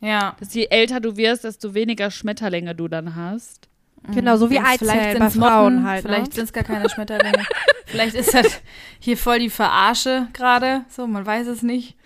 Ja. 0.00 0.36
Dass 0.38 0.54
je 0.54 0.66
älter 0.70 1.00
du 1.00 1.16
wirst, 1.16 1.42
desto 1.44 1.74
weniger 1.74 2.10
Schmetterlinge 2.10 2.74
du 2.74 2.86
dann 2.88 3.16
hast. 3.16 3.68
Genau, 4.14 4.36
so 4.36 4.50
wie 4.50 4.58
Eizellen 4.58 4.78
vielleicht 4.78 5.18
bei 5.18 5.30
Frauen 5.30 5.74
Motten, 5.74 5.86
halt, 5.86 6.04
ne? 6.04 6.10
Vielleicht 6.10 6.34
sind 6.34 6.44
es 6.44 6.52
gar 6.52 6.64
keine 6.64 6.88
Schmetterlinge. 6.88 7.44
vielleicht 7.86 8.14
ist 8.14 8.32
das 8.34 8.60
hier 8.98 9.16
voll 9.16 9.38
die 9.38 9.50
Verarsche 9.50 10.28
gerade. 10.32 10.84
So, 10.88 11.06
man 11.06 11.24
weiß 11.26 11.46
es 11.48 11.62
nicht. 11.62 11.96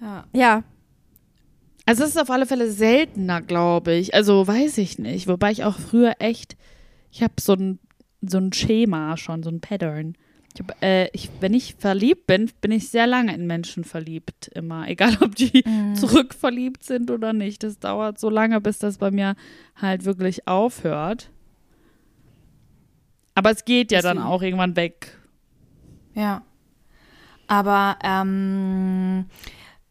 Ja. 0.00 0.24
Ja, 0.32 0.64
Also 1.86 2.02
es 2.02 2.10
ist 2.10 2.18
auf 2.20 2.30
alle 2.30 2.46
Fälle 2.46 2.70
seltener, 2.70 3.40
glaube 3.40 3.92
ich. 3.94 4.14
Also 4.14 4.46
weiß 4.46 4.78
ich 4.78 4.98
nicht. 4.98 5.28
Wobei 5.28 5.52
ich 5.52 5.64
auch 5.64 5.78
früher 5.78 6.14
echt, 6.18 6.56
ich 7.10 7.22
habe 7.22 7.34
so 7.40 7.54
ein, 7.54 7.78
so 8.20 8.38
ein 8.38 8.52
Schema 8.52 9.16
schon, 9.16 9.42
so 9.42 9.50
ein 9.50 9.60
Pattern. 9.60 10.16
Ich 10.54 10.60
hab, 10.60 10.82
äh, 10.82 11.08
ich, 11.12 11.30
wenn 11.40 11.54
ich 11.54 11.76
verliebt 11.76 12.26
bin, 12.26 12.50
bin 12.60 12.72
ich 12.72 12.88
sehr 12.90 13.06
lange 13.06 13.34
in 13.34 13.46
Menschen 13.46 13.84
verliebt 13.84 14.48
immer. 14.48 14.88
Egal, 14.88 15.16
ob 15.20 15.34
die 15.34 15.64
zurückverliebt 15.94 16.84
sind 16.84 17.10
oder 17.10 17.32
nicht. 17.32 17.62
Das 17.62 17.78
dauert 17.78 18.18
so 18.18 18.28
lange, 18.30 18.60
bis 18.60 18.78
das 18.78 18.98
bei 18.98 19.10
mir 19.10 19.34
halt 19.76 20.04
wirklich 20.04 20.46
aufhört. 20.46 21.30
Aber 23.34 23.50
es 23.50 23.64
geht 23.64 23.92
ja 23.92 24.02
dann 24.02 24.18
Deswegen. 24.18 24.32
auch 24.32 24.42
irgendwann 24.42 24.76
weg. 24.76 25.18
Ja. 26.14 26.42
Aber 27.46 27.98
ähm, 28.02 29.26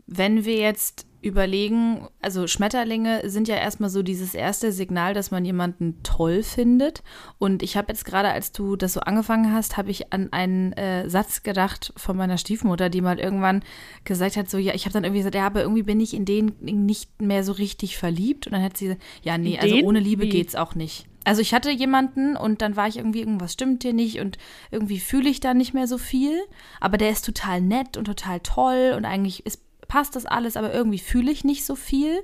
wenn 0.06 0.46
wir 0.46 0.58
jetzt 0.58 1.08
überlegen, 1.22 2.08
also 2.20 2.48
Schmetterlinge 2.48 3.30
sind 3.30 3.48
ja 3.48 3.56
erstmal 3.56 3.90
so 3.90 4.02
dieses 4.02 4.34
erste 4.34 4.72
Signal, 4.72 5.14
dass 5.14 5.30
man 5.30 5.46
jemanden 5.46 6.02
toll 6.04 6.42
findet. 6.42 7.04
Und 7.38 7.62
ich 7.62 7.78
habe 7.78 7.90
jetzt 7.90 8.06
gerade, 8.06 8.30
als 8.30 8.52
du 8.52 8.76
das 8.76 8.94
so 8.94 9.02
angefangen 9.02 9.54
hast, 9.54 9.78
habe 9.78 9.92
ich 9.92 10.12
an 10.12 10.34
einen 10.34 10.74
äh, 10.74 11.10
Satz 11.10 11.44
gedacht 11.44 11.94
von 11.96 12.18
meiner 12.18 12.38
Stiefmutter, 12.38 12.90
die 12.90 13.02
mal 13.02 13.20
irgendwann 13.20 13.64
gesagt 14.04 14.36
hat, 14.36 14.50
so, 14.50 14.58
ja, 14.58 14.74
ich 14.74 14.86
habe 14.86 14.94
dann 14.94 15.04
irgendwie 15.04 15.20
gesagt, 15.20 15.36
ja, 15.36 15.46
aber 15.46 15.62
irgendwie 15.62 15.84
bin 15.84 16.00
ich 16.00 16.16
in 16.16 16.26
den 16.26 16.56
nicht 16.60 17.22
mehr 17.22 17.44
so 17.44 17.52
richtig 17.52 17.98
verliebt. 17.98 18.48
Und 18.48 18.54
dann 18.54 18.64
hat 18.64 18.78
sie 18.78 18.86
gesagt, 18.86 19.04
ja, 19.22 19.38
nee, 19.38 19.60
also 19.60 19.76
ohne 19.84 20.00
Liebe 20.00 20.24
Wie? 20.24 20.30
geht's 20.30 20.56
auch 20.56 20.74
nicht. 20.74 21.06
Also 21.24 21.42
ich 21.42 21.54
hatte 21.54 21.70
jemanden 21.70 22.36
und 22.36 22.64
dann 22.64 22.76
war 22.76 22.88
ich 22.88 22.98
irgendwie, 22.98 23.20
irgendwas 23.20 23.54
stimmt 23.54 23.84
hier 23.84 23.94
nicht 23.94 24.20
und 24.20 24.40
irgendwie 24.72 25.00
fühle 25.00 25.30
ich 25.30 25.40
da 25.40 25.54
nicht 25.54 25.74
mehr 25.74 25.86
so 25.86 26.00
viel. 26.00 26.36
Aber 26.80 26.98
der 26.98 27.12
ist 27.12 27.26
total 27.26 27.62
nett 27.62 27.96
und 27.96 28.06
total 28.06 28.40
toll 28.40 28.96
und 28.98 29.06
eigentlich 29.06 29.46
ist, 29.46 29.62
passt 29.92 30.16
das 30.16 30.26
alles, 30.26 30.56
aber 30.56 30.74
irgendwie 30.74 31.00
fühle 31.00 31.34
ich 31.34 31.44
nicht 31.44 31.66
so 31.66 31.76
viel 31.76 32.24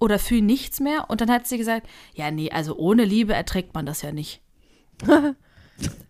oder 0.00 0.18
fühle 0.18 0.42
nichts 0.42 0.80
mehr. 0.80 1.08
Und 1.08 1.20
dann 1.20 1.30
hat 1.30 1.46
sie 1.46 1.56
gesagt, 1.56 1.86
ja, 2.16 2.32
nee, 2.32 2.50
also 2.50 2.76
ohne 2.76 3.04
Liebe 3.04 3.32
erträgt 3.32 3.74
man 3.74 3.86
das 3.86 4.02
ja 4.02 4.12
nicht. 4.12 4.42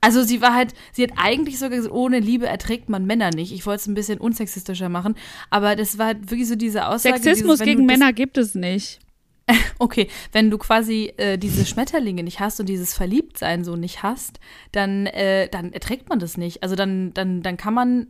Also 0.00 0.24
sie 0.24 0.42
war 0.42 0.52
halt, 0.52 0.74
sie 0.90 1.04
hat 1.04 1.12
eigentlich 1.14 1.60
sogar 1.60 1.76
gesagt, 1.76 1.94
ohne 1.94 2.18
Liebe 2.18 2.44
erträgt 2.44 2.88
man 2.88 3.06
Männer 3.06 3.30
nicht. 3.30 3.52
Ich 3.52 3.66
wollte 3.66 3.82
es 3.82 3.86
ein 3.86 3.94
bisschen 3.94 4.18
unsexistischer 4.18 4.88
machen, 4.88 5.14
aber 5.48 5.76
das 5.76 5.96
war 5.96 6.06
halt 6.06 6.28
wirklich 6.28 6.48
so 6.48 6.56
diese 6.56 6.88
Aussage. 6.88 7.22
Sexismus 7.22 7.60
dieses, 7.60 7.66
gegen 7.66 7.86
Männer 7.86 8.12
gibt 8.12 8.36
es 8.36 8.56
nicht. 8.56 8.98
Okay, 9.78 10.08
wenn 10.32 10.50
du 10.50 10.58
quasi 10.58 11.12
äh, 11.18 11.38
diese 11.38 11.64
Schmetterlinge 11.64 12.24
nicht 12.24 12.40
hast 12.40 12.58
und 12.58 12.68
dieses 12.68 12.94
Verliebtsein 12.94 13.62
so 13.62 13.76
nicht 13.76 14.02
hast, 14.02 14.40
dann, 14.72 15.06
äh, 15.06 15.48
dann 15.48 15.72
erträgt 15.72 16.08
man 16.08 16.18
das 16.18 16.36
nicht. 16.36 16.64
Also 16.64 16.74
dann, 16.74 17.14
dann, 17.14 17.42
dann 17.42 17.56
kann 17.56 17.74
man, 17.74 18.08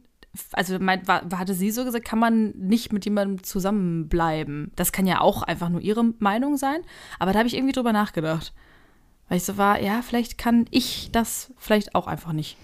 also 0.53 0.79
mein, 0.79 1.07
war, 1.09 1.23
hatte 1.37 1.55
sie 1.55 1.71
so 1.71 1.85
gesagt, 1.85 2.05
kann 2.05 2.19
man 2.19 2.51
nicht 2.51 2.93
mit 2.93 3.05
jemandem 3.05 3.43
zusammenbleiben. 3.43 4.73
Das 4.77 4.93
kann 4.93 5.07
ja 5.07 5.21
auch 5.21 5.43
einfach 5.43 5.69
nur 5.69 5.81
ihre 5.81 6.05
Meinung 6.19 6.57
sein. 6.57 6.83
Aber 7.19 7.33
da 7.33 7.41
habe 7.41 7.49
ich 7.49 7.55
irgendwie 7.55 7.73
drüber 7.73 7.93
nachgedacht. 7.93 8.53
Weil 9.29 9.39
ich 9.39 9.45
so 9.45 9.57
war, 9.57 9.81
ja, 9.81 10.03
vielleicht 10.03 10.39
kann 10.39 10.67
ich 10.71 11.11
das 11.13 11.53
vielleicht 11.57 11.95
auch 11.95 12.07
einfach 12.07 12.33
nicht. 12.33 12.57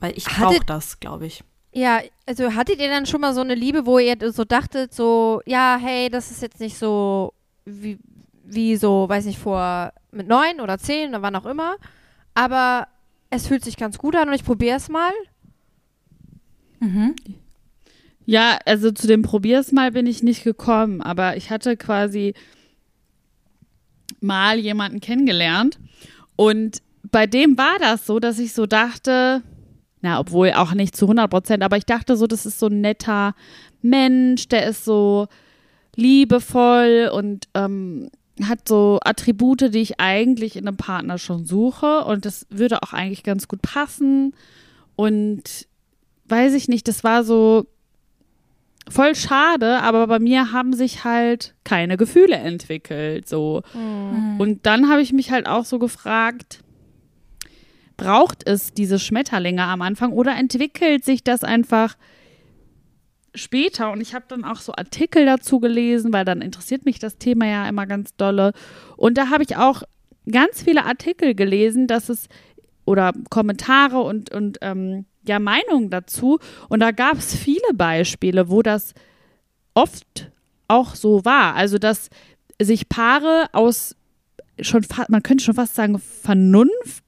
Weil 0.00 0.16
ich 0.16 0.24
brauche 0.24 0.64
das, 0.64 1.00
glaube 1.00 1.26
ich. 1.26 1.42
Ja, 1.72 2.00
also 2.26 2.54
hattet 2.54 2.80
ihr 2.80 2.88
dann 2.88 3.04
schon 3.06 3.20
mal 3.20 3.34
so 3.34 3.42
eine 3.42 3.54
Liebe, 3.54 3.84
wo 3.84 3.98
ihr 3.98 4.16
so 4.32 4.44
dachtet, 4.44 4.94
so, 4.94 5.42
ja, 5.44 5.78
hey, 5.80 6.08
das 6.08 6.30
ist 6.30 6.40
jetzt 6.40 6.58
nicht 6.58 6.78
so 6.78 7.34
wie, 7.66 7.98
wie 8.44 8.76
so, 8.76 9.06
weiß 9.08 9.26
nicht, 9.26 9.38
vor 9.38 9.92
mit 10.10 10.26
neun 10.26 10.60
oder 10.60 10.78
zehn 10.78 11.10
oder 11.10 11.20
wann 11.20 11.36
auch 11.36 11.44
immer, 11.44 11.76
aber 12.34 12.88
es 13.28 13.46
fühlt 13.46 13.62
sich 13.62 13.76
ganz 13.76 13.98
gut 13.98 14.16
an 14.16 14.28
und 14.28 14.34
ich 14.34 14.44
probiere 14.44 14.76
es 14.76 14.88
mal. 14.88 15.12
Ja, 18.24 18.58
also 18.64 18.90
zu 18.90 19.06
dem 19.06 19.22
Probier's 19.22 19.72
mal 19.72 19.92
bin 19.92 20.06
ich 20.06 20.22
nicht 20.22 20.42
gekommen, 20.42 21.00
aber 21.00 21.36
ich 21.36 21.50
hatte 21.50 21.76
quasi 21.76 22.34
mal 24.20 24.58
jemanden 24.58 25.00
kennengelernt 25.00 25.78
und 26.34 26.82
bei 27.10 27.26
dem 27.26 27.56
war 27.56 27.78
das 27.78 28.04
so, 28.06 28.18
dass 28.18 28.38
ich 28.38 28.52
so 28.52 28.66
dachte, 28.66 29.42
na, 30.00 30.18
obwohl 30.18 30.52
auch 30.52 30.74
nicht 30.74 30.96
zu 30.96 31.06
100 31.06 31.30
Prozent, 31.30 31.62
aber 31.62 31.76
ich 31.76 31.86
dachte 31.86 32.16
so, 32.16 32.26
das 32.26 32.46
ist 32.46 32.58
so 32.58 32.66
ein 32.66 32.80
netter 32.80 33.34
Mensch, 33.80 34.48
der 34.48 34.66
ist 34.66 34.84
so 34.84 35.28
liebevoll 35.94 37.10
und 37.12 37.48
ähm, 37.54 38.10
hat 38.42 38.68
so 38.68 38.98
Attribute, 39.02 39.72
die 39.72 39.80
ich 39.80 40.00
eigentlich 40.00 40.56
in 40.56 40.66
einem 40.66 40.76
Partner 40.76 41.18
schon 41.18 41.44
suche 41.44 42.04
und 42.04 42.24
das 42.24 42.46
würde 42.50 42.82
auch 42.82 42.92
eigentlich 42.92 43.22
ganz 43.22 43.48
gut 43.48 43.62
passen 43.62 44.34
und 44.94 45.66
weiß 46.28 46.54
ich 46.54 46.68
nicht, 46.68 46.88
das 46.88 47.04
war 47.04 47.24
so 47.24 47.66
voll 48.88 49.14
schade, 49.14 49.80
aber 49.80 50.06
bei 50.06 50.18
mir 50.18 50.52
haben 50.52 50.72
sich 50.72 51.04
halt 51.04 51.54
keine 51.64 51.96
Gefühle 51.96 52.36
entwickelt, 52.36 53.28
so. 53.28 53.62
Und 54.38 54.64
dann 54.64 54.88
habe 54.88 55.02
ich 55.02 55.12
mich 55.12 55.30
halt 55.30 55.46
auch 55.46 55.64
so 55.64 55.78
gefragt, 55.78 56.62
braucht 57.96 58.46
es 58.46 58.72
diese 58.74 58.98
Schmetterlinge 58.98 59.64
am 59.64 59.82
Anfang 59.82 60.12
oder 60.12 60.36
entwickelt 60.36 61.04
sich 61.04 61.24
das 61.24 61.42
einfach 61.42 61.96
später? 63.34 63.90
Und 63.90 64.00
ich 64.00 64.14
habe 64.14 64.26
dann 64.28 64.44
auch 64.44 64.60
so 64.60 64.72
Artikel 64.74 65.26
dazu 65.26 65.60
gelesen, 65.60 66.12
weil 66.12 66.24
dann 66.24 66.42
interessiert 66.42 66.84
mich 66.84 66.98
das 66.98 67.18
Thema 67.18 67.46
ja 67.46 67.68
immer 67.68 67.86
ganz 67.86 68.14
dolle. 68.16 68.52
Und 68.96 69.18
da 69.18 69.30
habe 69.30 69.42
ich 69.42 69.56
auch 69.56 69.82
ganz 70.30 70.62
viele 70.62 70.84
Artikel 70.84 71.34
gelesen, 71.34 71.86
dass 71.86 72.08
es 72.08 72.28
oder 72.84 73.12
Kommentare 73.30 74.00
und, 74.00 74.30
und 74.32 74.58
ähm, 74.60 75.06
ja, 75.28 75.38
Meinungen 75.38 75.90
dazu. 75.90 76.38
Und 76.68 76.80
da 76.80 76.90
gab 76.90 77.18
es 77.18 77.34
viele 77.34 77.74
Beispiele, 77.74 78.48
wo 78.48 78.62
das 78.62 78.94
oft 79.74 80.30
auch 80.68 80.94
so 80.94 81.24
war. 81.24 81.54
Also, 81.54 81.78
dass 81.78 82.10
sich 82.60 82.88
Paare 82.88 83.48
aus 83.52 83.94
schon, 84.60 84.86
man 85.08 85.22
könnte 85.22 85.44
schon 85.44 85.54
fast 85.54 85.74
sagen, 85.74 85.98
Vernunft 85.98 87.04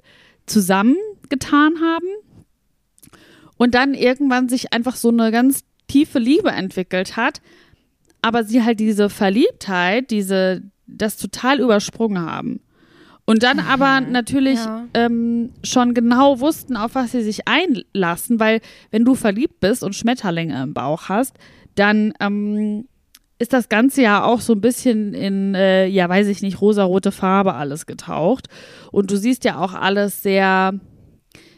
zusammengetan 0.47 1.81
haben 1.81 2.09
und 3.57 3.75
dann 3.75 3.95
irgendwann 3.95 4.49
sich 4.49 4.73
einfach 4.73 4.97
so 4.97 5.09
eine 5.09 5.31
ganz 5.31 5.65
tiefe 5.89 6.19
Liebe 6.19 6.51
entwickelt 6.51 7.17
hat, 7.17 7.41
aber 8.23 8.45
sie 8.45 8.63
halt 8.63 8.81
diese 8.81 9.09
Verliebtheit, 9.09 10.11
diese, 10.11 10.63
das 10.87 11.17
total 11.17 11.61
übersprungen 11.61 12.21
haben. 12.21 12.61
Und 13.29 13.43
dann 13.43 13.59
aber 13.61 14.01
natürlich 14.01 14.59
Ja. 14.59 14.87
ähm, 14.95 15.51
schon 15.63 15.93
genau 15.93 16.41
wussten, 16.41 16.79
auf 16.79 16.95
was 16.95 17.13
sie 17.13 17.23
sich 17.23 17.43
einlassen, 17.47 18.41
weil 18.41 18.63
wenn 18.91 19.05
du 19.05 19.15
verliebt 19.15 19.61
bist 19.61 19.83
und 19.85 19.95
Schmetterlinge 19.95 20.63
im 20.63 20.73
Bauch 20.73 21.11
hast, 21.11 21.37
dann 21.75 22.15
ähm, 22.21 22.87
ist 23.39 23.53
das 23.53 23.69
Ganze 23.69 24.01
ja 24.01 24.25
auch 24.25 24.41
so 24.41 24.55
ein 24.55 24.63
bisschen 24.63 25.13
in, 25.13 25.55
äh, 25.55 25.85
ja, 25.89 26.09
weiß 26.09 26.27
ich 26.29 26.41
nicht, 26.41 26.63
rosarote 26.63 27.13
Farbe 27.13 27.53
alles 27.53 27.85
getaucht. 27.85 28.49
Und 28.93 29.11
du 29.11 29.19
siehst 29.19 29.45
ja 29.45 29.59
auch 29.59 29.75
alles 29.75 30.23
sehr, 30.23 30.73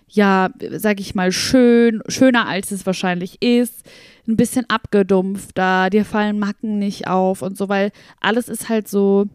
ja, 0.09 0.50
sag 0.72 0.98
ich 0.98 1.14
mal, 1.14 1.30
schön, 1.30 2.02
schöner 2.09 2.48
als 2.48 2.72
es 2.72 2.85
wahrscheinlich 2.85 3.40
ist, 3.42 3.85
ein 4.26 4.37
bisschen 4.37 4.68
abgedumpfter, 4.68 5.88
dir 5.88 6.04
fallen 6.04 6.40
Macken 6.40 6.80
nicht 6.80 7.06
auf 7.06 7.42
und 7.42 7.56
so, 7.56 7.68
weil 7.68 7.92
alles 8.20 8.48
ist 8.48 8.68
halt 8.68 8.88
so 8.88 9.26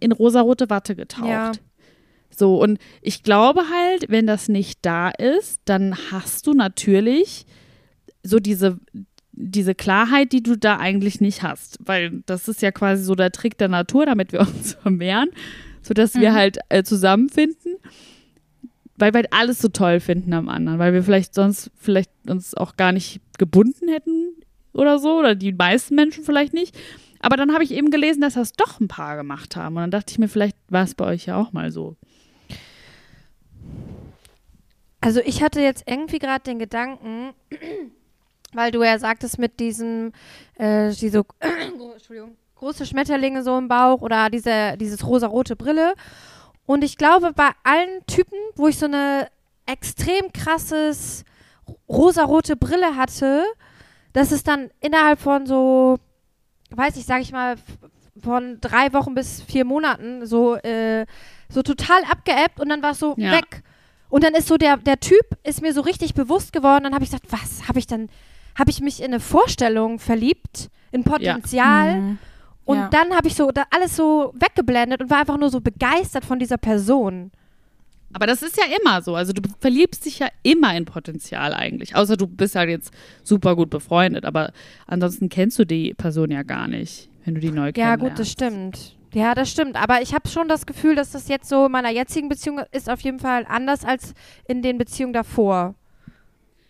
in 0.00 0.12
rosarote 0.12 0.70
Watte 0.70 0.94
getaucht. 0.96 1.28
Ja. 1.28 1.52
So, 2.30 2.60
und 2.62 2.78
ich 3.00 3.22
glaube 3.22 3.62
halt, 3.70 4.10
wenn 4.10 4.26
das 4.26 4.48
nicht 4.48 4.80
da 4.82 5.08
ist, 5.08 5.60
dann 5.64 5.96
hast 6.10 6.46
du 6.46 6.52
natürlich 6.52 7.46
so 8.22 8.38
diese, 8.40 8.78
diese 9.32 9.74
Klarheit, 9.74 10.32
die 10.32 10.42
du 10.42 10.56
da 10.56 10.76
eigentlich 10.76 11.20
nicht 11.20 11.42
hast. 11.42 11.78
Weil 11.80 12.22
das 12.26 12.48
ist 12.48 12.62
ja 12.62 12.72
quasi 12.72 13.04
so 13.04 13.14
der 13.14 13.32
Trick 13.32 13.56
der 13.56 13.68
Natur, 13.68 14.06
damit 14.06 14.32
wir 14.32 14.40
uns 14.54 14.74
vermehren, 14.74 15.30
sodass 15.82 16.14
wir 16.14 16.34
halt 16.34 16.58
äh, 16.68 16.82
zusammenfinden. 16.82 17.76
Weil 18.98 19.12
wir 19.12 19.18
halt 19.18 19.32
alles 19.32 19.58
so 19.58 19.68
toll 19.68 20.00
finden 20.00 20.32
am 20.32 20.48
anderen, 20.48 20.78
weil 20.78 20.94
wir 20.94 21.02
vielleicht 21.02 21.34
sonst 21.34 21.70
vielleicht 21.76 22.10
uns 22.28 22.54
auch 22.54 22.76
gar 22.76 22.92
nicht 22.92 23.20
gebunden 23.38 23.88
hätten 23.88 24.32
oder 24.72 24.98
so, 24.98 25.18
oder 25.18 25.34
die 25.34 25.52
meisten 25.52 25.94
Menschen 25.94 26.24
vielleicht 26.24 26.54
nicht. 26.54 26.76
Aber 27.26 27.36
dann 27.36 27.52
habe 27.52 27.64
ich 27.64 27.72
eben 27.72 27.90
gelesen, 27.90 28.20
dass 28.20 28.34
das 28.34 28.52
doch 28.52 28.78
ein 28.78 28.86
paar 28.86 29.16
gemacht 29.16 29.56
haben. 29.56 29.74
Und 29.74 29.82
dann 29.82 29.90
dachte 29.90 30.12
ich 30.12 30.18
mir, 30.20 30.28
vielleicht 30.28 30.56
war 30.68 30.84
es 30.84 30.94
bei 30.94 31.06
euch 31.06 31.26
ja 31.26 31.36
auch 31.36 31.52
mal 31.52 31.72
so. 31.72 31.96
Also 35.00 35.18
ich 35.18 35.42
hatte 35.42 35.60
jetzt 35.60 35.82
irgendwie 35.88 36.20
gerade 36.20 36.44
den 36.44 36.60
Gedanken, 36.60 37.34
weil 38.52 38.70
du 38.70 38.84
ja 38.84 39.00
sagtest 39.00 39.40
mit 39.40 39.58
diesem, 39.58 40.12
äh, 40.54 40.92
diese, 40.92 41.24
Entschuldigung, 41.94 42.36
große 42.54 42.86
Schmetterlinge 42.86 43.42
so 43.42 43.58
im 43.58 43.66
Bauch 43.66 44.02
oder 44.02 44.30
diese, 44.30 44.76
dieses 44.76 45.04
rosarote 45.04 45.56
Brille. 45.56 45.94
Und 46.64 46.84
ich 46.84 46.96
glaube, 46.96 47.32
bei 47.32 47.50
allen 47.64 48.06
Typen, 48.06 48.38
wo 48.54 48.68
ich 48.68 48.78
so 48.78 48.86
eine 48.86 49.26
extrem 49.66 50.32
krasses 50.32 51.24
rosarote 51.88 52.54
Brille 52.54 52.94
hatte, 52.94 53.42
dass 54.12 54.30
es 54.30 54.44
dann 54.44 54.70
innerhalb 54.80 55.18
von 55.18 55.44
so, 55.46 55.98
weiß 56.70 56.96
ich, 56.96 57.04
sag 57.06 57.20
ich 57.20 57.32
mal, 57.32 57.56
von 58.22 58.58
drei 58.60 58.92
Wochen 58.92 59.14
bis 59.14 59.42
vier 59.42 59.64
Monaten 59.64 60.26
so, 60.26 60.56
äh, 60.56 61.06
so 61.48 61.62
total 61.62 62.02
abgeebbt 62.10 62.60
und 62.60 62.68
dann 62.68 62.82
war 62.82 62.92
es 62.92 62.98
so 62.98 63.14
Ja. 63.18 63.32
weg. 63.32 63.62
Und 64.08 64.24
dann 64.24 64.34
ist 64.34 64.48
so 64.48 64.56
der, 64.56 64.76
der 64.76 65.00
Typ 65.00 65.26
ist 65.42 65.62
mir 65.62 65.72
so 65.72 65.80
richtig 65.80 66.14
bewusst 66.14 66.52
geworden. 66.52 66.84
Dann 66.84 66.94
habe 66.94 67.04
ich 67.04 67.10
gesagt, 67.10 67.26
was 67.30 67.68
habe 67.68 67.78
ich 67.78 67.86
dann, 67.86 68.08
habe 68.58 68.70
ich 68.70 68.80
mich 68.80 69.00
in 69.00 69.06
eine 69.06 69.20
Vorstellung 69.20 69.98
verliebt, 69.98 70.70
in 70.92 71.02
Potenzial. 71.04 72.00
Mhm. 72.00 72.18
Und 72.64 72.78
Ja. 72.78 72.88
dann 72.88 73.14
habe 73.14 73.28
ich 73.28 73.34
so 73.34 73.50
da 73.50 73.64
alles 73.70 73.96
so 73.96 74.32
weggeblendet 74.36 75.00
und 75.02 75.10
war 75.10 75.18
einfach 75.18 75.36
nur 75.36 75.50
so 75.50 75.60
begeistert 75.60 76.24
von 76.24 76.38
dieser 76.38 76.56
Person. 76.56 77.32
Aber 78.12 78.26
das 78.26 78.42
ist 78.42 78.56
ja 78.56 78.64
immer 78.80 79.02
so. 79.02 79.14
Also 79.14 79.32
du 79.32 79.42
verliebst 79.60 80.04
dich 80.06 80.20
ja 80.20 80.28
immer 80.42 80.74
in 80.76 80.84
Potenzial 80.84 81.52
eigentlich. 81.52 81.96
Außer 81.96 82.16
du 82.16 82.26
bist 82.26 82.54
halt 82.54 82.70
jetzt 82.70 82.92
super 83.22 83.56
gut 83.56 83.68
befreundet. 83.70 84.24
Aber 84.24 84.52
ansonsten 84.86 85.28
kennst 85.28 85.58
du 85.58 85.64
die 85.66 85.92
Person 85.94 86.30
ja 86.30 86.42
gar 86.42 86.68
nicht, 86.68 87.08
wenn 87.24 87.34
du 87.34 87.40
die 87.40 87.50
neu 87.50 87.66
Ja, 87.66 87.72
kennenlernst. 87.72 88.00
gut, 88.00 88.18
das 88.18 88.30
stimmt. 88.30 88.96
Ja, 89.12 89.34
das 89.34 89.50
stimmt. 89.50 89.76
Aber 89.76 90.02
ich 90.02 90.14
habe 90.14 90.28
schon 90.28 90.48
das 90.48 90.66
Gefühl, 90.66 90.94
dass 90.94 91.10
das 91.12 91.28
jetzt 91.28 91.48
so 91.48 91.66
in 91.66 91.72
meiner 91.72 91.90
jetzigen 91.90 92.28
Beziehung 92.28 92.60
ist 92.72 92.88
auf 92.88 93.00
jeden 93.00 93.18
Fall 93.18 93.44
anders 93.48 93.84
als 93.84 94.14
in 94.46 94.62
den 94.62 94.78
Beziehungen 94.78 95.12
davor. 95.12 95.74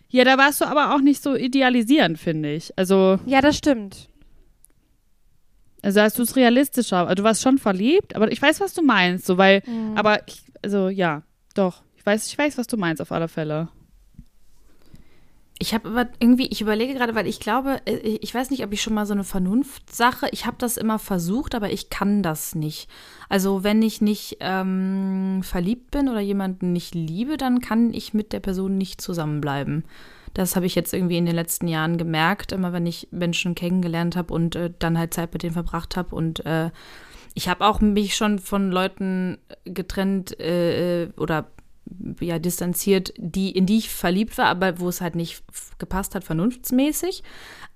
Ja, 0.09 0.23
da 0.23 0.37
warst 0.37 0.61
du 0.61 0.65
aber 0.65 0.95
auch 0.95 1.01
nicht 1.01 1.21
so 1.21 1.35
idealisierend, 1.35 2.17
finde 2.17 2.53
ich. 2.53 2.71
Also, 2.77 3.19
Ja, 3.25 3.41
das 3.41 3.57
stimmt. 3.57 4.07
also 5.81 6.01
hast 6.01 6.17
du 6.17 6.23
es 6.23 6.35
realistischer. 6.35 7.13
Du 7.15 7.23
warst 7.23 7.41
schon 7.41 7.57
verliebt, 7.57 8.15
aber 8.15 8.31
ich 8.31 8.41
weiß, 8.41 8.59
was 8.59 8.73
du 8.73 8.81
meinst. 8.81 9.25
So, 9.25 9.37
weil, 9.37 9.61
Mhm. 9.65 9.97
aber 9.97 10.25
ich, 10.27 10.43
also 10.63 10.89
ja, 10.89 11.23
doch. 11.57 11.81
Ich 11.95 12.05
weiß, 12.05 12.27
ich 12.27 12.37
weiß, 12.37 12.57
was 12.57 12.67
du 12.67 12.77
meinst 12.77 13.01
auf 13.01 13.11
alle 13.11 13.27
Fälle. 13.27 13.69
Ich 15.59 15.73
habe 15.73 15.89
aber 15.89 16.07
irgendwie, 16.19 16.47
ich 16.47 16.61
überlege 16.61 16.93
gerade, 16.93 17.15
weil 17.15 17.25
ich 17.25 17.39
glaube, 17.39 17.81
äh, 17.85 17.95
ich 18.21 18.33
weiß 18.33 18.51
nicht, 18.51 18.63
ob 18.63 18.71
ich 18.73 18.81
schon 18.81 18.93
mal 18.93 19.07
so 19.07 19.13
eine 19.13 19.23
Vernunftsache, 19.23 20.27
ich 20.31 20.45
habe 20.45 20.57
das 20.59 20.77
immer 20.77 20.99
versucht, 20.99 21.55
aber 21.55 21.71
ich 21.71 21.89
kann 21.89 22.21
das 22.21 22.53
nicht. 22.53 22.87
Also 23.27 23.63
wenn 23.63 23.81
ich 23.81 23.99
nicht 23.99 24.37
ähm, 24.39 25.41
verliebt 25.43 25.91
bin 25.91 26.09
oder 26.09 26.19
jemanden 26.19 26.73
nicht 26.73 26.93
liebe, 26.93 27.37
dann 27.37 27.59
kann 27.59 27.93
ich 27.93 28.13
mit 28.13 28.33
der 28.33 28.39
Person 28.39 28.77
nicht 28.77 29.01
zusammenbleiben. 29.01 29.83
Das 30.35 30.55
habe 30.55 30.67
ich 30.67 30.75
jetzt 30.75 30.93
irgendwie 30.93 31.17
in 31.17 31.25
den 31.25 31.33
letzten 31.33 31.67
Jahren 31.67 31.97
gemerkt, 31.97 32.51
immer 32.51 32.71
wenn 32.71 32.85
ich 32.85 33.07
Menschen 33.09 33.55
kennengelernt 33.55 34.15
habe 34.15 34.31
und 34.31 34.55
äh, 34.55 34.71
dann 34.77 34.97
halt 34.97 35.15
Zeit 35.15 35.33
mit 35.33 35.41
denen 35.41 35.53
verbracht 35.53 35.97
habe. 35.97 36.13
Und 36.13 36.45
äh, 36.45 36.69
ich 37.33 37.49
habe 37.49 37.65
auch 37.65 37.81
mich 37.81 38.15
schon 38.15 38.39
von 38.39 38.71
Leuten 38.71 39.37
getrennt 39.65 40.39
äh, 40.39 41.09
oder 41.17 41.51
ja, 42.19 42.39
distanziert, 42.39 43.13
die, 43.17 43.51
in 43.51 43.65
die 43.65 43.77
ich 43.77 43.89
verliebt 43.89 44.37
war, 44.37 44.47
aber 44.47 44.79
wo 44.79 44.89
es 44.89 45.01
halt 45.01 45.15
nicht 45.15 45.43
gepasst 45.77 46.15
hat, 46.15 46.23
vernunftsmäßig. 46.23 47.23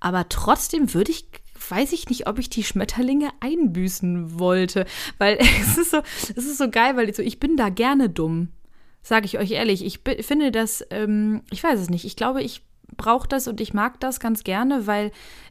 Aber 0.00 0.28
trotzdem 0.28 0.92
würde 0.94 1.10
ich, 1.10 1.26
weiß 1.68 1.92
ich 1.92 2.08
nicht, 2.08 2.26
ob 2.26 2.38
ich 2.38 2.50
die 2.50 2.64
Schmetterlinge 2.64 3.30
einbüßen 3.40 4.38
wollte. 4.38 4.86
Weil 5.18 5.38
es 5.62 5.78
ist 5.78 5.90
so, 5.90 6.02
es 6.30 6.44
ist 6.44 6.58
so 6.58 6.70
geil, 6.70 6.96
weil 6.96 7.08
ich 7.08 7.16
so, 7.16 7.22
ich 7.22 7.40
bin 7.40 7.56
da 7.56 7.68
gerne 7.68 8.08
dumm. 8.08 8.48
Sage 9.02 9.26
ich 9.26 9.38
euch 9.38 9.50
ehrlich. 9.52 9.84
Ich 9.84 10.00
finde 10.24 10.52
das, 10.52 10.84
ähm, 10.90 11.42
ich 11.50 11.62
weiß 11.62 11.80
es 11.80 11.90
nicht. 11.90 12.04
Ich 12.04 12.16
glaube, 12.16 12.42
ich 12.42 12.62
brauche 12.96 13.26
das 13.28 13.48
und 13.48 13.60
ich 13.60 13.74
mag 13.74 13.98
das 14.00 14.20
ganz 14.20 14.44
gerne, 14.44 14.86
weil 14.86 15.10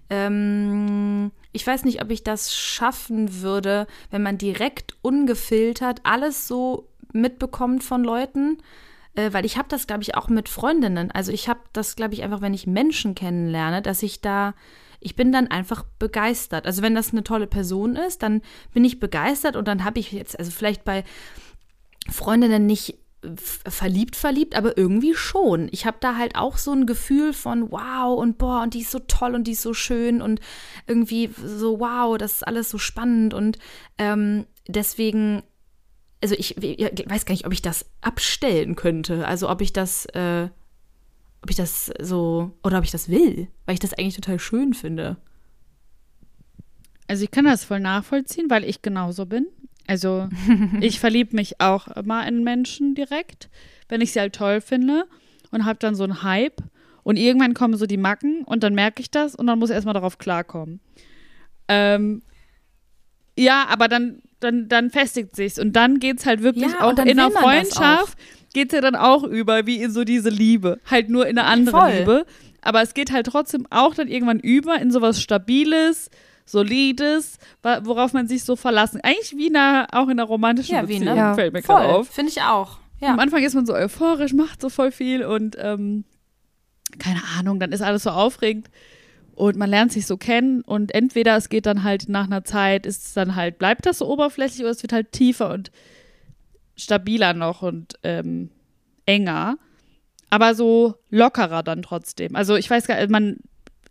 ähm, 0.09 1.31
ich 1.51 1.65
weiß 1.65 1.85
nicht, 1.85 2.01
ob 2.01 2.11
ich 2.11 2.23
das 2.23 2.53
schaffen 2.53 3.41
würde, 3.41 3.87
wenn 4.09 4.23
man 4.23 4.37
direkt 4.37 4.95
ungefiltert 5.01 6.01
alles 6.03 6.47
so 6.47 6.89
mitbekommt 7.13 7.83
von 7.83 8.03
Leuten. 8.03 8.57
Äh, 9.15 9.33
weil 9.33 9.45
ich 9.45 9.57
habe 9.57 9.67
das, 9.69 9.87
glaube 9.87 10.03
ich, 10.03 10.15
auch 10.15 10.29
mit 10.29 10.49
Freundinnen. 10.49 11.11
Also 11.11 11.31
ich 11.31 11.49
habe 11.49 11.59
das, 11.73 11.95
glaube 11.95 12.13
ich, 12.13 12.23
einfach, 12.23 12.41
wenn 12.41 12.53
ich 12.53 12.67
Menschen 12.67 13.15
kennenlerne, 13.15 13.81
dass 13.81 14.03
ich 14.03 14.21
da, 14.21 14.53
ich 14.99 15.15
bin 15.15 15.31
dann 15.31 15.47
einfach 15.47 15.83
begeistert. 15.99 16.65
Also 16.65 16.81
wenn 16.81 16.95
das 16.95 17.11
eine 17.11 17.23
tolle 17.23 17.47
Person 17.47 17.95
ist, 17.95 18.23
dann 18.23 18.41
bin 18.73 18.85
ich 18.85 18.99
begeistert 18.99 19.55
und 19.55 19.67
dann 19.67 19.83
habe 19.83 19.99
ich 19.99 20.11
jetzt, 20.11 20.39
also 20.39 20.51
vielleicht 20.51 20.85
bei 20.85 21.03
Freundinnen 22.09 22.65
nicht 22.65 22.97
verliebt, 23.35 24.15
verliebt, 24.15 24.55
aber 24.55 24.77
irgendwie 24.77 25.13
schon. 25.13 25.69
Ich 25.71 25.85
habe 25.85 25.97
da 25.99 26.17
halt 26.17 26.35
auch 26.35 26.57
so 26.57 26.71
ein 26.71 26.87
Gefühl 26.87 27.33
von 27.33 27.71
wow 27.71 28.17
und 28.19 28.37
boah 28.37 28.63
und 28.63 28.73
die 28.73 28.81
ist 28.81 28.91
so 28.91 28.99
toll 28.99 29.35
und 29.35 29.45
die 29.45 29.51
ist 29.51 29.61
so 29.61 29.73
schön 29.73 30.21
und 30.21 30.39
irgendwie 30.87 31.29
so 31.43 31.79
wow, 31.79 32.17
das 32.17 32.33
ist 32.33 32.47
alles 32.47 32.69
so 32.69 32.79
spannend 32.79 33.33
und 33.33 33.59
ähm, 33.99 34.45
deswegen, 34.67 35.43
also 36.21 36.35
ich, 36.35 36.57
ich 36.57 37.09
weiß 37.09 37.25
gar 37.25 37.33
nicht, 37.33 37.45
ob 37.45 37.53
ich 37.53 37.61
das 37.61 37.85
abstellen 38.01 38.75
könnte, 38.75 39.27
also 39.27 39.49
ob 39.49 39.61
ich 39.61 39.71
das, 39.71 40.05
äh, 40.07 40.49
ob 41.43 41.49
ich 41.49 41.55
das 41.55 41.91
so 41.99 42.57
oder 42.63 42.79
ob 42.79 42.83
ich 42.83 42.91
das 42.91 43.07
will, 43.09 43.49
weil 43.65 43.73
ich 43.73 43.79
das 43.79 43.93
eigentlich 43.93 44.15
total 44.15 44.39
schön 44.39 44.73
finde. 44.73 45.17
Also 47.07 47.23
ich 47.23 47.31
kann 47.31 47.45
das 47.45 47.65
voll 47.65 47.81
nachvollziehen, 47.81 48.49
weil 48.49 48.63
ich 48.63 48.81
genauso 48.81 49.25
bin. 49.25 49.45
Also 49.91 50.29
ich 50.79 51.01
verliebe 51.01 51.35
mich 51.35 51.59
auch 51.59 51.89
immer 51.89 52.25
in 52.25 52.45
Menschen 52.45 52.95
direkt, 52.95 53.49
wenn 53.89 53.99
ich 53.99 54.13
sie 54.13 54.21
halt 54.21 54.33
toll 54.33 54.61
finde 54.61 55.03
und 55.51 55.65
habe 55.65 55.79
dann 55.79 55.95
so 55.95 56.05
einen 56.05 56.23
Hype 56.23 56.63
und 57.03 57.17
irgendwann 57.17 57.53
kommen 57.53 57.75
so 57.75 57.85
die 57.85 57.97
Macken 57.97 58.45
und 58.45 58.63
dann 58.63 58.73
merke 58.73 59.01
ich 59.01 59.11
das 59.11 59.35
und 59.35 59.47
dann 59.47 59.59
muss 59.59 59.69
ich 59.69 59.75
erstmal 59.75 59.93
darauf 59.93 60.17
klarkommen. 60.17 60.79
Ähm, 61.67 62.21
ja, 63.37 63.65
aber 63.67 63.89
dann, 63.89 64.21
dann, 64.39 64.69
dann 64.69 64.91
festigt 64.91 65.35
sich's 65.35 65.59
und 65.59 65.75
dann 65.75 65.99
geht's 65.99 66.25
halt 66.25 66.41
wirklich 66.41 66.71
Ja, 66.71 66.83
auch 66.83 66.97
in 66.97 67.17
das 67.17 67.33
Freundschaft 67.33 68.17
geht's 68.53 68.73
ja 68.73 68.79
dann 68.79 68.95
auch 68.95 69.23
über 69.25 69.65
wie 69.65 69.81
in 69.81 69.91
so 69.91 70.05
diese 70.05 70.29
Liebe, 70.29 70.79
halt 70.89 71.09
nur 71.09 71.27
in 71.27 71.37
eine 71.37 71.49
andere 71.49 71.77
Voll. 71.77 71.91
Liebe, 71.91 72.25
aber 72.61 72.81
es 72.81 72.93
geht 72.93 73.11
halt 73.11 73.25
trotzdem 73.25 73.67
auch 73.69 73.93
dann 73.93 74.07
irgendwann 74.07 74.39
über 74.39 74.79
in 74.79 74.89
sowas 74.89 75.21
Stabiles, 75.21 76.09
Solides, 76.51 77.37
worauf 77.83 78.13
man 78.13 78.27
sich 78.27 78.43
so 78.43 78.55
verlassen. 78.55 78.99
Eigentlich 79.03 79.35
wie 79.37 79.47
in 79.47 79.55
einer, 79.55 79.87
auch 79.91 80.05
in 80.05 80.11
einer 80.19 80.23
romantischen 80.23 80.75
Ja, 80.75 80.87
wie, 80.87 80.99
Beziehung, 80.99 81.15
ne? 81.15 81.19
Ja. 81.21 81.33
fällt 81.33 81.53
mir 81.53 81.61
gerade 81.61 81.89
auf. 81.89 82.09
finde 82.09 82.31
ich 82.31 82.41
auch. 82.41 82.77
Ja. 82.99 83.09
Am 83.09 83.19
Anfang 83.19 83.43
ist 83.43 83.55
man 83.55 83.65
so 83.65 83.73
euphorisch, 83.73 84.33
macht 84.33 84.61
so 84.61 84.69
voll 84.69 84.91
viel 84.91 85.23
und 85.23 85.55
ähm, 85.59 86.03
keine 86.99 87.21
Ahnung, 87.37 87.59
dann 87.59 87.71
ist 87.71 87.81
alles 87.81 88.03
so 88.03 88.11
aufregend 88.11 88.69
und 89.33 89.55
man 89.55 89.69
lernt 89.69 89.91
sich 89.91 90.05
so 90.05 90.17
kennen 90.17 90.61
und 90.61 90.93
entweder 90.93 91.35
es 91.37 91.49
geht 91.49 91.65
dann 91.65 91.83
halt 91.83 92.09
nach 92.09 92.25
einer 92.25 92.43
Zeit, 92.43 92.85
ist 92.85 93.05
es 93.07 93.13
dann 93.13 93.35
halt, 93.35 93.57
bleibt 93.57 93.85
das 93.85 93.97
so 93.99 94.07
oberflächlich 94.07 94.61
oder 94.61 94.69
es 94.71 94.83
wird 94.83 94.93
halt 94.93 95.11
tiefer 95.13 95.51
und 95.51 95.71
stabiler 96.75 97.33
noch 97.33 97.61
und 97.61 97.95
ähm, 98.03 98.51
enger, 99.05 99.57
aber 100.29 100.53
so 100.53 100.95
lockerer 101.09 101.63
dann 101.63 101.81
trotzdem. 101.81 102.35
Also 102.35 102.55
ich 102.55 102.69
weiß 102.69 102.87
gar 102.87 102.99
nicht, 102.99 103.09
man 103.09 103.37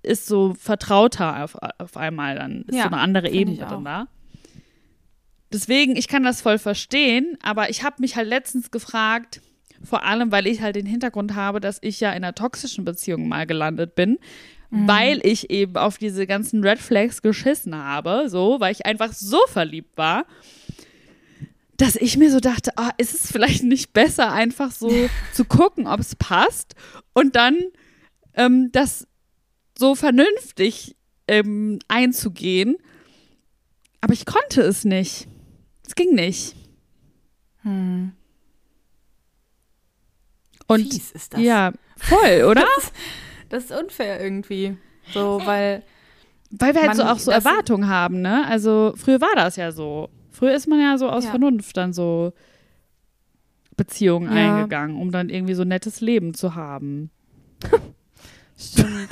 ist 0.03 0.27
so 0.27 0.55
vertrauter 0.55 1.45
auf, 1.45 1.57
auf 1.79 1.97
einmal, 1.97 2.37
dann 2.37 2.63
ist 2.63 2.77
Ja, 2.77 2.85
so 2.85 2.89
eine 2.89 2.99
andere 2.99 3.31
Ebene 3.31 3.59
dann 3.59 3.85
da. 3.85 4.09
Deswegen, 5.53 5.97
ich 5.97 6.09
kann 6.09 6.23
das 6.23 6.43
voll 6.43 6.59
verstehen, 6.59 7.37
aber 7.43 7.71
ich 7.71 7.83
habe 7.83 7.97
mich 7.99 8.17
halt 8.17 8.29
letztens 8.29 8.71
gefragt, 8.71 9.41
vor 9.83 10.05
allem, 10.05 10.31
weil 10.31 10.47
ich 10.47 10.61
halt 10.61 10.77
den 10.77 10.87
Hintergrund 10.87 11.35
habe, 11.35 11.61
dass 11.61 11.79
ich 11.81 12.01
ja 12.01 12.11
in 12.11 12.23
einer 12.23 12.35
toxischen 12.35 12.85
Beziehung 12.85 13.29
mal 13.29 13.47
gelandet 13.47 13.95
bin, 13.95 14.19
weil 14.71 15.21
ich 15.27 15.51
eben 15.51 15.77
auf 15.77 15.99
diese 15.99 16.27
ganzen 16.29 16.63
Red 16.63 16.79
Flags 16.79 17.23
geschissen 17.23 17.75
habe, 17.75 18.29
so, 18.29 18.61
weil 18.61 18.73
ich 18.73 18.87
einfach 18.87 19.13
so 19.13 19.39
verliebt 19.49 19.99
war, 19.99 20.27
dass 21.77 21.97
ich 21.97 22.17
mir 22.17 22.31
so 22.31 22.39
dachte, 22.41 22.73
ah, 22.77 22.91
ist 22.99 23.15
es 23.15 23.33
vielleicht 23.33 23.65
nicht 23.65 23.93
besser, 23.93 24.31
einfach 24.33 24.71
so 24.71 24.91
zu 25.33 25.45
gucken, 25.45 25.89
ob 25.89 25.99
es 25.99 26.15
passt 26.15 26.75
und 27.15 27.35
dann 27.35 27.57
ähm, 28.35 28.71
das 28.71 29.09
so 29.81 29.95
vernünftig 29.97 30.95
ähm, 31.27 31.79
einzugehen. 31.89 32.77
Aber 34.01 34.13
ich 34.13 34.25
konnte 34.27 34.63
es 34.63 34.85
nicht. 34.85 35.27
Es 35.87 35.95
ging 35.97 36.15
nicht. 36.15 36.55
Hm. 37.63 38.13
Und 40.67 40.83
Fies 40.93 41.11
ist 41.11 41.35
das. 41.35 41.41
ja, 41.41 41.73
voll, 41.97 42.45
oder? 42.49 42.65
Das 43.49 43.65
ist 43.65 43.73
unfair 43.73 44.21
irgendwie. 44.23 44.77
So, 45.13 45.41
weil. 45.45 45.83
Weil 46.53 46.75
wir 46.75 46.81
halt 46.83 46.89
Man- 46.89 46.97
so 46.97 47.03
auch 47.05 47.19
so 47.19 47.31
das- 47.31 47.45
Erwartungen 47.45 47.89
haben, 47.89 48.21
ne? 48.23 48.47
Also 48.47 48.93
früher 48.97 49.21
war 49.21 49.35
das 49.35 49.57
ja 49.57 49.73
so. 49.73 50.09
Früher 50.31 50.55
ist 50.55 50.69
man 50.69 50.81
ja 50.81 50.97
so 50.99 51.09
aus 51.09 51.25
Ja. 51.25 51.31
Vernunft 51.31 51.77
dann 51.77 51.93
so 51.93 52.33
Beziehungen 53.77 54.35
Ja. 54.37 54.57
eingegangen, 54.59 54.97
um 54.97 55.11
dann 55.11 55.29
irgendwie 55.29 55.55
so 55.55 55.63
ein 55.63 55.69
nettes 55.69 56.01
Leben 56.01 56.35
zu 56.35 56.55
haben. 56.55 57.11
Stimmt. 58.57 59.09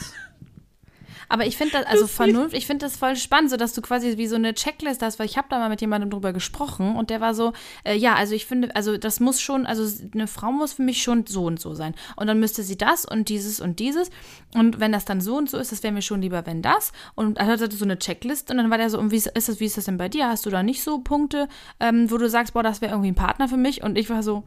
Aber 1.29 1.47
ich 1.47 1.57
finde 1.57 1.73
das, 1.73 1.87
also 1.87 2.07
Vernunft, 2.07 2.55
ich 2.55 2.67
finde 2.67 2.87
das 2.87 2.97
voll 2.97 3.17
spannend, 3.17 3.51
so 3.51 3.57
dass 3.57 3.73
du 3.73 3.83
quasi 3.83 4.17
wie 4.17 4.27
so 4.27 4.37
eine 4.37 4.55
Checkliste 4.55 5.05
hast, 5.05 5.19
weil 5.19 5.27
ich 5.27 5.37
habe 5.37 5.49
da 5.51 5.59
mal 5.59 5.69
mit 5.69 5.81
jemandem 5.81 6.11
drüber 6.11 6.33
gesprochen 6.33 6.97
und 6.97 7.11
der 7.11 7.21
war 7.21 7.35
so, 7.35 7.53
äh, 7.85 7.95
ja, 7.95 8.15
also 8.15 8.35
ich 8.35 8.47
finde, 8.47 8.75
also 8.75 8.97
das 8.97 9.21
muss 9.21 9.41
schon, 9.41 9.67
also 9.67 9.87
eine 10.15 10.27
Frau 10.27 10.53
muss 10.53 10.75
für 10.75 10.83
mich 10.83 11.03
schon 11.03 11.27
so 11.27 11.45
und 11.45 11.61
so 11.61 11.75
sein. 11.75 11.95
Und 12.17 12.27
dann 12.27 12.41
müsste 12.41 12.63
sie 12.63 12.79
das 12.79 13.05
und 13.05 13.29
dieses 13.29 13.61
und 13.61 13.79
dieses. 13.79 14.11
Und 14.55 14.81
wenn 14.81 14.93
das 14.93 15.05
dann 15.05 15.21
so 15.21 15.37
und 15.37 15.51
so 15.51 15.59
ist, 15.59 15.73
das 15.73 15.83
wäre 15.83 15.93
mir 15.93 16.03
schon 16.03 16.23
lieber, 16.23 16.47
wenn 16.47 16.63
das. 16.63 16.93
Und 17.15 17.39
er 17.39 17.47
hatte 17.47 17.71
so 17.71 17.85
eine 17.85 17.99
Checkliste 17.99 18.53
und 18.53 18.59
dann 18.59 18.71
war 18.71 18.79
der 18.79 18.91
so, 18.91 18.99
und 18.99 19.11
wie 19.11 19.17
ist 19.17 19.31
das, 19.35 19.61
wie 19.61 19.67
ist 19.67 19.77
das 19.77 19.85
denn 19.85 19.99
bei 19.99 20.09
dir? 20.09 20.29
Hast 20.29 20.47
du 20.47 20.51
da 20.51 20.63
nicht 20.63 20.83
so 20.83 21.01
Punkte, 21.01 21.49
ähm, 21.81 22.11
wo 22.11 22.17
du 22.17 22.29
sagst, 22.29 22.55
boah, 22.55 22.63
das 22.63 22.81
wäre 22.81 22.93
irgendwie 22.93 23.11
ein 23.11 23.15
Partner 23.15 23.49
für 23.49 23.57
mich? 23.57 23.83
Und 23.83 23.99
ich 23.99 24.09
war 24.09 24.23
so, 24.23 24.45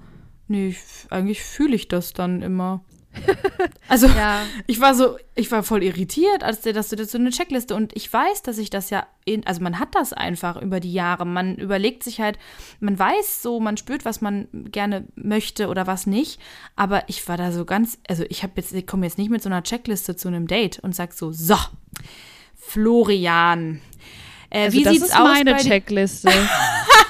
nee, 0.48 0.70
ich, 0.70 0.80
eigentlich 1.10 1.44
fühle 1.44 1.76
ich 1.76 1.88
das 1.88 2.14
dann 2.14 2.42
immer. 2.42 2.84
Also 3.88 4.08
Ja. 4.08 4.44
ich 4.68 4.80
war 4.80 4.96
so, 4.96 5.18
ich 5.36 5.52
war 5.52 5.64
voll 5.64 5.84
irritiert, 5.84 6.44
als 6.44 6.62
der, 6.62 6.72
dass 6.72 6.90
du 6.90 6.96
das 6.96 7.12
so 7.12 7.18
eine 7.18 7.30
Checkliste 7.30 7.76
und 7.76 7.94
ich 7.96 8.12
weiß, 8.12 8.42
dass 8.42 8.58
ich 8.58 8.70
das 8.70 8.90
ja, 8.90 9.06
in, 9.26 9.46
also 9.46 9.62
man 9.62 9.80
hat 9.80 9.90
das 9.96 10.14
einfach 10.14 10.62
über 10.62 10.80
die 10.80 10.94
Jahre. 10.94 11.26
Man 11.26 11.56
überlegt 11.58 12.04
sich 12.04 12.22
halt, 12.22 12.40
man 12.80 12.98
weiß 12.98 13.42
so, 13.42 13.60
man 13.60 13.76
spürt, 13.76 14.06
was 14.06 14.22
man 14.22 14.48
gerne 14.72 15.04
möchte 15.16 15.68
oder 15.68 15.88
was 15.88 16.08
nicht. 16.08 16.40
Aber 16.78 17.04
ich 17.08 17.28
war 17.28 17.36
da 17.36 17.52
so 17.52 17.66
ganz, 17.66 17.98
also 18.08 18.24
ich 18.30 18.44
habe 18.44 18.54
jetzt, 18.56 18.72
ich 18.74 18.88
komme 18.88 19.06
jetzt 19.06 19.18
nicht 19.18 19.30
mit 19.30 19.44
so 19.44 19.50
einer 19.50 19.64
Checkliste 19.64 20.16
zu 20.16 20.30
einem 20.30 20.48
Date 20.48 20.80
und 20.80 20.96
sag 20.96 21.12
so, 21.14 21.32
so, 21.34 21.58
Florian. 22.56 23.82
Äh, 24.50 24.66
Also 24.66 24.78
wie 24.78 24.84
das 24.84 24.94
sieht's 24.94 25.06
ist 25.08 25.16
aus 25.16 25.24
meine? 25.28 25.58
Checkliste. 25.58 26.32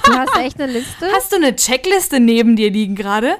Du 0.04 0.14
hast 0.14 0.36
echt 0.36 0.60
eine 0.60 0.72
Liste? 0.72 1.06
Hast 1.14 1.30
du 1.30 1.36
eine 1.36 1.54
Checkliste 1.54 2.18
neben 2.18 2.56
dir 2.56 2.72
liegen 2.72 2.96
gerade? 2.96 3.36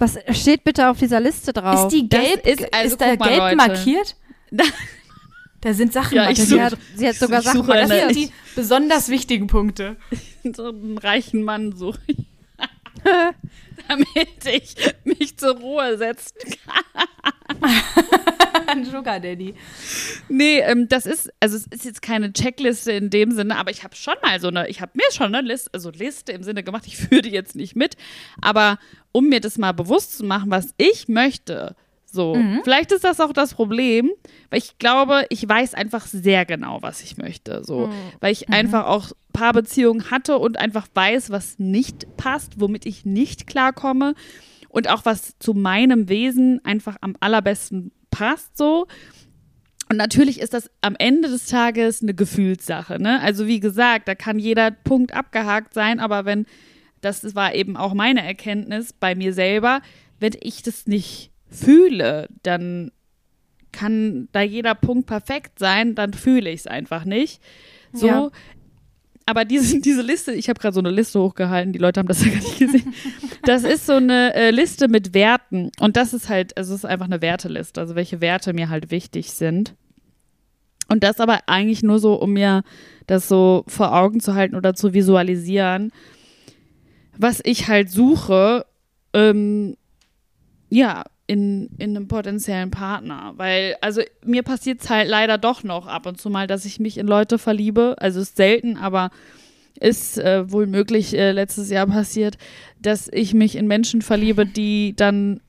Was 0.00 0.18
steht 0.32 0.64
bitte 0.64 0.88
auf 0.90 0.98
dieser 0.98 1.20
Liste 1.20 1.52
drauf? 1.52 1.84
Ist 1.86 1.94
die 1.94 2.08
Das 2.08 2.20
gelb, 2.20 2.46
ist- 2.46 2.74
also 2.74 2.88
ist 2.94 3.00
da 3.00 3.06
mal, 3.14 3.16
gelb 3.28 3.38
Leute. 3.38 3.56
markiert? 3.56 4.16
Da 5.62 5.74
sind 5.74 5.92
Sachen 5.92 6.14
Ja, 6.16 6.30
ich 6.30 6.38
markiert. 6.38 6.48
sie, 6.48 6.62
hat, 6.62 6.78
sie 6.96 7.06
hat 7.08 7.16
sogar 7.16 7.40
ich 7.40 7.44
Sachen 7.44 7.70
eine- 7.70 7.80
Das 7.82 7.88
sind 7.90 7.98
markiert. 8.06 8.16
die 8.30 8.32
besonders 8.56 9.08
wichtigen 9.10 9.46
Punkte. 9.46 9.96
so 10.56 10.68
einen 10.70 10.96
reichen 10.96 11.42
Mann 11.44 11.76
suche 11.76 12.00
ich. 12.06 12.16
Damit 13.88 14.06
ich 14.46 14.74
mich 15.04 15.36
zur 15.36 15.56
Ruhe 15.58 15.98
setzen 15.98 16.34
kann. 16.64 17.70
Ein 18.70 18.84
Sugar 18.84 19.20
Daddy. 19.20 19.54
Nee, 20.28 20.60
ähm, 20.60 20.88
das 20.88 21.06
ist, 21.06 21.32
also 21.40 21.56
es 21.56 21.66
ist 21.66 21.84
jetzt 21.84 22.02
keine 22.02 22.32
Checkliste 22.32 22.92
in 22.92 23.10
dem 23.10 23.32
Sinne, 23.32 23.56
aber 23.56 23.70
ich 23.70 23.84
habe 23.84 23.96
schon 23.96 24.14
mal 24.22 24.40
so 24.40 24.48
eine, 24.48 24.68
ich 24.68 24.80
habe 24.80 24.92
mir 24.94 25.10
schon 25.12 25.34
eine 25.34 25.46
Liste, 25.46 25.70
also 25.72 25.90
Liste 25.90 26.32
im 26.32 26.42
Sinne 26.42 26.62
gemacht, 26.62 26.86
ich 26.86 26.96
führe 26.96 27.22
die 27.22 27.30
jetzt 27.30 27.56
nicht 27.56 27.76
mit, 27.76 27.96
aber 28.40 28.78
um 29.12 29.28
mir 29.28 29.40
das 29.40 29.58
mal 29.58 29.72
bewusst 29.72 30.16
zu 30.16 30.24
machen, 30.24 30.50
was 30.50 30.74
ich 30.76 31.08
möchte, 31.08 31.74
so, 32.12 32.34
vielleicht 32.64 32.90
ist 32.90 33.04
das 33.04 33.20
auch 33.20 33.32
das 33.32 33.54
Problem, 33.54 34.10
weil 34.50 34.58
ich 34.58 34.78
glaube, 34.78 35.26
ich 35.28 35.48
weiß 35.48 35.74
einfach 35.74 36.06
sehr 36.06 36.44
genau, 36.44 36.82
was 36.82 37.02
ich 37.02 37.16
möchte, 37.18 37.62
so, 37.64 37.88
weil 38.20 38.32
ich 38.32 38.48
einfach 38.48 38.86
auch 38.86 39.12
Paarbeziehungen 39.32 40.10
hatte 40.10 40.38
und 40.38 40.58
einfach 40.58 40.88
weiß, 40.92 41.30
was 41.30 41.60
nicht 41.60 42.16
passt, 42.16 42.60
womit 42.60 42.84
ich 42.84 43.04
nicht 43.04 43.46
klarkomme 43.46 44.14
und 44.68 44.88
auch 44.88 45.04
was 45.04 45.38
zu 45.38 45.54
meinem 45.54 46.08
Wesen 46.08 46.60
einfach 46.64 46.96
am 47.00 47.14
allerbesten 47.20 47.92
passt, 48.10 48.56
so. 48.56 48.86
Und 49.90 49.96
natürlich 49.96 50.40
ist 50.40 50.54
das 50.54 50.70
am 50.82 50.94
Ende 50.96 51.28
des 51.28 51.46
Tages 51.46 52.00
eine 52.00 52.14
Gefühlssache. 52.14 53.02
Ne? 53.02 53.20
Also 53.20 53.48
wie 53.48 53.58
gesagt, 53.58 54.06
da 54.06 54.14
kann 54.14 54.38
jeder 54.38 54.70
Punkt 54.70 55.12
abgehakt 55.12 55.74
sein, 55.74 55.98
aber 55.98 56.24
wenn, 56.24 56.46
das 57.00 57.34
war 57.34 57.54
eben 57.54 57.76
auch 57.76 57.92
meine 57.92 58.24
Erkenntnis 58.24 58.92
bei 58.92 59.16
mir 59.16 59.32
selber, 59.32 59.80
wenn 60.20 60.32
ich 60.40 60.62
das 60.62 60.86
nicht 60.86 61.32
fühle, 61.48 62.28
dann 62.44 62.92
kann 63.72 64.28
da 64.32 64.42
jeder 64.42 64.74
Punkt 64.74 65.06
perfekt 65.06 65.58
sein, 65.58 65.94
dann 65.94 66.12
fühle 66.12 66.50
ich 66.50 66.60
es 66.60 66.66
einfach 66.66 67.04
nicht. 67.04 67.42
So. 67.92 68.06
Ja. 68.06 68.30
Aber 69.30 69.44
diese, 69.44 69.80
diese 69.80 70.02
Liste, 70.02 70.32
ich 70.32 70.48
habe 70.48 70.60
gerade 70.60 70.74
so 70.74 70.80
eine 70.80 70.90
Liste 70.90 71.20
hochgehalten, 71.20 71.72
die 71.72 71.78
Leute 71.78 72.00
haben 72.00 72.08
das 72.08 72.24
ja 72.24 72.32
gar 72.32 72.40
nicht 72.40 72.58
gesehen. 72.58 72.92
Das 73.44 73.62
ist 73.62 73.86
so 73.86 73.94
eine 73.94 74.34
äh, 74.34 74.50
Liste 74.50 74.88
mit 74.88 75.14
Werten. 75.14 75.70
Und 75.78 75.96
das 75.96 76.12
ist 76.12 76.28
halt, 76.28 76.56
also 76.56 76.74
es 76.74 76.80
ist 76.80 76.84
einfach 76.84 77.06
eine 77.06 77.22
Werteliste, 77.22 77.80
also 77.80 77.94
welche 77.94 78.20
Werte 78.20 78.52
mir 78.52 78.68
halt 78.68 78.90
wichtig 78.90 79.30
sind. 79.32 79.74
Und 80.88 81.04
das 81.04 81.20
aber 81.20 81.42
eigentlich 81.46 81.84
nur 81.84 82.00
so, 82.00 82.14
um 82.14 82.32
mir 82.32 82.64
das 83.06 83.28
so 83.28 83.62
vor 83.68 83.94
Augen 83.94 84.18
zu 84.18 84.34
halten 84.34 84.56
oder 84.56 84.74
zu 84.74 84.92
visualisieren, 84.92 85.92
was 87.16 87.40
ich 87.44 87.68
halt 87.68 87.90
suche, 87.90 88.66
ähm, 89.14 89.76
ja, 90.68 91.04
in, 91.30 91.70
in 91.78 91.96
einem 91.96 92.08
potenziellen 92.08 92.72
Partner. 92.72 93.34
Weil, 93.36 93.76
also 93.80 94.02
mir 94.24 94.42
passiert 94.42 94.82
es 94.82 94.90
halt 94.90 95.08
leider 95.08 95.38
doch 95.38 95.62
noch 95.62 95.86
ab 95.86 96.06
und 96.06 96.20
zu 96.20 96.28
mal, 96.28 96.48
dass 96.48 96.64
ich 96.64 96.80
mich 96.80 96.98
in 96.98 97.06
Leute 97.06 97.38
verliebe. 97.38 97.94
Also 97.98 98.18
ist 98.18 98.36
selten, 98.36 98.76
aber 98.76 99.12
ist 99.78 100.18
äh, 100.18 100.50
wohl 100.50 100.66
möglich 100.66 101.16
äh, 101.16 101.30
letztes 101.30 101.70
Jahr 101.70 101.86
passiert, 101.86 102.36
dass 102.82 103.08
ich 103.12 103.32
mich 103.32 103.54
in 103.54 103.68
Menschen 103.68 104.02
verliebe, 104.02 104.44
die 104.44 104.94
dann 104.96 105.40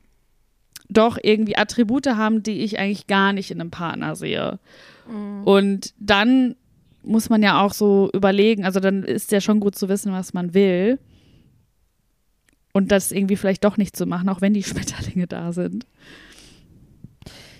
doch 0.88 1.18
irgendwie 1.20 1.56
Attribute 1.56 2.06
haben, 2.06 2.44
die 2.44 2.60
ich 2.60 2.78
eigentlich 2.78 3.08
gar 3.08 3.32
nicht 3.32 3.50
in 3.50 3.60
einem 3.60 3.72
Partner 3.72 4.14
sehe. 4.14 4.60
Und 5.44 5.94
dann 5.98 6.54
muss 7.02 7.28
man 7.28 7.42
ja 7.42 7.60
auch 7.60 7.72
so 7.72 8.08
überlegen, 8.14 8.64
also 8.64 8.78
dann 8.78 9.02
ist 9.02 9.32
ja 9.32 9.40
schon 9.40 9.58
gut 9.58 9.74
zu 9.74 9.88
wissen, 9.88 10.12
was 10.12 10.32
man 10.32 10.54
will. 10.54 11.00
Und 12.72 12.90
das 12.90 13.12
irgendwie 13.12 13.36
vielleicht 13.36 13.64
doch 13.64 13.76
nicht 13.76 13.96
zu 13.96 14.06
machen, 14.06 14.28
auch 14.28 14.40
wenn 14.40 14.54
die 14.54 14.62
Schmetterlinge 14.64 15.26
da 15.26 15.52
sind. 15.52 15.86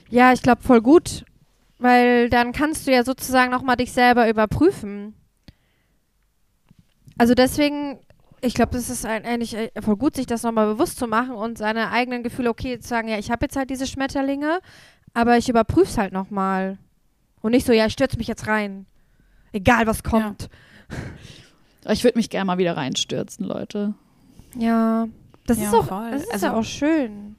Ja, 0.08 0.32
ich 0.32 0.42
glaube 0.42 0.62
voll 0.62 0.80
gut, 0.82 1.24
weil 1.78 2.28
dann 2.28 2.52
kannst 2.52 2.86
du 2.86 2.92
ja 2.92 3.04
sozusagen 3.04 3.50
nochmal 3.50 3.76
dich 3.76 3.92
selber 3.92 4.28
überprüfen. 4.28 5.14
Also 7.18 7.34
deswegen, 7.34 7.98
ich 8.40 8.54
glaube, 8.54 8.72
das 8.72 8.90
ist 8.90 9.04
eigentlich 9.06 9.54
äh, 9.54 9.70
voll 9.80 9.96
gut, 9.96 10.16
sich 10.16 10.26
das 10.26 10.42
nochmal 10.42 10.66
bewusst 10.66 10.98
zu 10.98 11.06
machen 11.06 11.32
und 11.32 11.58
seine 11.58 11.90
eigenen 11.90 12.22
Gefühle, 12.22 12.50
okay, 12.50 12.78
zu 12.78 12.88
sagen, 12.88 13.08
ja, 13.08 13.18
ich 13.18 13.30
habe 13.30 13.44
jetzt 13.44 13.56
halt 13.56 13.70
diese 13.70 13.86
Schmetterlinge, 13.86 14.60
aber 15.14 15.38
ich 15.38 15.48
überprüfe 15.48 15.90
es 15.90 15.98
halt 15.98 16.12
nochmal. 16.12 16.78
Und 17.40 17.52
nicht 17.52 17.66
so, 17.66 17.72
ja, 17.72 17.86
ich 17.86 17.92
stürze 17.92 18.18
mich 18.18 18.28
jetzt 18.28 18.46
rein. 18.46 18.86
Egal, 19.52 19.86
was 19.86 20.02
kommt. 20.02 20.48
Ich 21.88 22.04
würde 22.04 22.18
mich 22.18 22.30
gerne 22.30 22.44
mal 22.44 22.58
wieder 22.58 22.76
reinstürzen, 22.76 23.44
Leute. 23.44 23.94
Ja. 24.56 25.08
Das 25.46 25.58
Ja, 25.58 25.64
ist 25.68 25.74
auch, 25.74 25.86
voll. 25.86 26.10
das 26.12 26.22
ist 26.22 26.32
Also- 26.32 26.46
ja 26.46 26.54
auch 26.54 26.64
schön. 26.64 27.36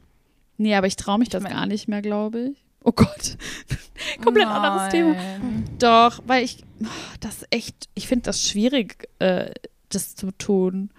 Nee, 0.58 0.76
aber 0.76 0.88
ich 0.88 0.96
traue 0.96 1.18
mich 1.20 1.28
Ich 1.28 1.32
das 1.32 1.44
mein- 1.44 1.54
gar 1.54 1.66
nicht 1.66 1.88
mehr, 1.88 2.02
glaube 2.02 2.40
ich. 2.52 2.64
Oh 2.84 2.92
Gott. 2.92 3.38
Komplett 4.24 4.48
anderes 4.48 4.90
Thema. 4.90 5.14
Nein. 5.14 5.66
Doch, 5.80 6.20
weil 6.28 6.44
ich, 6.44 6.64
oh, 6.84 6.88
das 7.22 7.46
echt, 7.50 7.88
ich 7.96 8.08
finde 8.08 8.24
das 8.26 8.48
schwierig, 8.48 9.08
äh, 9.20 9.52
das 9.90 10.16
zu 10.16 10.32
tun. 10.32 10.90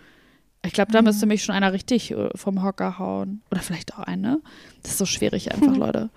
Ich 0.65 0.73
glaube, 0.73 0.93
da 0.93 1.03
müsste 1.03 1.27
mich 1.27 1.45
schon 1.45 1.55
einer 1.55 1.73
richtig 1.75 2.11
äh, 2.11 2.31
vom 2.37 2.63
Hocker 2.63 2.99
hauen. 2.99 3.43
Oder 3.51 3.61
vielleicht 3.61 3.95
auch 3.95 3.99
eine. 4.01 4.41
Das 4.83 4.93
ist 4.93 4.99
so 4.99 5.05
schwierig 5.07 5.53
einfach, 5.53 5.77
Leute. 5.77 6.09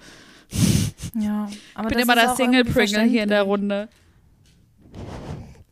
Ja, 1.20 1.50
aber 1.76 1.90
Ich 1.90 1.96
bin 1.96 1.98
das 1.98 2.04
immer 2.04 2.14
ist 2.16 2.22
der 2.22 2.32
auch 2.32 2.36
Single 2.38 2.60
irgendwie 2.62 2.74
Pringle 2.74 3.04
hier 3.04 3.24
in 3.24 3.30
der. 3.30 3.44
Runde. 3.44 3.90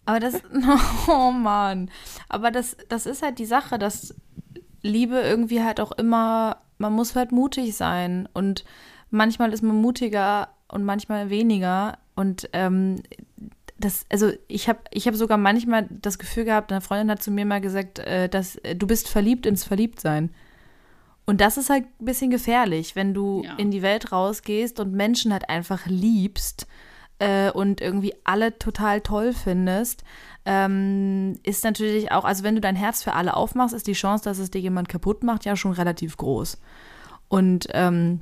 Aber 0.06 0.20
das, 0.20 0.36
oh 1.08 1.32
Mann. 1.32 1.90
Aber 2.30 2.52
das, 2.52 2.78
das 2.90 3.06
ist 3.06 3.22
halt 3.24 3.40
die 3.40 3.46
Sache, 3.46 3.78
dass 3.80 4.14
Liebe 4.82 5.20
irgendwie 5.20 5.64
halt 5.64 5.80
auch 5.80 5.92
immer, 5.94 6.58
man 6.78 6.94
muss 6.94 7.16
halt 7.16 7.32
mutig 7.32 7.76
sein. 7.76 8.30
Und 8.34 8.66
manchmal 9.10 9.52
ist 9.54 9.64
man 9.64 9.76
mutiger 9.82 10.50
und 10.68 10.84
manchmal 10.84 11.30
weniger. 11.30 11.98
Und 12.16 12.50
ähm, 12.54 13.02
das, 13.78 14.06
also 14.12 14.32
ich 14.48 14.70
habe 14.70 14.80
ich 14.92 15.08
hab 15.08 15.16
sogar 15.16 15.38
manchmal 15.38 15.88
das 15.90 16.18
Gefühl 16.20 16.46
gehabt, 16.46 16.72
eine 16.72 16.82
Freundin 16.82 17.12
hat 17.12 17.22
zu 17.24 17.32
mir 17.32 17.46
mal 17.46 17.62
gesagt, 17.62 18.00
äh, 18.00 18.30
dass 18.30 18.56
äh, 18.58 18.76
du 18.76 18.88
bist 18.88 19.10
verliebt 19.10 19.46
ins 19.46 19.64
Verliebtsein. 19.64 20.30
Und 21.26 21.42
das 21.42 21.58
ist 21.58 21.72
halt 21.72 21.86
ein 22.00 22.06
bisschen 22.06 22.30
gefährlich, 22.30 22.96
wenn 22.96 23.14
du 23.16 23.42
Ja. 23.44 23.56
in 23.56 23.72
die 23.72 23.82
Welt 23.82 24.12
rausgehst 24.12 24.80
und 24.80 24.94
Menschen 24.94 25.34
halt 25.34 25.50
einfach 25.50 25.88
liebst 25.88 26.68
äh, 27.20 27.52
und 27.52 27.82
irgendwie 27.82 28.14
alle 28.24 28.58
total 28.60 29.02
toll 29.02 29.34
findest, 29.34 30.04
ähm, 30.46 31.40
ist 31.44 31.64
natürlich 31.64 32.12
auch, 32.12 32.26
also 32.26 32.44
wenn 32.44 32.56
du 32.56 32.62
dein 32.62 32.76
Herz 32.76 33.04
für 33.04 33.14
alle 33.14 33.36
aufmachst, 33.36 33.74
ist 33.74 33.88
die 33.88 33.94
Chance, 33.94 34.24
dass 34.26 34.38
es 34.38 34.52
dir 34.52 34.62
jemand 34.62 34.90
kaputt 34.90 35.24
macht, 35.24 35.46
ja 35.46 35.56
schon 35.56 35.72
relativ 35.72 36.18
groß. 36.18 36.60
Und 37.28 37.68
ähm, 37.72 38.22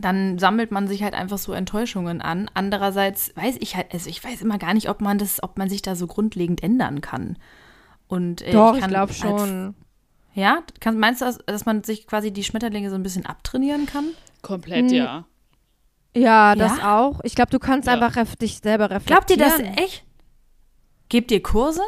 dann 0.00 0.38
sammelt 0.38 0.72
man 0.72 0.88
sich 0.88 1.02
halt 1.02 1.14
einfach 1.14 1.38
so 1.38 1.52
Enttäuschungen 1.52 2.20
an. 2.20 2.50
Andererseits 2.54 3.34
weiß 3.36 3.56
ich 3.60 3.76
halt, 3.76 3.92
also 3.92 4.10
ich 4.10 4.22
weiß 4.22 4.42
immer 4.42 4.58
gar 4.58 4.74
nicht, 4.74 4.90
ob 4.90 5.00
man 5.00 5.18
das, 5.18 5.42
ob 5.42 5.56
man 5.56 5.68
sich 5.68 5.82
da 5.82 5.94
so 5.94 6.06
grundlegend 6.06 6.62
ändern 6.62 7.00
kann. 7.00 7.38
Und 8.08 8.42
äh, 8.42 8.50
Doch, 8.50 8.74
ich 8.74 8.80
kann 8.80 8.90
glaube 8.90 9.12
schon. 9.14 9.74
ja, 10.34 10.62
kann, 10.80 10.98
meinst 10.98 11.20
du, 11.20 11.24
dass, 11.24 11.38
dass 11.46 11.64
man 11.64 11.84
sich 11.84 12.06
quasi 12.06 12.32
die 12.32 12.44
Schmetterlinge 12.44 12.90
so 12.90 12.96
ein 12.96 13.02
bisschen 13.02 13.24
abtrainieren 13.24 13.86
kann? 13.86 14.04
Komplett, 14.42 14.90
Hm. 14.90 14.96
ja. 14.96 15.24
Ja, 16.14 16.54
das 16.54 16.78
Ja? 16.78 16.98
auch. 16.98 17.20
Ich 17.24 17.34
glaube, 17.34 17.50
du 17.50 17.58
kannst 17.58 17.88
Ja. 17.88 17.94
einfach 17.94 18.14
dich 18.36 18.58
selber 18.58 18.90
reflektieren. 18.90 19.26
Glaubt 19.26 19.30
ihr 19.30 19.36
das 19.76 19.82
echt? 19.84 20.04
Gebt 21.08 21.30
ihr 21.30 21.42
Kurse? 21.42 21.82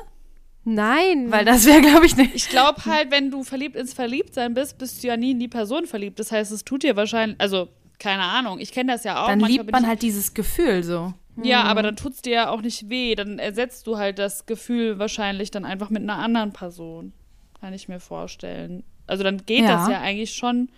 Nein. 0.64 1.30
Weil 1.30 1.44
das 1.44 1.64
wäre, 1.64 1.80
glaube 1.80 2.06
ich, 2.06 2.16
nicht. 2.16 2.34
Ich 2.34 2.48
glaube 2.48 2.84
halt, 2.86 3.10
wenn 3.12 3.30
du 3.30 3.44
verliebt 3.44 3.76
ins 3.76 3.94
Verliebtsein 3.94 4.52
bist, 4.54 4.78
bist 4.78 5.02
du 5.02 5.06
ja 5.08 5.16
nie 5.16 5.30
in 5.30 5.38
die 5.38 5.48
Person 5.48 5.86
verliebt. 5.86 6.18
Das 6.18 6.32
heißt, 6.32 6.50
es 6.50 6.64
tut 6.64 6.82
dir 6.82 6.96
wahrscheinlich, 6.96 7.40
also 7.40 7.68
keine 7.98 8.22
Ahnung. 8.22 8.58
Ich 8.58 8.72
kenne 8.72 8.92
das 8.92 9.04
ja 9.04 9.22
auch. 9.22 9.28
Dann 9.28 9.38
Manchmal 9.38 9.60
liebt 9.64 9.72
man 9.72 9.86
halt 9.86 10.02
dieses 10.02 10.34
Gefühl 10.34 10.82
so. 10.82 11.14
Ja, 11.42 11.62
aber 11.64 11.82
dann 11.82 11.96
tut's 11.96 12.22
dir 12.22 12.32
ja 12.32 12.48
auch 12.50 12.62
nicht 12.62 12.88
weh. 12.90 13.14
Dann 13.14 13.38
ersetzt 13.38 13.86
du 13.86 13.96
halt 13.98 14.18
das 14.18 14.46
Gefühl 14.46 14.98
wahrscheinlich 14.98 15.50
dann 15.50 15.64
einfach 15.64 15.90
mit 15.90 16.02
einer 16.02 16.16
anderen 16.18 16.52
Person. 16.52 17.12
Kann 17.60 17.72
ich 17.74 17.88
mir 17.88 18.00
vorstellen. 18.00 18.82
Also 19.06 19.22
dann 19.22 19.44
geht 19.46 19.64
Ja. 19.64 19.76
das 19.76 19.88
ja 19.88 20.00
eigentlich 20.00 20.34
schon. 20.34 20.68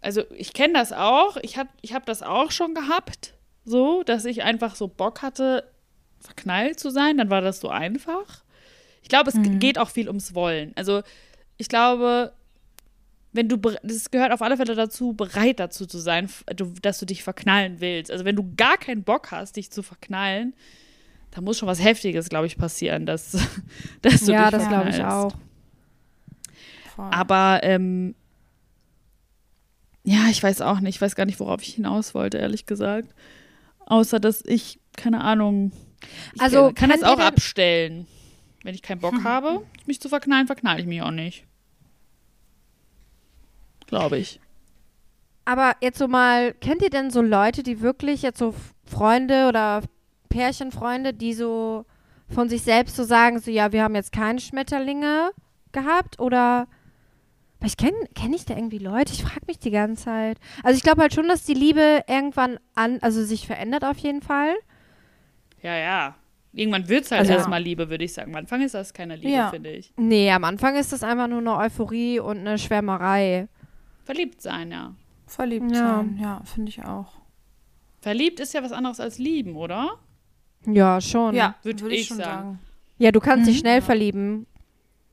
Also 0.00 0.22
ich 0.34 0.52
kenne 0.52 0.74
das 0.74 0.92
auch. 0.92 1.36
Ich 1.42 1.56
habe 1.56 1.68
ich 1.82 1.92
hab 1.94 2.06
das 2.06 2.22
auch 2.22 2.50
schon 2.50 2.74
gehabt. 2.74 3.34
So, 3.64 4.02
dass 4.02 4.24
ich 4.24 4.42
einfach 4.42 4.74
so 4.76 4.88
Bock 4.88 5.22
hatte, 5.22 5.64
verknallt 6.20 6.80
zu 6.80 6.90
sein. 6.90 7.18
Dann 7.18 7.30
war 7.30 7.40
das 7.40 7.60
so 7.60 7.68
einfach. 7.68 8.42
Ich 9.02 9.08
glaube, 9.08 9.28
es 9.30 9.34
Mhm. 9.36 9.58
geht 9.58 9.78
auch 9.78 9.90
viel 9.90 10.08
ums 10.08 10.34
Wollen. 10.34 10.72
Also 10.76 11.02
ich 11.56 11.68
glaube, 11.68 12.32
wenn 13.32 13.48
du, 13.48 13.56
das 13.56 14.10
gehört 14.10 14.32
auf 14.32 14.40
alle 14.42 14.56
Fälle 14.56 14.74
dazu, 14.74 15.12
bereit 15.12 15.60
dazu 15.60 15.86
zu 15.86 15.98
sein, 15.98 16.30
dass 16.82 16.98
du 16.98 17.04
dich 17.06 17.22
verknallen 17.22 17.80
willst. 17.80 18.10
Also 18.10 18.24
wenn 18.24 18.36
du 18.36 18.54
gar 18.56 18.78
keinen 18.78 19.02
Bock 19.04 19.30
hast, 19.32 19.56
dich 19.56 19.70
zu 19.70 19.82
verknallen, 19.82 20.54
da 21.32 21.42
muss 21.42 21.58
schon 21.58 21.68
was 21.68 21.82
Heftiges, 21.82 22.30
glaube 22.30 22.46
ich, 22.46 22.56
passieren, 22.56 23.04
dass, 23.04 23.32
dass 24.02 24.24
du 24.24 24.32
ja, 24.32 24.50
dich 24.50 24.58
das 24.60 24.68
glaube 24.68 24.88
ich 24.88 24.96
verknallst. 24.96 25.34
auch. 25.34 25.38
Voll. 26.96 27.10
Aber 27.10 27.60
ähm, 27.62 28.14
ja, 30.08 30.28
ich 30.30 30.42
weiß 30.42 30.62
auch 30.62 30.80
nicht, 30.80 30.96
ich 30.96 31.00
weiß 31.02 31.16
gar 31.16 31.26
nicht, 31.26 31.38
worauf 31.38 31.60
ich 31.60 31.74
hinaus 31.74 32.14
wollte, 32.14 32.38
ehrlich 32.38 32.64
gesagt. 32.64 33.14
Außer, 33.84 34.18
dass 34.18 34.42
ich, 34.46 34.80
keine 34.96 35.20
Ahnung, 35.20 35.70
ich 36.34 36.40
Also, 36.40 36.72
kann, 36.72 36.88
kann 36.88 36.90
das 36.90 37.02
auch 37.02 37.18
abstellen. 37.18 38.06
Wenn 38.62 38.74
ich 38.74 38.80
keinen 38.80 39.00
Bock 39.00 39.22
habe, 39.22 39.66
mich 39.86 40.00
zu 40.00 40.08
verknallen, 40.08 40.46
verknall 40.46 40.80
ich 40.80 40.86
mich 40.86 41.02
auch 41.02 41.10
nicht. 41.10 41.44
Glaube 43.86 44.16
ich. 44.16 44.40
Aber 45.44 45.76
jetzt 45.82 45.98
so 45.98 46.08
mal, 46.08 46.54
kennt 46.54 46.80
ihr 46.80 46.90
denn 46.90 47.10
so 47.10 47.20
Leute, 47.20 47.62
die 47.62 47.82
wirklich 47.82 48.22
jetzt 48.22 48.38
so 48.38 48.54
Freunde 48.86 49.46
oder 49.46 49.82
Pärchenfreunde, 50.30 51.12
die 51.12 51.34
so 51.34 51.84
von 52.30 52.48
sich 52.48 52.62
selbst 52.62 52.96
so 52.96 53.04
sagen, 53.04 53.40
so 53.40 53.50
ja, 53.50 53.72
wir 53.72 53.82
haben 53.82 53.94
jetzt 53.94 54.12
keine 54.12 54.40
Schmetterlinge 54.40 55.32
gehabt 55.72 56.18
oder 56.18 56.66
aber 57.58 57.66
ich 57.66 57.76
kenne 57.76 57.96
kenn 58.14 58.32
ich 58.32 58.44
da 58.44 58.54
irgendwie 58.54 58.78
Leute, 58.78 59.12
ich 59.12 59.22
frage 59.22 59.46
mich 59.46 59.58
die 59.58 59.70
ganze 59.70 60.04
Zeit. 60.04 60.38
Also 60.62 60.76
ich 60.76 60.82
glaube 60.82 61.02
halt 61.02 61.14
schon, 61.14 61.28
dass 61.28 61.44
die 61.44 61.54
Liebe 61.54 62.02
irgendwann 62.06 62.58
an, 62.74 62.98
also 63.02 63.24
sich 63.24 63.46
verändert 63.46 63.84
auf 63.84 63.98
jeden 63.98 64.22
Fall. 64.22 64.54
Ja, 65.62 65.76
ja. 65.76 66.14
Irgendwann 66.52 66.88
wird 66.88 67.04
es 67.04 67.10
halt 67.10 67.20
Also- 67.20 67.32
erstmal 67.34 67.62
Liebe, 67.62 67.90
würde 67.90 68.04
ich 68.04 68.14
sagen. 68.14 68.32
Am 68.32 68.38
Anfang 68.38 68.62
ist 68.62 68.74
das 68.74 68.94
keine 68.94 69.16
Liebe, 69.16 69.30
Ja. 69.32 69.50
finde 69.50 69.70
ich. 69.70 69.92
Nee, 69.96 70.30
am 70.30 70.44
Anfang 70.44 70.76
ist 70.76 70.92
das 70.92 71.02
einfach 71.02 71.28
nur 71.28 71.38
eine 71.40 71.56
Euphorie 71.56 72.20
und 72.20 72.38
eine 72.38 72.58
Schwärmerei. 72.58 73.48
Verliebt 74.04 74.40
sein, 74.40 74.70
ja. 74.72 74.94
Verliebt 75.26 75.70
Ja. 75.72 75.78
sein, 75.98 76.18
ja, 76.20 76.40
finde 76.44 76.70
ich 76.70 76.82
auch. 76.84 77.12
Verliebt 78.00 78.40
ist 78.40 78.54
ja 78.54 78.62
was 78.62 78.72
anderes 78.72 78.98
als 79.00 79.18
lieben, 79.18 79.56
oder? 79.56 79.98
Ja, 80.66 81.00
schon. 81.00 81.34
Ja, 81.34 81.56
würd 81.62 81.82
würde 81.82 81.94
ich 81.94 82.02
ich 82.02 82.06
schon 82.08 82.16
sagen. 82.16 82.30
sagen. 82.30 82.58
Ja, 82.98 83.12
du 83.12 83.20
kannst 83.20 83.46
dich 83.46 83.56
Mhm. 83.56 83.60
schnell 83.60 83.78
Ja. 83.78 83.84
verlieben, 83.84 84.46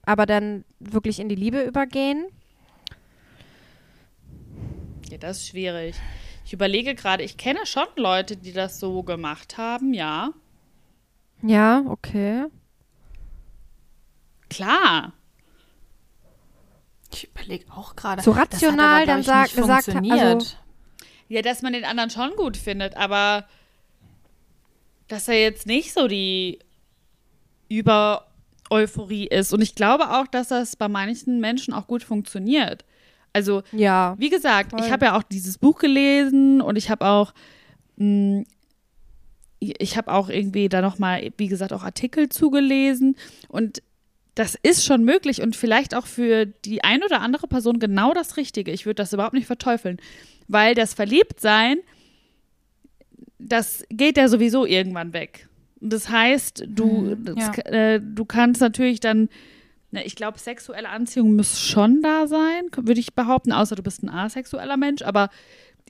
aber 0.06 0.26
dann 0.26 0.66
wirklich 0.80 1.20
in 1.20 1.30
die 1.30 1.36
Liebe 1.36 1.62
übergehen. 1.64 2.26
Ja, 5.10 5.18
das 5.18 5.38
ist 5.38 5.48
schwierig. 5.48 5.96
Ich 6.46 6.54
überlege 6.54 6.96
gerade, 6.96 7.24
ich 7.24 7.38
kenne 7.38 7.66
schon 7.66 7.88
Leute, 7.96 8.38
die 8.38 8.54
das 8.54 8.80
so 8.80 9.04
gemacht 9.04 9.58
haben, 9.58 9.94
ja. 9.94 10.32
Ja, 11.42 11.84
okay. 11.88 12.46
Klar. 14.50 15.14
Ich 17.12 17.30
überlege 17.30 17.72
auch 17.72 17.96
gerade. 17.96 18.22
So 18.22 18.32
Das 18.32 18.42
hat 18.42 18.54
rational 18.54 19.06
dann 19.06 19.22
ich, 19.22 19.26
sag- 19.26 19.44
nicht 19.44 19.56
gesagt 19.56 19.90
also- 19.90 20.56
Ja, 21.28 21.42
dass 21.42 21.62
man 21.62 21.74
den 21.74 21.86
anderen 21.86 22.10
schon 22.10 22.36
gut 22.36 22.58
findet, 22.58 22.96
aber 22.96 23.48
dass 25.08 25.28
er 25.28 25.42
jetzt 25.42 25.66
nicht 25.66 25.94
so 25.94 26.08
die 26.08 26.60
Über-Euphorie 28.70 29.28
ist. 29.28 29.54
Und 29.54 29.62
ich 29.62 29.76
glaube 29.76 30.12
auch, 30.12 30.28
dass 30.28 30.50
das 30.50 30.76
bei 30.76 30.88
manchen 30.88 31.40
Menschen 31.40 31.74
auch 31.74 31.88
gut 31.88 32.04
funktioniert. 32.04 32.86
Also, 33.34 33.64
Ja. 33.72 34.16
wie 34.18 34.30
gesagt, 34.30 34.72
Voll. 34.72 34.82
ich 34.82 34.92
habe 34.92 35.06
ja 35.06 35.18
auch 35.18 35.24
dieses 35.24 35.58
Buch 35.58 35.80
gelesen 35.80 36.62
und 36.62 36.78
ich 36.78 36.90
habe 36.90 37.06
auch, 37.06 37.34
mh, 37.98 38.44
ich 39.60 39.98
habe 39.98 40.12
auch 40.12 40.30
irgendwie 40.30 40.70
da 40.70 40.82
nochmal, 40.82 41.32
wie 41.38 41.48
gesagt, 41.48 41.74
auch 41.74 41.84
Artikel 41.84 42.30
zugelesen 42.30 43.16
und 43.48 43.82
das 44.36 44.56
ist 44.62 44.86
schon 44.86 45.04
möglich 45.06 45.42
und 45.42 45.56
vielleicht 45.56 45.96
auch 45.96 46.06
für 46.06 46.46
die 46.46 46.84
ein 46.84 47.04
oder 47.04 47.22
andere 47.22 47.48
Person 47.48 47.80
genau 47.80 48.14
das 48.14 48.36
Richtige. 48.38 48.72
Ich 48.72 48.86
würde 48.86 48.96
das 48.96 49.14
überhaupt 49.14 49.34
nicht 49.34 49.48
verteufeln, 49.48 49.98
weil 50.48 50.76
das 50.76 50.94
Verliebtsein, 50.94 51.78
das 53.40 53.84
geht 53.90 54.18
ja 54.18 54.28
sowieso 54.28 54.66
irgendwann 54.66 55.14
weg. 55.14 55.48
Das 55.90 56.10
heißt, 56.10 56.66
du, 56.68 57.16
Mhm, 57.16 57.26
das, 57.26 57.36
ja. 57.38 57.54
äh, 57.66 58.02
du 58.02 58.26
kannst 58.26 58.62
natürlich 58.62 59.00
dann, 59.00 59.30
na, 59.92 60.06
ich 60.06 60.16
glaube, 60.16 60.40
sexuelle 60.40 60.90
Anziehung 60.90 61.36
muss 61.36 61.60
schon 61.60 62.02
da 62.02 62.28
sein, 62.28 62.66
würde 62.76 63.00
ich 63.00 63.14
behaupten, 63.14 63.52
außer 63.52 63.76
du 63.76 63.84
bist 63.84 64.04
ein 64.04 64.10
asexueller 64.10 64.78
Mensch. 64.78 65.02
Aber 65.04 65.30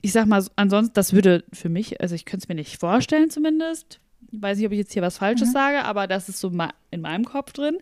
ich 0.02 0.12
sag 0.12 0.26
mal, 0.26 0.40
so- 0.42 0.50
ansonsten, 0.56 0.94
das 0.94 1.12
würde 1.12 1.44
für 1.52 1.68
mich, 1.68 2.00
also 2.00 2.14
ich 2.14 2.24
könnte 2.24 2.44
es 2.44 2.48
mir 2.48 2.54
nicht 2.54 2.78
vorstellen 2.78 3.30
zumindest. 3.30 4.00
Ich 4.30 4.42
weiß 4.42 4.58
nicht, 4.58 4.66
ob 4.66 4.72
ich 4.72 4.78
jetzt 4.78 4.92
hier 4.92 5.02
was 5.02 5.18
Falsches 5.18 5.52
sage, 5.52 5.84
aber 5.84 6.06
das 6.06 6.28
ist 6.28 6.40
so 6.40 6.52
in 6.90 7.00
meinem 7.00 7.24
Kopf 7.24 7.52
drin. 7.52 7.78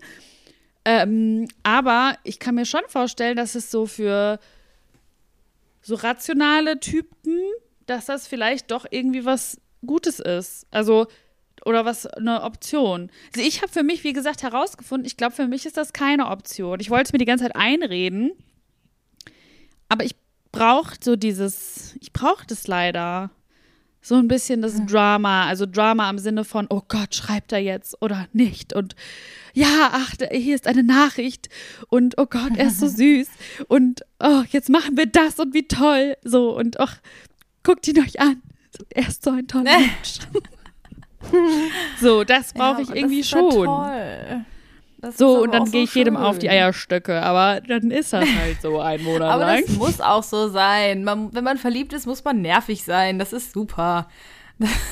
Ähm, 0.84 1.48
aber 1.62 2.16
ich 2.24 2.38
kann 2.38 2.54
mir 2.54 2.66
schon 2.66 2.82
vorstellen, 2.88 3.36
dass 3.36 3.54
es 3.54 3.70
so 3.70 3.86
für 3.86 4.38
so 5.82 5.94
rationale 5.96 6.78
Typen, 6.80 7.38
dass 7.86 8.06
das 8.06 8.26
vielleicht 8.26 8.70
doch 8.70 8.86
irgendwie 8.90 9.24
was 9.24 9.60
Gutes 9.86 10.20
ist. 10.20 10.66
Also, 10.70 11.06
oder 11.64 11.84
was 11.84 12.06
eine 12.06 12.42
Option. 12.42 13.10
Also 13.34 13.46
ich 13.46 13.62
habe 13.62 13.72
für 13.72 13.82
mich, 13.82 14.04
wie 14.04 14.12
gesagt, 14.12 14.42
herausgefunden, 14.42 15.06
ich 15.06 15.16
glaube, 15.16 15.34
für 15.34 15.46
mich 15.46 15.66
ist 15.66 15.76
das 15.76 15.92
keine 15.92 16.28
Option. 16.28 16.80
Ich 16.80 16.90
wollte 16.90 17.04
es 17.04 17.12
mir 17.12 17.18
die 17.18 17.24
ganze 17.24 17.44
Zeit 17.44 17.56
einreden, 17.56 18.32
aber 19.88 20.04
ich 20.04 20.16
brauche 20.52 20.96
so 21.02 21.16
dieses, 21.16 21.96
ich 22.00 22.12
brauche 22.12 22.46
das 22.46 22.66
leider. 22.66 23.30
So 24.00 24.16
ein 24.16 24.28
bisschen 24.28 24.60
das 24.60 24.84
Drama, 24.84 25.46
also 25.46 25.64
Drama 25.64 26.10
im 26.10 26.18
Sinne 26.18 26.44
von, 26.44 26.66
oh 26.68 26.82
Gott, 26.88 27.14
schreibt 27.14 27.52
er 27.52 27.60
jetzt 27.60 28.02
oder 28.02 28.28
nicht? 28.34 28.74
Und 28.74 28.94
ja, 29.54 29.92
ach, 29.92 30.12
hier 30.30 30.54
ist 30.54 30.66
eine 30.66 30.82
Nachricht 30.82 31.48
und 31.88 32.18
oh 32.18 32.26
Gott, 32.26 32.50
er 32.56 32.66
ist 32.66 32.80
so 32.80 32.86
süß 32.88 33.28
und 33.66 34.02
oh, 34.20 34.42
jetzt 34.50 34.68
machen 34.68 34.98
wir 34.98 35.06
das 35.06 35.38
und 35.38 35.54
wie 35.54 35.66
toll. 35.66 36.18
So 36.22 36.54
und 36.54 36.78
ach, 36.80 36.98
guckt 37.62 37.88
ihn 37.88 37.98
euch 37.98 38.20
an. 38.20 38.42
Er 38.90 39.08
ist 39.08 39.24
so 39.24 39.30
ein 39.30 39.48
toller 39.48 39.78
Mensch. 39.78 40.18
so, 42.00 42.24
das 42.24 42.52
brauche 42.52 42.82
ich 42.82 42.88
aber 42.88 42.96
irgendwie 42.96 43.18
das 43.20 43.26
ist 43.26 43.32
ja 43.32 43.38
schon. 43.38 43.64
toll. 43.64 44.44
Das 44.98 45.18
So, 45.18 45.34
aber 45.34 45.42
und 45.42 45.52
dann 45.54 45.66
so 45.66 45.72
gehe 45.72 45.82
ich 45.84 45.94
jedem 45.94 46.16
auf 46.16 46.38
die 46.38 46.46
schön. 46.46 46.54
Eierstöcke, 46.56 47.22
aber 47.22 47.60
dann 47.60 47.90
ist 47.90 48.12
das 48.12 48.26
halt 48.40 48.62
so 48.62 48.80
ein 48.80 49.02
Monat 49.02 49.30
Aber 49.34 49.44
lang. 49.46 49.62
das 49.66 49.76
muss 49.76 50.00
auch 50.00 50.22
so 50.22 50.48
sein. 50.48 51.04
Man, 51.04 51.34
wenn 51.34 51.44
man 51.44 51.58
verliebt 51.58 51.92
ist, 51.92 52.06
muss 52.06 52.24
man 52.24 52.40
nervig 52.40 52.84
sein. 52.84 53.18
Das 53.18 53.32
ist 53.32 53.52
super. 53.52 54.08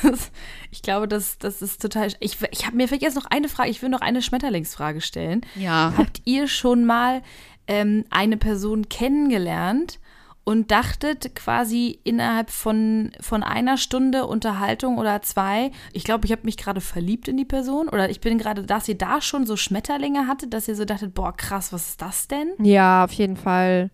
Das, 0.03 0.29
ich 0.71 0.81
glaube, 0.81 1.07
das, 1.07 1.37
das 1.37 1.61
ist 1.61 1.81
total. 1.81 2.09
Ich, 2.19 2.37
ich 2.51 2.65
habe 2.65 2.75
mir 2.75 2.87
vielleicht 2.89 3.03
jetzt 3.03 3.15
noch 3.15 3.25
eine 3.25 3.47
Frage. 3.47 3.69
Ich 3.69 3.81
will 3.81 3.87
noch 3.87 4.01
eine 4.01 4.21
Schmetterlingsfrage 4.21 4.99
stellen. 4.99 5.39
Ja. 5.55 5.93
Habt 5.97 6.21
ihr 6.25 6.49
schon 6.49 6.83
mal 6.83 7.21
ähm, 7.67 8.03
eine 8.09 8.35
Person 8.35 8.89
kennengelernt 8.89 9.99
und 10.45 10.71
dachtet 10.71 11.35
quasi 11.35 11.99
innerhalb 12.03 12.49
von, 12.49 13.11
von 13.21 13.43
einer 13.43 13.77
Stunde 13.77 14.27
Unterhaltung 14.27 14.97
oder 14.97 15.21
zwei, 15.21 15.71
ich 15.93 16.03
glaube, 16.03 16.25
ich 16.25 16.31
habe 16.31 16.43
mich 16.43 16.57
gerade 16.57 16.81
verliebt 16.81 17.27
in 17.27 17.37
die 17.37 17.45
Person 17.45 17.87
oder 17.87 18.09
ich 18.09 18.19
bin 18.19 18.37
gerade, 18.37 18.63
dass 18.63 18.87
ihr 18.87 18.97
da 18.97 19.21
schon 19.21 19.45
so 19.45 19.55
Schmetterlinge 19.55 20.27
hattet, 20.27 20.53
dass 20.53 20.67
ihr 20.67 20.75
so 20.75 20.85
dachtet, 20.85 21.13
boah, 21.13 21.35
krass, 21.35 21.71
was 21.71 21.89
ist 21.89 22.01
das 22.01 22.27
denn? 22.27 22.53
Ja, 22.59 23.05
auf 23.05 23.13
jeden 23.13 23.37
Fall. 23.37 23.91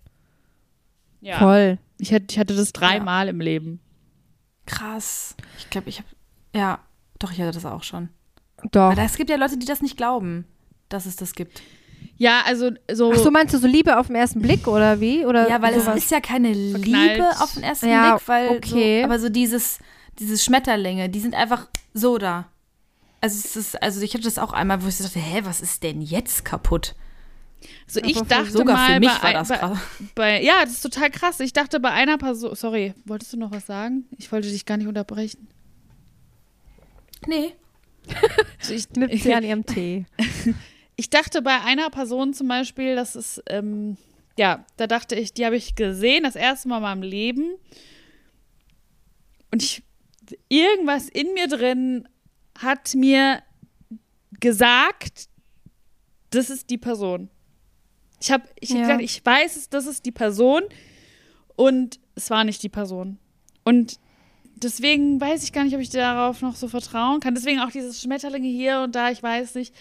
ja. 1.21 1.37
Voll. 1.37 1.77
Ich, 1.99 2.13
hatte, 2.13 2.25
ich 2.29 2.39
hatte 2.39 2.55
das 2.55 2.71
dreimal 2.71 3.27
im 3.27 3.41
Leben. 3.41 3.81
Krass. 4.65 5.35
Ich 5.57 5.69
glaube, 5.69 5.89
ich 5.89 5.99
habe. 5.99 6.07
Ja, 6.55 6.79
doch, 7.19 7.31
ich 7.31 7.41
hatte 7.41 7.51
das 7.51 7.65
auch 7.65 7.83
schon. 7.83 8.09
Doch. 8.71 8.91
Aber 8.91 9.01
es 9.01 9.17
gibt 9.17 9.29
ja 9.29 9.35
Leute, 9.35 9.57
die 9.57 9.65
das 9.65 9.81
nicht 9.81 9.97
glauben, 9.97 10.45
dass 10.87 11.05
es 11.05 11.15
das 11.15 11.33
gibt. 11.33 11.61
Ja, 12.19 12.41
also 12.45 12.71
so. 12.91 13.13
Ach 13.13 13.17
so, 13.17 13.31
meinst 13.31 13.53
du 13.53 13.57
so 13.57 13.65
Liebe 13.65 13.97
auf 13.97 14.07
den 14.07 14.17
ersten 14.17 14.41
Blick 14.41 14.67
oder 14.67 14.99
wie? 14.99 15.25
Oder 15.25 15.49
Ja, 15.49 15.61
weil 15.61 15.73
es 15.73 15.85
sowas? 15.85 15.97
ist 15.97 16.11
ja 16.11 16.19
keine 16.19 16.53
Verknallt. 16.53 17.13
Liebe 17.13 17.29
auf 17.39 17.53
den 17.53 17.63
ersten 17.63 17.87
Ja, 17.89 18.15
Blick, 18.17 18.27
weil 18.27 18.49
okay. 18.49 18.99
so, 18.99 19.05
aber 19.05 19.19
so 19.19 19.29
dieses, 19.29 19.79
dieses 20.19 20.43
Schmetterlinge, 20.43 21.07
die 21.09 21.19
sind 21.21 21.33
einfach 21.33 21.67
so 21.93 22.17
da. 22.17 22.49
Also 23.21 23.39
es 23.43 23.55
ist, 23.55 23.81
also 23.81 24.01
ich 24.01 24.13
hatte 24.13 24.25
das 24.25 24.37
auch 24.37 24.51
einmal, 24.51 24.83
wo 24.83 24.87
ich 24.89 24.97
dachte, 24.97 25.17
hä, 25.19 25.41
was 25.45 25.61
ist 25.61 25.81
denn 25.81 26.01
jetzt 26.01 26.43
kaputt? 26.45 26.93
so 27.87 27.99
ich 28.01 28.15
aber 28.17 28.25
dachte 28.25 28.51
Sogar 28.51 28.75
mal 28.77 28.93
für 28.93 28.99
mich 28.99 29.09
bei, 29.09 29.23
war 29.23 29.33
das 29.33 29.47
bei, 29.49 29.57
krass. 29.57 29.77
bei, 30.15 30.43
ja, 30.43 30.61
das 30.63 30.71
ist 30.73 30.81
total 30.81 31.09
krass. 31.09 31.39
Ich 31.39 31.51
dachte 31.53 31.79
bei 31.79 31.91
einer 31.91 32.17
Person, 32.17 32.53
sorry, 32.55 32.93
wolltest 33.05 33.31
du 33.33 33.37
noch 33.37 33.51
was 33.51 33.65
sagen? 33.65 34.05
Ich 34.17 34.29
wollte 34.31 34.49
dich 34.49 34.65
gar 34.65 34.77
nicht 34.77 34.87
unterbrechen. 34.87 35.47
Nee. 37.27 37.53
Also 38.59 38.73
ich, 38.73 38.89
Nippt 38.95 39.19
sie 39.21 39.33
an 39.33 39.43
ihrem 39.43 39.65
Tee. 39.65 40.05
ich 40.99 41.09
dachte 41.09 41.41
bei 41.41 41.61
einer 41.61 41.89
Person 41.89 42.33
zum 42.33 42.49
Beispiel, 42.49 42.93
dass 42.93 43.15
es, 43.15 43.41
ähm, 43.47 43.95
ja, 44.37 44.65
da 44.75 44.85
dachte 44.85 45.15
ich, 45.15 45.31
die 45.33 45.45
habe 45.45 45.55
ich 45.55 45.75
gesehen, 45.75 46.23
das 46.23 46.35
erste 46.35 46.67
Mal 46.67 46.77
in 46.77 46.83
meinem 46.83 47.03
Leben. 47.03 47.51
Und 49.49 49.63
ich, 49.63 49.81
irgendwas 50.49 51.07
in 51.07 51.33
mir 51.33 51.47
drin 51.47 52.05
hat 52.57 52.95
mir 52.95 53.41
gesagt, 54.41 55.29
das 56.31 56.49
ist 56.49 56.69
die 56.69 56.77
Person. 56.77 57.29
Ich 58.19 58.29
habe 58.31 58.43
ich 58.59 58.71
hab 58.71 58.75
Ja. 58.77 58.81
gesagt, 58.83 59.01
ich 59.01 59.25
weiß 59.25 59.55
es, 59.55 59.69
das 59.69 59.85
ist 59.87 60.05
die 60.05 60.11
Person. 60.11 60.63
Und 61.55 62.01
es 62.15 62.29
war 62.29 62.43
nicht 62.43 62.61
die 62.61 62.67
Person. 62.69 63.19
Und 63.63 63.99
deswegen 64.57 65.21
weiß 65.21 65.43
ich 65.43 65.53
gar 65.53 65.63
nicht, 65.63 65.75
ob 65.75 65.81
ich 65.81 65.91
darauf 65.91 66.41
noch 66.41 66.57
so 66.57 66.67
vertrauen 66.67 67.21
kann. 67.21 67.35
Deswegen 67.35 67.61
auch 67.61 67.71
dieses 67.71 68.01
Schmetterlinge 68.01 68.49
hier 68.49 68.81
und 68.81 68.95
da, 68.95 69.11
ich 69.11 69.23
weiß 69.23 69.55
nicht. 69.55 69.73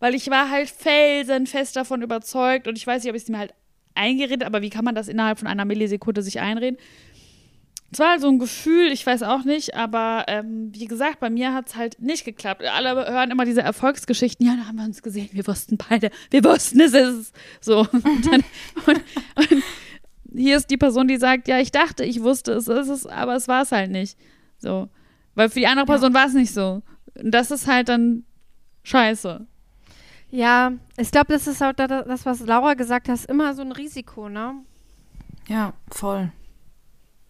Weil 0.00 0.14
ich 0.14 0.30
war 0.30 0.50
halt 0.50 0.70
felsenfest 0.70 1.76
davon 1.76 2.02
überzeugt 2.02 2.68
und 2.68 2.76
ich 2.76 2.86
weiß 2.86 3.02
nicht, 3.02 3.10
ob 3.10 3.16
ich 3.16 3.22
es 3.22 3.28
mir 3.28 3.38
halt 3.38 3.54
eingeredet, 3.94 4.44
aber 4.44 4.62
wie 4.62 4.70
kann 4.70 4.84
man 4.84 4.94
das 4.94 5.08
innerhalb 5.08 5.38
von 5.38 5.48
einer 5.48 5.64
Millisekunde 5.64 6.22
sich 6.22 6.40
einreden? 6.40 6.78
Es 7.92 8.00
war 8.00 8.10
halt 8.10 8.22
so 8.22 8.28
ein 8.28 8.40
Gefühl, 8.40 8.90
ich 8.90 9.06
weiß 9.06 9.22
auch 9.22 9.44
nicht, 9.44 9.76
aber 9.76 10.24
ähm, 10.26 10.70
wie 10.72 10.86
gesagt, 10.86 11.20
bei 11.20 11.30
mir 11.30 11.54
hat 11.54 11.68
es 11.68 11.76
halt 11.76 12.00
nicht 12.00 12.24
geklappt. 12.24 12.64
Alle 12.64 13.08
hören 13.08 13.30
immer 13.30 13.44
diese 13.44 13.62
Erfolgsgeschichten. 13.62 14.44
Ja, 14.44 14.56
da 14.56 14.66
haben 14.66 14.76
wir 14.76 14.84
uns 14.84 15.00
gesehen, 15.00 15.28
wir 15.30 15.46
wussten 15.46 15.76
beide, 15.76 16.10
wir 16.30 16.42
wussten, 16.42 16.80
es 16.80 16.92
ist 16.92 17.32
so. 17.60 17.80
Und, 17.92 18.26
dann, 18.26 18.42
und, 18.86 19.00
und 19.36 19.62
hier 20.34 20.56
ist 20.56 20.70
die 20.70 20.76
Person, 20.76 21.06
die 21.06 21.18
sagt, 21.18 21.46
ja, 21.46 21.60
ich 21.60 21.70
dachte, 21.70 22.04
ich 22.04 22.20
wusste, 22.20 22.54
es 22.54 22.66
ist 22.66 22.88
es, 22.88 23.06
aber 23.06 23.36
es 23.36 23.46
war 23.46 23.62
es 23.62 23.70
halt 23.70 23.92
nicht. 23.92 24.18
So. 24.58 24.88
Weil 25.36 25.48
für 25.48 25.60
die 25.60 25.68
andere 25.68 25.86
Person 25.86 26.14
war 26.14 26.26
es 26.26 26.34
nicht 26.34 26.52
so. 26.52 26.82
Und 27.14 27.30
das 27.30 27.52
ist 27.52 27.68
halt 27.68 27.88
dann 27.88 28.24
scheiße. 28.82 29.46
Ja, 30.34 30.72
ich 30.96 31.12
glaube, 31.12 31.32
das 31.32 31.46
ist 31.46 31.62
auch 31.62 31.72
da- 31.72 31.86
da- 31.86 32.02
das, 32.02 32.26
was 32.26 32.40
Laura 32.40 32.74
gesagt 32.74 33.08
hat, 33.08 33.24
immer 33.26 33.54
so 33.54 33.62
ein 33.62 33.70
Risiko, 33.70 34.28
ne? 34.28 34.56
Ja, 35.46 35.74
voll. 35.92 36.32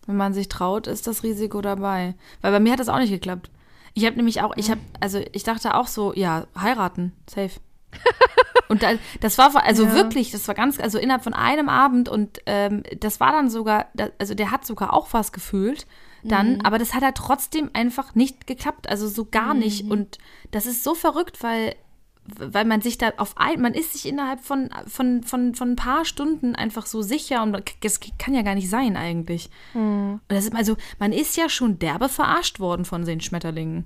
Wenn 0.06 0.16
man 0.16 0.32
sich 0.32 0.48
traut, 0.48 0.86
ist 0.86 1.06
das 1.06 1.22
Risiko 1.22 1.60
dabei. 1.60 2.14
Weil 2.40 2.52
bei 2.52 2.60
mir 2.60 2.72
hat 2.72 2.80
das 2.80 2.88
auch 2.88 2.98
nicht 2.98 3.10
geklappt. 3.10 3.50
Ich 3.92 4.06
habe 4.06 4.16
nämlich 4.16 4.40
auch, 4.40 4.56
ich 4.56 4.70
habe, 4.70 4.80
also 5.00 5.20
ich 5.32 5.44
dachte 5.44 5.74
auch 5.74 5.86
so, 5.86 6.14
ja, 6.14 6.46
heiraten, 6.58 7.12
safe. 7.28 7.60
und 8.68 8.82
da, 8.82 8.92
das 9.20 9.36
war, 9.36 9.54
also 9.62 9.84
Ja. 9.84 9.94
wirklich, 9.94 10.30
das 10.30 10.48
war 10.48 10.54
ganz, 10.54 10.80
also 10.80 10.98
innerhalb 10.98 11.22
von 11.24 11.34
einem 11.34 11.68
Abend 11.68 12.08
und 12.08 12.40
ähm, 12.46 12.84
das 13.00 13.20
war 13.20 13.32
dann 13.32 13.50
sogar, 13.50 13.86
also 14.18 14.34
der 14.34 14.50
hat 14.50 14.64
sogar 14.64 14.94
auch 14.94 15.08
was 15.12 15.30
gefühlt 15.32 15.86
dann, 16.26 16.62
aber 16.62 16.78
das 16.78 16.94
hat 16.94 17.02
halt 17.02 17.16
trotzdem 17.16 17.68
einfach 17.74 18.14
nicht 18.14 18.46
geklappt, 18.46 18.88
also 18.88 19.08
so 19.08 19.26
gar 19.26 19.52
nicht. 19.52 19.90
Und 19.90 20.16
das 20.52 20.64
ist 20.64 20.82
so 20.82 20.94
verrückt, 20.94 21.42
weil 21.42 21.74
weil 22.38 22.64
man 22.64 22.80
sich 22.80 22.96
da 22.98 23.12
auf 23.18 23.34
ein, 23.36 23.60
man 23.60 23.74
ist 23.74 23.92
sich 23.92 24.08
innerhalb 24.08 24.40
von, 24.40 24.70
von, 24.86 25.22
von, 25.22 25.54
von 25.54 25.72
ein 25.72 25.76
paar 25.76 26.04
Stunden 26.04 26.54
einfach 26.56 26.86
so 26.86 27.02
sicher 27.02 27.42
und 27.42 27.56
das 27.82 28.00
kann 28.18 28.34
ja 28.34 28.42
gar 28.42 28.54
nicht 28.54 28.70
sein 28.70 28.96
eigentlich. 28.96 29.50
Und 29.74 30.20
das 30.28 30.44
ist 30.46 30.54
also, 30.54 30.76
man 30.98 31.12
ist 31.12 31.36
ja 31.36 31.48
schon 31.48 31.78
derbe 31.78 32.08
verarscht 32.08 32.60
worden 32.60 32.84
von 32.84 33.04
den 33.04 33.20
Schmetterlingen. 33.20 33.84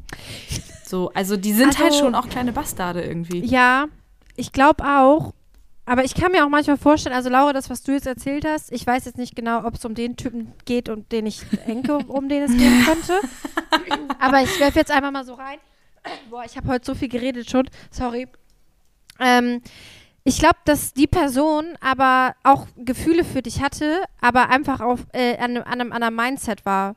So, 0.84 1.10
also 1.14 1.36
die 1.36 1.52
sind 1.52 1.68
Also- 1.68 1.78
halt 1.80 1.94
schon 1.94 2.14
auch 2.14 2.28
kleine 2.28 2.52
Bastarde 2.52 3.02
irgendwie. 3.02 3.44
Ja, 3.44 3.86
ich 4.36 4.52
glaube 4.52 4.84
auch. 4.84 5.34
Aber 5.84 6.04
ich 6.04 6.14
kann 6.14 6.32
mir 6.32 6.44
auch 6.44 6.50
manchmal 6.50 6.76
vorstellen, 6.76 7.16
also 7.16 7.30
Laura, 7.30 7.54
das, 7.54 7.70
was 7.70 7.82
du 7.82 7.92
jetzt 7.92 8.06
erzählt 8.06 8.44
hast, 8.46 8.70
ich 8.72 8.86
weiß 8.86 9.06
jetzt 9.06 9.16
nicht 9.16 9.34
genau, 9.34 9.64
ob 9.64 9.74
es 9.76 9.84
um 9.86 9.94
den 9.94 10.16
Typen 10.18 10.52
geht, 10.66 10.90
um 10.90 11.08
den 11.08 11.24
ich 11.24 11.40
denke, 11.66 11.96
um 11.96 12.28
den 12.28 12.42
es 12.42 12.52
gehen 12.54 12.84
könnte. 12.84 13.18
Aber 14.18 14.42
ich 14.42 14.60
werfe 14.60 14.78
jetzt 14.80 14.90
einfach 14.90 15.10
mal 15.10 15.24
so 15.24 15.32
rein. 15.32 15.56
Boah, 16.30 16.44
ich 16.44 16.56
habe 16.56 16.68
heute 16.68 16.84
so 16.86 16.94
viel 16.94 17.08
geredet 17.08 17.50
schon. 17.50 17.68
Sorry. 17.90 18.28
Ähm, 19.20 19.60
ich 20.24 20.38
glaube, 20.38 20.56
dass 20.64 20.92
die 20.92 21.06
Person 21.06 21.76
aber 21.80 22.34
auch 22.42 22.66
Gefühle 22.76 23.24
für 23.24 23.42
dich 23.42 23.62
hatte, 23.62 24.02
aber 24.20 24.50
einfach 24.50 24.80
auf, 24.80 25.06
äh, 25.12 25.36
an, 25.38 25.56
einem- 25.56 25.62
an 25.64 25.80
einem 25.80 25.92
anderen 25.92 26.14
Mindset 26.16 26.66
war. 26.66 26.96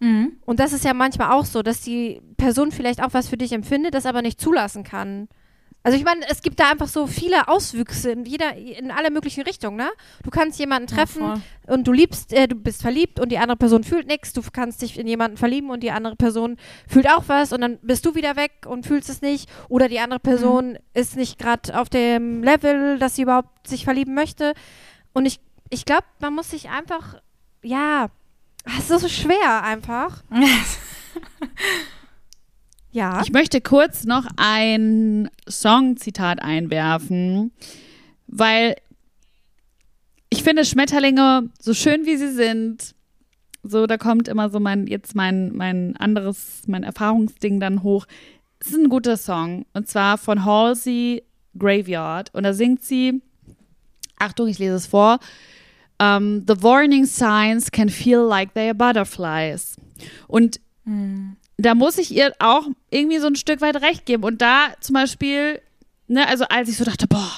Mhm. 0.00 0.36
Und 0.44 0.60
das 0.60 0.72
ist 0.72 0.84
ja 0.84 0.92
manchmal 0.92 1.32
auch 1.32 1.44
so, 1.46 1.62
dass 1.62 1.80
die 1.80 2.20
Person 2.36 2.70
vielleicht 2.72 3.02
auch 3.02 3.14
was 3.14 3.28
für 3.28 3.36
dich 3.36 3.52
empfindet, 3.52 3.94
das 3.94 4.06
aber 4.06 4.22
nicht 4.22 4.40
zulassen 4.40 4.84
kann. 4.84 5.28
Also 5.86 5.98
ich 5.98 6.04
meine, 6.04 6.26
es 6.30 6.40
gibt 6.40 6.58
da 6.58 6.70
einfach 6.70 6.88
so 6.88 7.06
viele 7.06 7.46
Auswüchse 7.46 8.12
in 8.12 8.24
jeder, 8.24 8.56
in 8.56 8.90
alle 8.90 9.10
möglichen 9.10 9.42
Richtungen, 9.42 9.76
ne? 9.76 9.90
Du 10.22 10.30
kannst 10.30 10.58
jemanden 10.58 10.88
treffen 10.88 11.20
voll. 11.20 11.42
und 11.66 11.86
du 11.86 11.92
liebst, 11.92 12.32
äh, 12.32 12.48
du 12.48 12.56
bist 12.56 12.80
verliebt 12.80 13.20
und 13.20 13.30
die 13.30 13.36
andere 13.36 13.58
Person 13.58 13.84
fühlt 13.84 14.06
nichts. 14.06 14.32
Du 14.32 14.40
kannst 14.50 14.80
dich 14.80 14.98
in 14.98 15.06
jemanden 15.06 15.36
verlieben 15.36 15.68
und 15.68 15.82
die 15.82 15.90
andere 15.90 16.16
Person 16.16 16.56
fühlt 16.88 17.06
auch 17.06 17.24
was 17.26 17.52
und 17.52 17.60
dann 17.60 17.78
bist 17.82 18.06
du 18.06 18.14
wieder 18.14 18.34
weg 18.36 18.52
und 18.66 18.86
fühlst 18.86 19.10
es 19.10 19.20
nicht. 19.20 19.46
Oder 19.68 19.90
die 19.90 20.00
andere 20.00 20.20
Person 20.20 20.78
ist 20.94 21.16
nicht 21.16 21.38
gerade 21.38 21.78
auf 21.78 21.90
dem 21.90 22.42
Level, 22.42 22.98
dass 22.98 23.16
sie 23.16 23.22
überhaupt 23.22 23.68
sich 23.68 23.84
verlieben 23.84 24.14
möchte. 24.14 24.54
Und 25.12 25.26
ich, 25.26 25.38
ich 25.68 25.84
glaube, 25.84 26.04
man 26.18 26.34
muss 26.34 26.50
sich 26.50 26.70
einfach, 26.70 27.20
ja, 27.62 28.06
es 28.78 28.88
ist 28.88 29.02
so 29.02 29.08
schwer 29.08 29.62
einfach. 29.62 30.22
Ja. 32.94 33.22
Ich 33.22 33.32
möchte 33.32 33.60
kurz 33.60 34.04
noch 34.04 34.24
ein 34.36 35.28
Songzitat 35.50 36.40
einwerfen, 36.40 37.50
weil 38.28 38.76
ich 40.30 40.44
finde 40.44 40.64
Schmetterlinge, 40.64 41.50
so 41.60 41.74
schön 41.74 42.06
wie 42.06 42.16
sie 42.16 42.32
sind, 42.32 42.94
so 43.64 43.88
da 43.88 43.98
kommt 43.98 44.28
immer 44.28 44.48
so 44.48 44.60
mein, 44.60 44.86
jetzt 44.86 45.16
mein, 45.16 45.56
mein 45.56 45.96
anderes, 45.96 46.62
mein 46.68 46.84
Erfahrungsding 46.84 47.58
dann 47.58 47.82
hoch. 47.82 48.06
Es 48.60 48.68
ist 48.68 48.76
ein 48.76 48.88
guter 48.88 49.16
Song 49.16 49.66
und 49.72 49.88
zwar 49.88 50.16
von 50.16 50.44
Halsey 50.44 51.24
Graveyard 51.58 52.32
und 52.32 52.44
da 52.44 52.54
singt 52.54 52.84
sie, 52.84 53.20
Achtung, 54.20 54.46
ich 54.46 54.60
lese 54.60 54.76
es 54.76 54.86
vor, 54.86 55.18
um, 56.00 56.44
The 56.46 56.62
warning 56.62 57.06
signs 57.06 57.72
can 57.72 57.88
feel 57.88 58.20
like 58.20 58.54
they 58.54 58.68
are 58.68 58.74
butterflies. 58.74 59.76
Und 60.28 60.60
da 61.56 61.74
muss 61.74 61.98
ich 61.98 62.14
ihr 62.14 62.32
auch 62.38 62.66
irgendwie 62.90 63.18
so 63.18 63.26
ein 63.26 63.36
Stück 63.36 63.60
weit 63.60 63.80
recht 63.80 64.06
geben. 64.06 64.24
Und 64.24 64.42
da 64.42 64.74
zum 64.80 64.94
Beispiel, 64.94 65.60
ne, 66.08 66.26
also 66.26 66.44
als 66.48 66.68
ich 66.68 66.76
so 66.76 66.84
dachte, 66.84 67.06
boah, 67.06 67.32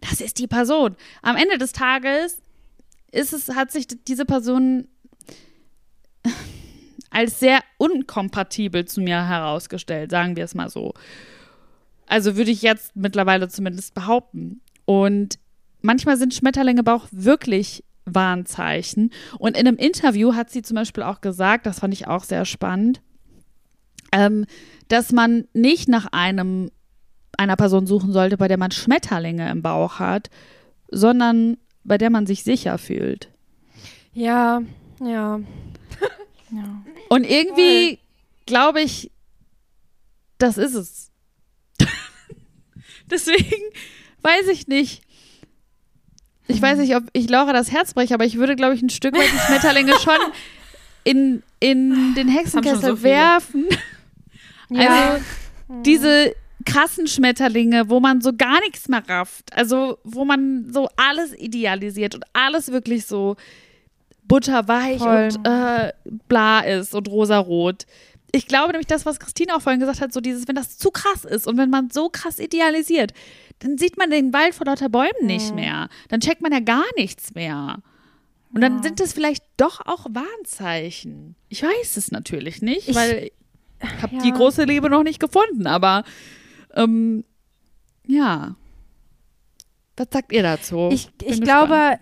das 0.00 0.20
ist 0.20 0.38
die 0.38 0.46
Person. 0.46 0.96
Am 1.22 1.36
Ende 1.36 1.58
des 1.58 1.72
Tages 1.72 2.38
ist 3.12 3.32
es, 3.32 3.54
hat 3.54 3.70
sich 3.70 3.86
diese 4.06 4.24
Person 4.24 4.88
als 7.10 7.40
sehr 7.40 7.60
unkompatibel 7.78 8.84
zu 8.86 9.00
mir 9.00 9.26
herausgestellt, 9.26 10.10
sagen 10.10 10.36
wir 10.36 10.44
es 10.44 10.54
mal 10.54 10.70
so. 10.70 10.94
Also 12.06 12.36
würde 12.36 12.50
ich 12.50 12.62
jetzt 12.62 12.96
mittlerweile 12.96 13.48
zumindest 13.48 13.94
behaupten. 13.94 14.62
Und 14.86 15.38
manchmal 15.82 16.16
sind 16.16 16.32
Schmetterlinge 16.32 16.80
aber 16.80 16.94
auch 16.94 17.06
wirklich 17.10 17.84
Warnzeichen. 18.06 19.10
Und 19.38 19.56
in 19.56 19.66
einem 19.66 19.76
Interview 19.76 20.34
hat 20.34 20.48
sie 20.50 20.62
zum 20.62 20.76
Beispiel 20.76 21.02
auch 21.02 21.20
gesagt, 21.20 21.66
das 21.66 21.80
fand 21.80 21.92
ich 21.92 22.06
auch 22.06 22.24
sehr 22.24 22.46
spannend, 22.46 23.02
ähm, 24.18 24.46
dass 24.88 25.12
man 25.12 25.44
nicht 25.52 25.88
nach 25.88 26.06
einem 26.12 26.70
einer 27.36 27.54
Person 27.56 27.86
suchen 27.86 28.12
sollte, 28.12 28.36
bei 28.36 28.48
der 28.48 28.58
man 28.58 28.72
Schmetterlinge 28.72 29.48
im 29.48 29.62
Bauch 29.62 30.00
hat, 30.00 30.28
sondern 30.90 31.56
bei 31.84 31.96
der 31.96 32.10
man 32.10 32.26
sich 32.26 32.42
sicher 32.42 32.78
fühlt. 32.78 33.28
Ja, 34.12 34.60
ja. 35.00 35.40
Ja. 36.50 36.82
Und 37.10 37.24
irgendwie 37.24 38.00
glaube 38.46 38.80
ich, 38.80 39.12
das 40.38 40.58
ist 40.58 40.74
es. 40.74 41.10
Deswegen 43.10 43.62
weiß 44.22 44.48
ich 44.48 44.66
nicht. 44.66 45.02
Ich 46.48 46.60
weiß 46.60 46.78
nicht, 46.78 46.96
ob 46.96 47.04
ich 47.12 47.28
Laura 47.28 47.52
das 47.52 47.70
Herz 47.70 47.92
breche, 47.92 48.14
aber 48.14 48.24
ich 48.24 48.38
würde, 48.38 48.56
glaube 48.56 48.74
ich, 48.74 48.82
ein 48.82 48.88
Stück 48.88 49.14
weit 49.14 49.30
die 49.32 49.46
Schmetterlinge 49.46 49.92
schon 50.00 50.18
in, 51.04 51.42
in 51.60 52.14
den 52.14 52.28
Hexenkessel 52.28 52.80
so 52.80 52.96
viele. 52.96 53.02
werfen. 53.02 53.66
Ja. 54.70 55.12
Also 55.12 55.24
diese 55.82 56.34
krassen 56.66 57.06
Schmetterlinge, 57.06 57.88
wo 57.88 58.00
man 58.00 58.20
so 58.20 58.32
gar 58.36 58.60
nichts 58.60 58.88
mehr 58.88 59.02
rafft. 59.08 59.52
Also 59.56 59.98
wo 60.04 60.24
man 60.24 60.72
so 60.72 60.88
alles 60.96 61.32
idealisiert 61.38 62.14
und 62.14 62.24
alles 62.32 62.70
wirklich 62.72 63.06
so 63.06 63.36
butterweich 64.24 64.98
Voll. 64.98 65.28
und 65.34 65.46
äh, 65.46 65.92
bla 66.28 66.60
ist 66.60 66.94
und 66.94 67.08
rosarot. 67.08 67.86
Ich 68.32 68.46
glaube 68.46 68.72
nämlich 68.72 68.86
das, 68.86 69.06
was 69.06 69.18
Christine 69.20 69.56
auch 69.56 69.62
vorhin 69.62 69.80
gesagt 69.80 70.00
hat, 70.02 70.12
so 70.12 70.20
dieses, 70.20 70.46
wenn 70.48 70.54
das 70.56 70.76
zu 70.76 70.90
krass 70.90 71.24
ist 71.24 71.46
und 71.46 71.56
wenn 71.56 71.70
man 71.70 71.88
so 71.90 72.10
krass 72.10 72.38
idealisiert, 72.38 73.14
dann 73.60 73.78
sieht 73.78 73.96
man 73.96 74.10
den 74.10 74.32
Wald 74.34 74.54
vor 74.54 74.66
lauter 74.66 74.90
Bäumen 74.90 75.24
nicht 75.24 75.54
mehr. 75.54 75.88
Dann 76.08 76.20
checkt 76.20 76.42
man 76.42 76.52
ja 76.52 76.60
gar 76.60 76.84
nichts 76.96 77.34
mehr. 77.34 77.78
Und 78.52 78.60
dann 78.62 78.82
sind 78.82 79.00
es 79.00 79.12
vielleicht 79.12 79.44
doch 79.56 79.84
auch 79.86 80.06
Warnzeichen. 80.10 81.34
Ich 81.48 81.62
weiß 81.62 81.96
es 81.96 82.10
natürlich 82.10 82.60
nicht, 82.62 82.88
Ich- 82.88 82.96
weil 82.96 83.30
habe 84.02 84.16
Ja. 84.16 84.22
die 84.22 84.32
große 84.32 84.64
Liebe 84.64 84.90
noch 84.90 85.02
nicht 85.02 85.20
gefunden, 85.20 85.66
aber 85.66 86.04
ähm, 86.74 87.24
ja. 88.06 88.56
Was 89.96 90.08
sagt 90.12 90.32
ihr 90.32 90.42
dazu? 90.42 90.88
Ich, 90.92 91.08
ich 91.22 91.40
glaube, 91.40 91.98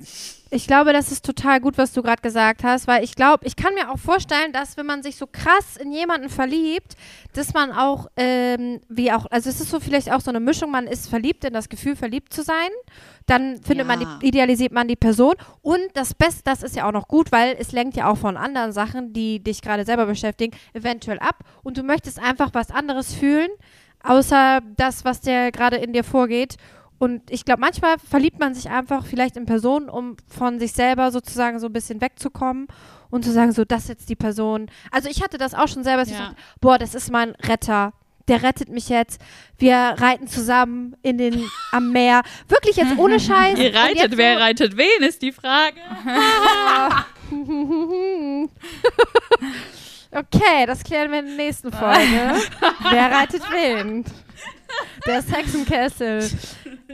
ich 0.51 0.69
glaube, 0.69 0.93
das 0.93 1.11
ist 1.11 1.25
total 1.25 1.61
gut, 1.61 1.77
was 1.77 1.93
du 1.93 2.03
gerade 2.03 2.23
gesagt 2.23 2.63
hast, 2.63 2.87
weil 2.87 3.03
ich 3.03 3.17
glaube, 3.17 3.45
ich 3.47 3.57
kann 3.57 3.75
mir 3.75 3.91
auch 3.91 3.99
vorstellen, 3.99 4.53
dass 4.53 4.77
wenn 4.77 4.87
man 4.87 5.03
sich 5.03 5.17
so 5.17 5.27
krass 5.27 5.77
in 5.77 5.91
jemanden 5.91 6.29
verliebt, 6.29 6.95
dass 7.33 7.53
man 7.53 7.73
auch, 7.73 8.07
ähm, 8.17 8.81
wie 8.89 9.11
auch, 9.11 9.27
also 9.31 9.51
es 9.51 9.61
ist 9.61 9.71
so 9.71 9.81
vielleicht 9.81 10.13
auch 10.13 10.21
so 10.21 10.31
eine 10.31 10.39
Mischung, 10.39 10.71
man 10.71 10.87
ist 10.87 11.09
verliebt 11.09 11.45
in 11.45 11.53
das 11.53 11.69
Gefühl, 11.69 11.97
verliebt 11.97 12.33
zu 12.33 12.43
sein, 12.43 12.69
dann 13.27 13.61
findet 13.63 13.89
man, 13.89 14.01
Ja. 14.01 14.19
die, 14.23 14.29
idealisiert 14.29 14.73
man 14.73 14.87
die 14.87 14.95
Person 14.95 15.35
und 15.63 15.81
das 15.95 16.15
Beste, 16.15 16.43
das 16.45 16.63
ist 16.63 16.77
ja 16.77 16.87
auch 16.87 16.93
noch 16.93 17.09
gut, 17.09 17.33
weil 17.33 17.57
es 17.59 17.73
lenkt 17.73 17.97
ja 17.97 18.09
auch 18.09 18.17
von 18.19 18.37
anderen 18.37 18.71
Sachen, 18.71 19.13
die 19.13 19.41
dich 19.41 19.63
gerade 19.63 19.85
selber 19.85 20.07
beschäftigen, 20.07 20.57
eventuell 20.75 21.19
ab 21.19 21.41
und 21.65 21.77
du 21.77 21.83
möchtest 21.83 22.21
einfach 22.21 22.51
was 22.53 22.71
anderes 22.71 23.13
fühlen, 23.13 23.51
außer 24.05 24.61
das, 24.77 25.05
was 25.05 25.21
dir 25.23 25.51
gerade 25.51 25.77
in 25.77 25.93
dir 25.93 26.05
vorgeht 26.05 26.57
und 26.99 27.31
ich 27.31 27.45
glaube, 27.45 27.61
manchmal 27.61 27.97
verliebt 27.99 28.39
man 28.41 28.55
sich 28.55 28.69
einfach 28.71 29.05
vielleicht 29.05 29.37
in 29.37 29.45
Personen, 29.47 29.89
um 29.89 30.17
von 30.29 30.59
sich 30.59 30.73
selber 30.73 31.11
sozusagen 31.11 31.59
so 31.59 31.67
ein 31.67 31.73
bisschen 31.73 32.01
wegzukommen 32.01 32.69
und 33.11 33.25
zu 33.25 33.33
sagen, 33.33 33.53
so, 33.53 33.65
das 33.65 33.83
ist 33.83 33.89
jetzt 33.89 34.09
die 34.09 34.17
Person. 34.17 34.71
Also 34.91 35.09
ich 35.09 35.23
hatte 35.23 35.39
das 35.39 35.55
auch 35.55 35.69
schon 35.69 35.85
selber, 35.85 36.03
dass 36.03 36.09
ich 36.11 36.19
Ja. 36.19 36.27
dachte, 36.29 36.37
boah, 36.61 36.79
das 36.79 36.95
ist 36.95 37.11
mein 37.11 37.31
Retter. 37.43 37.93
Der 38.29 38.43
rettet 38.43 38.69
mich 38.71 38.89
jetzt. 38.89 39.21
Wir 39.57 39.77
reiten 39.77 40.27
zusammen 40.27 40.97
in 41.03 41.17
den, 41.17 41.45
am 41.71 41.93
Meer. 41.93 42.23
Wirklich 42.49 42.75
jetzt 42.77 42.99
ohne 42.99 43.21
Scheiß. 43.21 43.57
Ihr 43.59 43.73
reitet, 43.73 43.97
jetzt 43.99 44.17
wer 44.17 44.35
so, 44.35 44.41
reitet 44.41 44.77
wen, 44.77 45.03
ist 45.07 45.23
die 45.23 45.31
Frage. 45.33 45.77
Okay, 50.13 50.65
das 50.67 50.83
klären 50.83 51.11
wir 51.11 51.19
in 51.19 51.27
der 51.27 51.35
nächsten 51.37 51.71
Folge. 51.73 52.01
Wer 52.91 53.11
reitet 53.11 53.43
wen? 53.51 54.05
Der 55.07 55.23
Hexenkessel. 55.23 56.31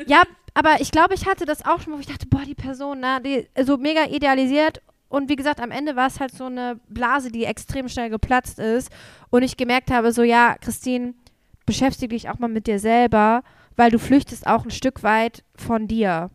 Ja, 0.07 0.23
aber 0.55 0.81
ich 0.81 0.91
glaube, 0.91 1.15
ich 1.15 1.27
hatte 1.27 1.45
das 1.45 1.65
auch 1.65 1.81
schon, 1.81 1.93
wo 1.95 1.99
ich 1.99 2.07
dachte, 2.07 2.27
boah, 2.27 2.43
die 2.47 2.55
Person, 2.55 3.01
ne, 3.01 3.21
die 3.25 3.49
so 3.65 3.77
mega 3.77 4.05
idealisiert. 4.07 4.83
Und 5.09 5.29
wie 5.29 5.37
gesagt, 5.37 5.61
am 5.61 5.71
Ende 5.71 5.95
war 5.97 6.07
es 6.07 6.21
halt 6.21 6.33
so 6.35 6.47
eine 6.47 6.81
Blase, 6.89 7.31
die 7.31 7.45
extrem 7.45 7.89
schnell 7.89 8.09
geplatzt 8.11 8.59
ist. 8.59 8.91
Und 9.31 9.43
ich 9.43 9.57
gemerkt 9.57 9.91
habe, 9.91 10.13
so, 10.13 10.23
ja, 10.23 10.57
Christine, 10.61 11.15
beschäftige 11.67 12.15
dich 12.15 12.29
auch 12.31 12.39
mal 12.39 12.49
mit 12.49 12.67
dir 12.67 12.79
selber, 12.79 13.43
weil 13.77 13.91
du 13.91 13.99
flüchtest 13.99 14.47
auch 14.47 14.65
ein 14.65 14.71
Stück 14.71 15.03
weit 15.03 15.45
von 15.55 15.87
dir. 15.87 16.31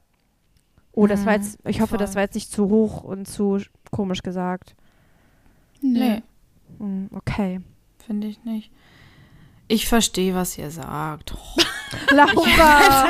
Oh, 0.94 1.06
das 1.08 1.26
war 1.26 1.34
Mhm, 1.38 1.44
jetzt, 1.44 1.60
ich 1.68 1.82
hoffe, 1.82 1.90
voll. 1.92 1.98
das 2.00 2.16
war 2.16 2.24
jetzt 2.24 2.36
nicht 2.36 2.52
zu 2.52 2.70
hoch 2.70 3.04
und 3.04 3.28
zu 3.28 3.60
komisch 3.92 4.22
gesagt. 4.24 4.76
Nee, 5.82 6.22
Hm, 6.80 7.10
okay. 7.14 7.62
finde 8.06 8.28
ich 8.28 8.44
nicht. 8.44 8.72
Ich 9.68 9.88
verstehe, 9.88 10.34
was 10.34 10.58
ihr 10.58 10.72
sagt. 10.72 11.34
Laura! 12.12 13.08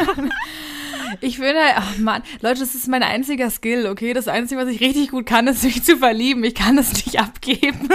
Ich 1.21 1.37
finde, 1.37 1.61
ach 1.75 1.97
Mann, 1.97 2.21
Leute, 2.41 2.59
das 2.59 2.75
ist 2.75 2.87
mein 2.87 3.03
einziger 3.03 3.49
Skill, 3.49 3.87
okay? 3.87 4.13
Das 4.13 4.27
Einzige, 4.27 4.59
was 4.61 4.69
ich 4.69 4.81
richtig 4.81 5.11
gut 5.11 5.25
kann, 5.25 5.47
ist 5.47 5.63
mich 5.63 5.83
zu 5.83 5.97
verlieben. 5.97 6.43
Ich 6.43 6.55
kann 6.55 6.75
das 6.75 6.93
nicht 6.93 7.19
abgeben. 7.19 7.89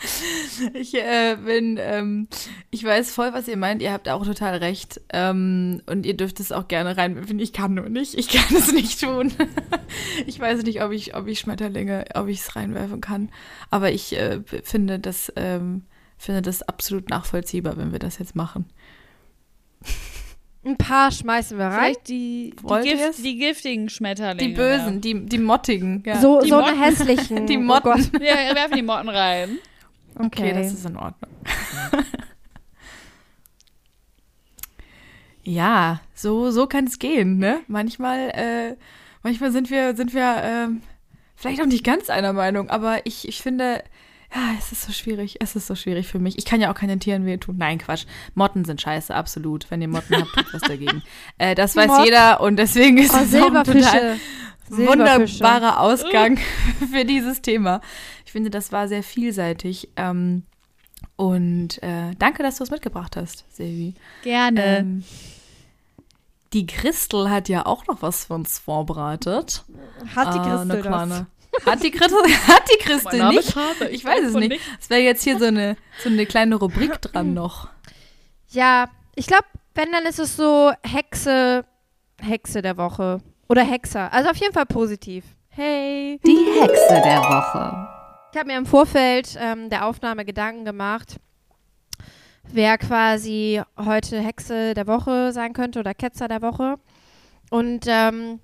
ich 0.74 0.94
äh, 0.94 1.36
bin, 1.36 1.78
ähm, 1.80 2.28
ich 2.70 2.84
weiß 2.84 3.12
voll, 3.12 3.32
was 3.32 3.48
ihr 3.48 3.56
meint. 3.56 3.80
Ihr 3.80 3.92
habt 3.92 4.08
auch 4.08 4.24
total 4.24 4.56
recht. 4.56 5.00
Ähm, 5.12 5.82
und 5.86 6.04
ihr 6.04 6.16
dürft 6.16 6.40
es 6.40 6.52
auch 6.52 6.68
gerne 6.68 6.96
reinwerfen. 6.96 7.38
Ich 7.38 7.52
kann 7.52 7.74
nur 7.74 7.88
nicht. 7.88 8.14
Ich 8.14 8.28
kann 8.28 8.56
es 8.56 8.72
nicht 8.72 9.00
tun. 9.00 9.32
ich 10.26 10.38
weiß 10.40 10.62
nicht, 10.62 10.82
ob 10.82 10.92
ich, 10.92 11.14
ob 11.14 11.26
ich 11.26 11.38
Schmetterlinge, 11.38 12.06
ob 12.14 12.28
ich 12.28 12.40
es 12.40 12.56
reinwerfen 12.56 13.00
kann. 13.00 13.30
Aber 13.70 13.92
ich 13.92 14.16
äh, 14.16 14.40
finde 14.64 14.98
das, 14.98 15.32
ähm, 15.36 15.84
finde 16.24 16.42
das 16.42 16.62
absolut 16.62 17.08
nachvollziehbar, 17.08 17.76
wenn 17.76 17.92
wir 17.92 17.98
das 17.98 18.18
jetzt 18.18 18.36
machen. 18.36 18.66
Ein 20.62 20.76
paar 20.76 21.10
schmeißen 21.10 21.56
wir 21.56 21.66
rein. 21.66 21.78
Vielleicht 21.80 22.08
die, 22.08 22.54
die? 22.62 22.88
Gift, 22.90 23.24
die 23.24 23.36
giftigen 23.38 23.88
Schmetterlinge. 23.88 24.50
Die 24.50 24.54
Bösen, 24.54 25.00
die, 25.00 25.24
die 25.24 25.38
Mottigen. 25.38 26.02
Ja. 26.04 26.20
so 26.20 26.40
Die 26.42 26.50
so 26.50 26.58
eine 26.58 26.78
hässlichen. 26.78 27.46
Die 27.48 27.56
Oh 27.56 27.60
Motten. 27.62 27.92
Gott. 27.92 28.00
Ja, 28.22 28.36
wir 28.36 28.54
werfen 28.54 28.74
die 28.76 28.82
Motten 28.82 29.08
rein. 29.08 29.58
Okay, 30.16 30.26
Okay. 30.26 30.52
das 30.52 30.72
ist 30.74 30.84
in 30.84 30.96
Ordnung. 30.98 31.30
ja, 35.42 36.00
so, 36.14 36.50
so 36.50 36.66
kann 36.66 36.84
es 36.86 36.98
gehen, 36.98 37.38
ne? 37.38 37.60
Manchmal, 37.66 38.30
äh, 38.30 38.76
manchmal 39.22 39.52
sind 39.52 39.70
wir, 39.70 39.96
sind 39.96 40.12
wir 40.12 40.42
ähm, 40.42 40.82
vielleicht 41.36 41.62
auch 41.62 41.66
nicht 41.66 41.84
ganz 41.84 42.10
einer 42.10 42.34
Meinung, 42.34 42.68
aber 42.68 43.06
ich, 43.06 43.26
ich 43.26 43.40
finde, 43.40 43.82
ja, 44.34 44.40
es 44.58 44.72
ist 44.72 44.82
so 44.82 44.92
schwierig. 44.92 45.36
Es 45.40 45.56
ist 45.56 45.66
so 45.66 45.74
schwierig 45.74 46.06
für 46.08 46.18
mich. 46.18 46.38
Ich 46.38 46.44
kann 46.44 46.60
ja 46.60 46.70
auch 46.70 46.74
keinen 46.76 47.00
Tieren 47.00 47.26
wehtun. 47.26 47.56
Nein, 47.58 47.78
Quatsch. 47.78 48.04
Motten 48.34 48.64
sind 48.64 48.80
scheiße, 48.80 49.14
absolut. 49.14 49.70
Wenn 49.70 49.82
ihr 49.82 49.88
Motten 49.88 50.16
habt, 50.16 50.32
tut 50.34 50.54
was 50.54 50.62
dagegen. 50.62 51.02
Äh, 51.38 51.54
das 51.54 51.74
weiß 51.74 51.88
Motten. 51.88 52.04
jeder 52.04 52.40
und 52.40 52.56
deswegen 52.56 52.98
ist 52.98 53.14
Oh, 53.14 53.18
es 53.22 53.30
total 53.30 54.18
wunderbarer 54.68 55.80
Ausgang 55.80 56.38
für 56.92 57.04
dieses 57.04 57.42
Thema. 57.42 57.80
Ich 58.24 58.32
finde, 58.32 58.50
das 58.50 58.72
war 58.72 58.88
sehr 58.88 59.02
vielseitig. 59.02 59.88
Ähm, 59.96 60.44
und 61.16 61.82
äh, 61.82 62.14
danke, 62.18 62.42
dass 62.42 62.56
du 62.58 62.64
es 62.64 62.70
mitgebracht 62.70 63.16
hast, 63.16 63.44
Silvi. 63.50 63.94
Gerne. 64.22 64.78
Ähm, 64.78 65.04
die 66.52 66.66
Christel 66.66 67.30
hat 67.30 67.48
ja 67.48 67.66
auch 67.66 67.86
noch 67.86 68.02
was 68.02 68.26
für 68.26 68.34
uns 68.34 68.58
vorbereitet. 68.58 69.64
Hat 70.14 70.34
die 70.34 70.38
Ah, 70.38 70.42
Christel 70.42 70.70
eine 70.72 70.82
das? 70.82 71.26
Hat 71.66 71.82
die 71.82 71.90
Christel, 71.90 72.18
hat 72.48 72.62
die 72.72 72.78
Christel 72.82 73.10
Mein 73.12 73.18
Name 73.18 73.36
nicht? 73.36 73.48
ist 73.48 73.56
Hase, 73.56 73.88
Ich 73.88 74.04
weiß 74.04 74.24
es 74.24 74.34
nicht. 74.34 74.48
nichts. 74.50 74.66
Es 74.80 74.90
wäre 74.90 75.00
jetzt 75.00 75.22
hier 75.24 75.38
so 75.38 75.46
eine, 75.46 75.76
so 76.02 76.08
eine 76.08 76.26
kleine 76.26 76.56
Rubrik 76.56 77.00
dran 77.02 77.34
noch. 77.34 77.68
Ja, 78.48 78.88
ich 79.14 79.26
glaube, 79.26 79.44
wenn, 79.74 79.92
dann 79.92 80.04
ist 80.04 80.18
es 80.18 80.36
so 80.36 80.72
Hexe, 80.82 81.64
Hexe 82.20 82.62
der 82.62 82.76
Woche. 82.76 83.18
Oder 83.48 83.62
Hexer. 83.62 84.12
Also 84.12 84.30
auf 84.30 84.36
jeden 84.36 84.52
Fall 84.54 84.66
positiv. 84.66 85.24
Hey. 85.48 86.20
Die 86.24 86.60
Hexe 86.60 87.00
der 87.04 87.18
Woche. 87.20 87.88
Ich 88.32 88.38
habe 88.38 88.46
mir 88.46 88.56
im 88.58 88.66
Vorfeld 88.66 89.36
ähm, 89.40 89.70
der 89.70 89.86
Aufnahme 89.86 90.24
Gedanken 90.24 90.64
gemacht, 90.64 91.16
wer 92.44 92.78
quasi 92.78 93.60
heute 93.76 94.20
Hexe 94.20 94.74
der 94.74 94.86
Woche 94.86 95.32
sein 95.32 95.52
könnte 95.52 95.80
oder 95.80 95.94
Ketzer 95.94 96.28
der 96.28 96.40
Woche. 96.42 96.76
Und 97.50 97.86
ähm, 97.88 98.38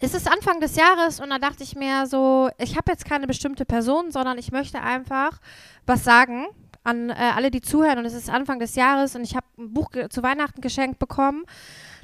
es 0.00 0.14
ist 0.14 0.30
Anfang 0.30 0.60
des 0.60 0.76
Jahres 0.76 1.20
und 1.20 1.30
da 1.30 1.38
dachte 1.38 1.62
ich 1.62 1.74
mir 1.74 2.06
so, 2.06 2.50
ich 2.58 2.76
habe 2.76 2.92
jetzt 2.92 3.04
keine 3.04 3.26
bestimmte 3.26 3.64
Person, 3.64 4.10
sondern 4.10 4.38
ich 4.38 4.52
möchte 4.52 4.80
einfach 4.80 5.40
was 5.86 6.04
sagen 6.04 6.46
an 6.84 7.10
äh, 7.10 7.14
alle, 7.34 7.50
die 7.50 7.60
zuhören. 7.60 7.98
Und 7.98 8.04
es 8.04 8.14
ist 8.14 8.30
Anfang 8.30 8.58
des 8.58 8.76
Jahres 8.76 9.16
und 9.16 9.24
ich 9.24 9.34
habe 9.34 9.46
ein 9.58 9.72
Buch 9.72 9.90
zu 10.10 10.22
Weihnachten 10.22 10.60
geschenkt 10.60 10.98
bekommen. 10.98 11.44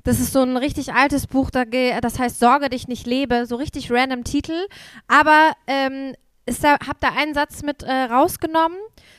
Das 0.04 0.18
ist 0.18 0.32
so 0.32 0.42
ein 0.42 0.56
richtig 0.56 0.92
altes 0.94 1.28
Buch, 1.28 1.50
das 1.50 2.18
heißt 2.18 2.40
Sorge 2.40 2.68
dich 2.68 2.88
nicht 2.88 3.06
lebe, 3.06 3.46
so 3.46 3.54
richtig 3.54 3.90
random 3.92 4.24
Titel. 4.24 4.66
Aber 5.06 5.52
ähm, 5.68 6.14
ist 6.44 6.64
da, 6.64 6.76
hab 6.86 7.00
da 7.00 7.10
einen 7.10 7.34
Satz 7.34 7.62
mit 7.62 7.84
äh, 7.84 7.92
rausgenommen, 7.92 8.78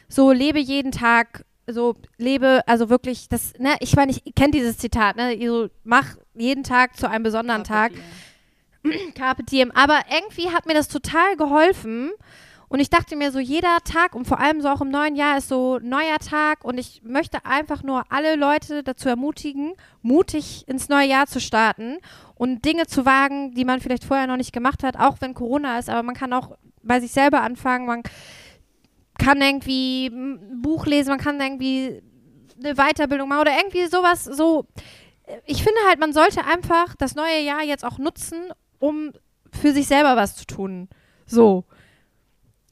so 0.10 0.34
lebe 0.34 0.60
jeden 0.60 0.92
Tag, 0.92 1.46
so 1.68 1.96
lebe, 2.18 2.62
also 2.68 2.90
wirklich, 2.90 3.30
das, 3.30 3.54
ne, 3.58 3.76
ich 3.80 3.96
meine, 3.96 4.12
ich 4.12 4.36
kenne 4.36 4.52
dieses 4.52 4.78
Zitat, 4.78 5.16
ne, 5.16 5.38
so 5.48 5.70
mach 5.86 6.18
jeden 6.34 6.66
Tag 6.66 6.98
zu 6.98 7.10
einem 7.10 7.24
besonderen 7.24 7.64
Tag. 7.64 7.94
Carpe 9.16 9.44
Diem. 9.44 9.72
Aber 9.72 10.00
irgendwie 10.10 10.50
hat 10.50 10.66
mir 10.66 10.74
das 10.74 10.88
total 10.88 11.36
geholfen. 11.38 12.12
Und 12.74 12.80
ich 12.80 12.90
dachte 12.90 13.16
mir 13.16 13.32
so, 13.32 13.38
jeder 13.38 13.78
Tag 13.84 14.16
und 14.16 14.26
vor 14.26 14.40
allem 14.40 14.60
so 14.60 14.68
auch 14.68 14.82
im 14.82 14.90
neuen 14.90 15.16
Jahr 15.16 15.38
ist 15.38 15.48
so 15.48 15.78
neuer 15.78 16.18
Tag 16.18 16.66
und 16.66 16.80
ich 16.80 17.04
möchte 17.04 17.46
einfach 17.46 17.84
nur 17.84 18.04
alle 18.10 18.36
Leute 18.36 18.82
dazu 18.82 19.10
ermutigen, 19.10 19.74
mutig 20.02 20.68
ins 20.68 20.90
neue 20.90 21.08
Jahr 21.08 21.28
zu 21.28 21.40
starten 21.40 21.98
und 22.34 22.66
Dinge 22.66 22.88
zu 22.88 23.06
wagen, 23.06 23.54
die 23.54 23.64
man 23.64 23.80
vielleicht 23.80 24.06
vorher 24.06 24.26
noch 24.26 24.38
nicht 24.38 24.54
gemacht 24.54 24.82
hat, 24.82 24.98
auch 24.98 25.18
wenn 25.20 25.36
Corona 25.36 25.78
ist, 25.78 25.88
aber 25.88 26.02
man 26.02 26.16
kann 26.16 26.34
auch 26.34 26.58
bei 26.82 27.00
sich 27.00 27.12
selber 27.12 27.42
anfangen, 27.42 27.86
man 27.86 28.02
kann 29.20 29.40
irgendwie 29.40 30.08
ein 30.08 30.62
Buch 30.64 30.88
lesen, 30.88 31.12
man 31.12 31.20
kann 31.20 31.40
irgendwie 31.40 32.02
eine 32.58 32.74
Weiterbildung 32.74 33.30
machen 33.30 33.42
oder 33.42 33.56
irgendwie 33.56 33.86
sowas 33.86 34.24
so. 34.24 34.66
Ich 35.46 35.64
finde 35.64 35.80
halt, 35.88 36.00
man 36.00 36.12
sollte 36.12 36.44
einfach 36.46 36.96
das 36.98 37.14
neue 37.14 37.40
Jahr 37.42 37.64
jetzt 37.64 37.86
auch 37.86 37.98
nutzen, 38.00 38.52
um 38.84 39.14
für 39.50 39.72
sich 39.72 39.88
selber 39.88 40.18
was 40.18 40.36
zu 40.36 40.46
tun. 40.46 40.90
So. 41.26 41.64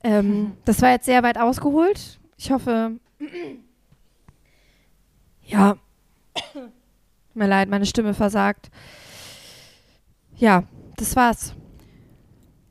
Ähm, 0.04 0.58
das 0.66 0.82
war 0.82 0.92
jetzt 0.92 1.06
sehr 1.06 1.24
weit 1.24 1.38
ausgeholt. 1.38 2.20
Ich 2.38 2.52
hoffe. 2.52 3.00
Ja. 5.44 5.76
Mir 7.34 7.48
leid, 7.48 7.68
meine 7.68 7.86
Stimme 7.86 8.14
versagt. 8.14 8.72
Ja, 10.38 10.64
das 10.96 11.14
war's. 11.18 11.56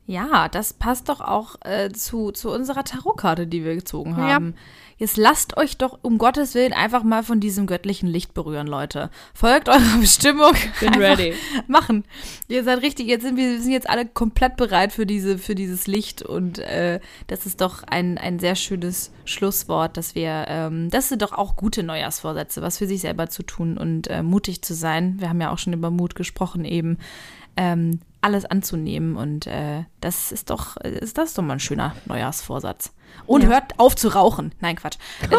Ja, 0.07 0.49
das 0.49 0.73
passt 0.73 1.09
doch 1.09 1.21
auch 1.21 1.55
äh, 1.63 1.89
zu, 1.91 2.31
zu 2.31 2.51
unserer 2.51 2.83
Tarotkarte, 2.83 3.47
die 3.47 3.63
wir 3.63 3.75
gezogen 3.75 4.11
Ja. 4.11 4.33
haben. 4.33 4.55
Jetzt 4.97 5.17
lasst 5.17 5.57
euch 5.57 5.77
doch 5.77 5.97
um 6.03 6.19
Gottes 6.19 6.53
Willen 6.53 6.73
einfach 6.73 7.01
mal 7.01 7.23
von 7.23 7.39
diesem 7.39 7.65
göttlichen 7.65 8.07
Licht 8.07 8.35
berühren, 8.35 8.67
Leute. 8.67 9.09
Folgt 9.33 9.67
eurer 9.67 9.97
Bestimmung. 9.99 10.53
Bin 10.79 10.93
ready. 10.93 11.33
Machen. 11.67 12.03
Ihr 12.47 12.63
seid 12.63 12.81
richtig, 12.83 13.07
jetzt 13.07 13.23
sind 13.23 13.35
wir, 13.35 13.49
wir 13.51 13.61
sind 13.61 13.71
jetzt 13.71 13.89
alle 13.89 14.05
komplett 14.05 14.57
bereit 14.57 14.91
für 14.91 15.07
diese, 15.07 15.39
für 15.39 15.55
dieses 15.55 15.87
Licht 15.87 16.21
und 16.21 16.59
äh, 16.59 16.99
das 17.27 17.47
ist 17.47 17.61
doch 17.61 17.81
ein, 17.83 18.19
ein 18.19 18.37
sehr 18.37 18.55
schönes 18.55 19.11
Schlusswort, 19.25 19.97
dass 19.97 20.13
wir, 20.13 20.45
ähm, 20.49 20.89
das 20.91 21.09
sind 21.09 21.23
doch 21.23 21.31
auch 21.33 21.55
gute 21.55 21.81
Neujahrsvorsätze, 21.81 22.61
was 22.61 22.77
für 22.77 22.85
sich 22.85 23.01
selber 23.01 23.27
zu 23.29 23.41
tun 23.41 23.77
und 23.79 24.07
äh, 24.07 24.21
mutig 24.21 24.61
zu 24.61 24.75
sein. 24.75 25.15
Wir 25.19 25.29
haben 25.29 25.41
ja 25.41 25.51
auch 25.51 25.57
schon 25.57 25.73
über 25.73 25.89
Mut 25.89 26.13
gesprochen 26.13 26.63
eben. 26.63 26.99
Ähm, 27.57 28.01
alles 28.21 28.45
anzunehmen 28.45 29.15
und 29.17 29.47
äh, 29.47 29.83
das 29.99 30.31
ist 30.31 30.49
doch, 30.49 30.77
ist 30.77 31.17
das 31.17 31.33
doch 31.33 31.43
mal 31.43 31.53
ein 31.53 31.59
schöner 31.59 31.95
Neujahrsvorsatz. 32.05 32.93
Und 33.25 33.43
Ja. 33.43 33.49
hört 33.49 33.79
auf 33.79 33.95
zu 33.95 34.09
rauchen. 34.09 34.53
Nein, 34.61 34.75
Quatsch. 34.75 34.97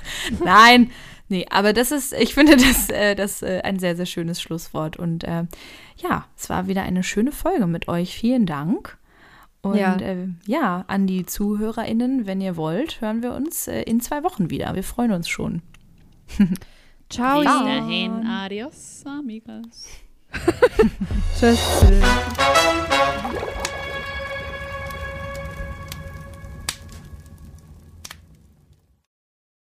Nein, 0.44 0.90
nee, 1.28 1.46
aber 1.50 1.72
das 1.72 1.90
ist, 1.90 2.12
ich 2.12 2.34
finde 2.34 2.56
das, 2.56 2.88
äh, 2.90 3.14
das 3.14 3.42
äh, 3.42 3.60
ein 3.64 3.78
sehr, 3.78 3.96
sehr 3.96 4.06
schönes 4.06 4.40
Schlusswort. 4.40 4.96
Und 4.96 5.24
äh, 5.24 5.44
ja, 5.96 6.26
es 6.36 6.48
war 6.50 6.66
wieder 6.68 6.82
eine 6.82 7.02
schöne 7.02 7.32
Folge 7.32 7.66
mit 7.66 7.88
euch. 7.88 8.14
Vielen 8.14 8.46
Dank. 8.46 8.98
Und 9.62 9.76
Ja. 9.76 9.96
ja, 9.98 10.06
äh, 10.06 10.28
ja 10.46 10.84
an 10.88 11.06
die 11.06 11.26
ZuhörerInnen, 11.26 12.26
wenn 12.26 12.40
ihr 12.40 12.56
wollt, 12.56 13.00
hören 13.00 13.22
wir 13.22 13.34
uns 13.34 13.66
äh, 13.68 13.82
in 13.82 14.00
zwei 14.00 14.22
Wochen 14.24 14.50
wieder. 14.50 14.74
Wir 14.74 14.84
freuen 14.84 15.12
uns 15.12 15.28
schon. 15.28 15.62
Ciao. 17.10 17.40
Bis 17.40 17.48
dahin, 17.48 18.26
adios, 18.26 19.02
amigos. 19.06 19.86
Tschüss. 21.38 21.60